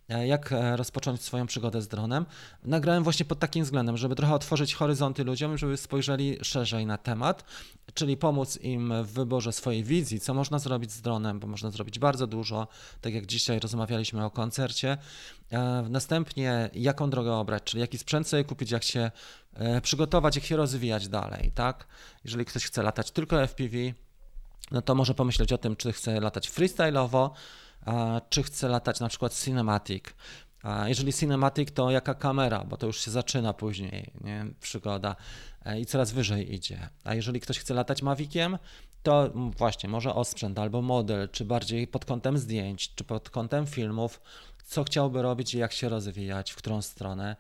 e, 0.08 0.26
jak 0.26 0.52
e, 0.52 0.76
rozpocząć 0.76 1.22
swoją 1.22 1.46
przygodę 1.46 1.82
z 1.82 1.88
dronem, 1.88 2.26
nagrałem 2.64 3.04
właśnie 3.04 3.26
pod 3.26 3.38
takim 3.38 3.64
względem, 3.64 3.96
żeby 3.96 4.14
trochę 4.14 4.34
otworzyć 4.34 4.74
horyzonty 4.74 5.24
ludziom, 5.24 5.58
żeby 5.58 5.76
spojrzeli 5.76 6.38
szerzej 6.42 6.86
na 6.86 6.98
temat, 6.98 7.44
czyli 7.94 8.16
pomóc 8.16 8.58
im 8.62 8.92
w 9.04 9.12
wyborze 9.12 9.52
swojej 9.52 9.84
wizji, 9.84 10.20
co 10.20 10.34
można 10.34 10.58
zrobić 10.58 10.92
z 10.92 11.00
dronem, 11.00 11.40
bo 11.40 11.46
można 11.46 11.70
zrobić 11.70 11.98
bardzo 11.98 12.26
dużo, 12.26 12.68
tak 13.00 13.14
jak 13.14 13.26
dzisiaj 13.26 13.60
rozmawialiśmy 13.60 14.24
o 14.24 14.30
koncercie. 14.30 14.98
E, 15.52 15.86
następnie, 15.90 16.70
jaką 16.74 17.10
drogę 17.10 17.32
obrać, 17.32 17.62
czyli 17.62 17.80
jaki 17.80 17.98
sprzęt 17.98 18.28
sobie 18.28 18.44
kupić, 18.44 18.70
jak 18.70 18.82
się 18.82 19.10
przygotować, 19.82 20.36
jak 20.36 20.44
się 20.44 20.56
rozwijać 20.56 21.08
dalej, 21.08 21.52
tak? 21.54 21.86
Jeżeli 22.24 22.44
ktoś 22.44 22.64
chce 22.64 22.82
latać 22.82 23.10
tylko 23.10 23.46
FPV, 23.46 23.76
no 24.70 24.82
to 24.82 24.94
może 24.94 25.14
pomyśleć 25.14 25.52
o 25.52 25.58
tym, 25.58 25.76
czy 25.76 25.92
chce 25.92 26.20
latać 26.20 26.50
freestyle'owo, 26.50 27.30
czy 28.30 28.42
chce 28.42 28.68
latać 28.68 29.00
na 29.00 29.08
przykład 29.08 29.34
cinematic. 29.34 30.04
Jeżeli 30.86 31.12
cinematic, 31.12 31.72
to 31.72 31.90
jaka 31.90 32.14
kamera, 32.14 32.64
bo 32.64 32.76
to 32.76 32.86
już 32.86 33.00
się 33.00 33.10
zaczyna 33.10 33.52
później, 33.52 34.10
nie? 34.20 34.46
przygoda 34.60 35.16
e, 35.64 35.80
i 35.80 35.86
coraz 35.86 36.12
wyżej 36.12 36.54
idzie. 36.54 36.88
A 37.04 37.14
jeżeli 37.14 37.40
ktoś 37.40 37.58
chce 37.58 37.74
latać 37.74 38.02
Maviciem, 38.02 38.58
to 39.02 39.30
właśnie 39.34 39.88
może 39.88 40.14
osprzęt 40.14 40.58
albo 40.58 40.82
model, 40.82 41.28
czy 41.28 41.44
bardziej 41.44 41.86
pod 41.86 42.04
kątem 42.04 42.38
zdjęć, 42.38 42.94
czy 42.94 43.04
pod 43.04 43.30
kątem 43.30 43.66
filmów, 43.66 44.20
co 44.64 44.84
chciałby 44.84 45.22
robić 45.22 45.54
i 45.54 45.58
jak 45.58 45.72
się 45.72 45.88
rozwijać, 45.88 46.50
w 46.50 46.56
którą 46.56 46.82
stronę 46.82 47.36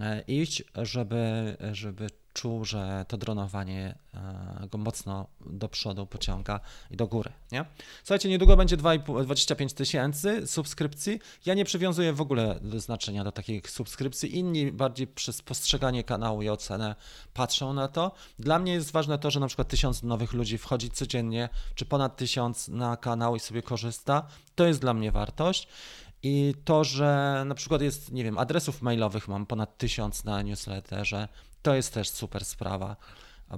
e, 0.00 0.20
iść, 0.20 0.62
żeby, 0.76 1.56
żeby 1.72 2.06
czuł, 2.32 2.64
że 2.64 3.04
to 3.08 3.16
dronowanie 3.16 3.94
e, 4.14 4.68
go 4.70 4.78
mocno 4.78 5.26
do 5.46 5.68
przodu 5.68 6.06
pociąga 6.06 6.60
i 6.90 6.96
do 6.96 7.06
góry. 7.06 7.32
Nie? 7.52 7.64
Słuchajcie, 8.04 8.28
niedługo 8.28 8.56
będzie 8.56 8.76
25 8.76 9.72
tysięcy 9.72 10.46
subskrypcji. 10.46 11.20
Ja 11.46 11.54
nie 11.54 11.64
przywiązuję 11.64 12.12
w 12.12 12.20
ogóle 12.20 12.60
znaczenia 12.76 13.24
do 13.24 13.32
takich 13.32 13.70
subskrypcji. 13.70 14.38
Inni 14.38 14.72
bardziej 14.72 15.06
przez 15.06 15.42
postrzeganie 15.42 16.04
kanału 16.04 16.42
i 16.42 16.48
ocenę 16.48 16.94
patrzą 17.34 17.72
na 17.72 17.88
to. 17.88 18.12
Dla 18.38 18.58
mnie 18.58 18.72
jest 18.72 18.92
ważne 18.92 19.18
to, 19.18 19.30
że 19.30 19.40
na 19.40 19.46
przykład 19.46 19.68
tysiąc 19.68 20.02
nowych 20.02 20.32
ludzi 20.32 20.58
wchodzi 20.58 20.90
codziennie, 20.90 21.48
czy 21.74 21.84
ponad 21.84 22.16
tysiąc 22.16 22.68
na 22.68 22.96
kanał 22.96 23.36
i 23.36 23.40
sobie 23.40 23.62
korzysta. 23.62 24.26
To 24.54 24.66
jest 24.66 24.80
dla 24.80 24.94
mnie 24.94 25.12
wartość. 25.12 25.68
I 26.22 26.54
to, 26.64 26.84
że 26.84 27.42
na 27.46 27.54
przykład 27.54 27.82
jest, 27.82 28.12
nie 28.12 28.24
wiem, 28.24 28.38
adresów 28.38 28.82
mailowych 28.82 29.28
mam 29.28 29.46
ponad 29.46 29.78
tysiąc 29.78 30.24
na 30.24 30.42
newsletterze, 30.42 31.28
to 31.62 31.74
jest 31.74 31.94
też 31.94 32.10
super 32.10 32.44
sprawa, 32.44 32.96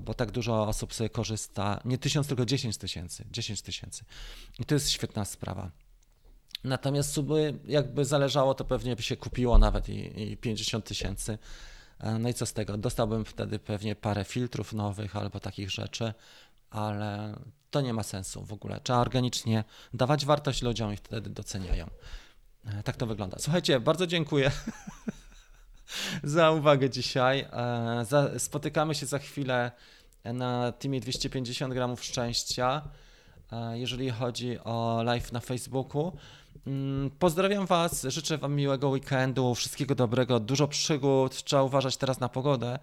bo 0.00 0.14
tak 0.14 0.30
dużo 0.30 0.68
osób 0.68 0.94
sobie 0.94 1.10
korzysta. 1.10 1.80
Nie 1.84 1.98
tysiąc, 1.98 2.26
tylko 2.26 2.46
10 2.46 2.76
tysięcy. 2.76 3.24
10 3.30 3.62
tysięcy. 3.62 4.04
I 4.58 4.64
to 4.64 4.74
jest 4.74 4.90
świetna 4.90 5.24
sprawa. 5.24 5.70
Natomiast 6.64 7.20
jakby 7.64 8.04
zależało, 8.04 8.54
to 8.54 8.64
pewnie 8.64 8.96
by 8.96 9.02
się 9.02 9.16
kupiło 9.16 9.58
nawet 9.58 9.88
i, 9.88 10.22
i 10.32 10.36
50 10.36 10.84
tysięcy. 10.84 11.38
E, 11.98 12.18
no 12.18 12.28
i 12.28 12.34
co 12.34 12.46
z 12.46 12.52
tego? 12.52 12.76
Dostałbym 12.76 13.24
wtedy 13.24 13.58
pewnie 13.58 13.96
parę 13.96 14.24
filtrów 14.24 14.72
nowych 14.72 15.16
albo 15.16 15.40
takich 15.40 15.70
rzeczy, 15.70 16.14
ale 16.70 17.38
to 17.70 17.80
nie 17.80 17.92
ma 17.92 18.02
sensu 18.02 18.44
w 18.44 18.52
ogóle. 18.52 18.80
Trzeba 18.80 18.98
organicznie 18.98 19.64
dawać 19.94 20.26
wartość 20.26 20.62
ludziom 20.62 20.92
i 20.92 20.96
wtedy 20.96 21.30
doceniają. 21.30 21.90
E, 22.66 22.82
tak 22.82 22.96
to 22.96 23.06
wygląda. 23.06 23.36
Słuchajcie, 23.40 23.80
bardzo 23.80 24.06
dziękuję 24.06 24.50
za 26.22 26.50
uwagę 26.50 26.90
dzisiaj. 26.90 27.46
E, 27.52 28.38
spotykamy 28.38 28.94
się 28.94 29.06
za 29.06 29.18
chwilę 29.18 29.72
na 30.24 30.72
Teamie 30.72 31.00
250 31.00 31.74
gramów 31.74 32.04
szczęścia, 32.04 32.82
jeżeli 33.72 34.10
chodzi 34.10 34.58
o 34.58 35.02
live 35.04 35.32
na 35.32 35.40
Facebooku. 35.40 36.12
Mm, 36.66 37.10
pozdrawiam 37.18 37.66
Was, 37.66 38.02
życzę 38.02 38.38
Wam 38.38 38.54
miłego 38.54 38.88
weekendu, 38.88 39.54
wszystkiego 39.54 39.94
dobrego, 39.94 40.40
dużo 40.40 40.68
przygód. 40.68 41.44
Trzeba 41.44 41.62
uważać 41.62 41.96
teraz 41.96 42.20
na 42.20 42.28
pogodę, 42.28 42.78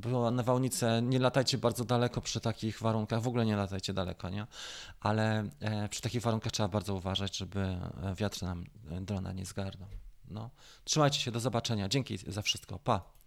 bo 0.00 0.30
na 0.30 0.42
wałnice 0.42 1.02
nie 1.02 1.18
latajcie 1.18 1.58
bardzo 1.58 1.84
daleko 1.84 2.20
przy 2.20 2.40
takich 2.40 2.80
warunkach, 2.80 3.22
w 3.22 3.28
ogóle 3.28 3.46
nie 3.46 3.56
latajcie 3.56 3.92
daleko, 3.92 4.28
nie? 4.28 4.46
Ale 5.00 5.48
e, 5.60 5.88
przy 5.88 6.02
takich 6.02 6.22
warunkach 6.22 6.52
trzeba 6.52 6.68
bardzo 6.68 6.94
uważać, 6.94 7.36
żeby 7.36 7.60
e, 7.60 8.14
wiatr 8.14 8.42
nam 8.42 8.64
drona 9.00 9.32
nie 9.32 9.46
zgarnął. 9.46 9.88
No. 10.30 10.50
Trzymajcie 10.84 11.20
się, 11.20 11.30
do 11.30 11.40
zobaczenia. 11.40 11.88
Dzięki 11.88 12.18
za 12.18 12.42
wszystko. 12.42 12.78
Pa. 12.78 13.19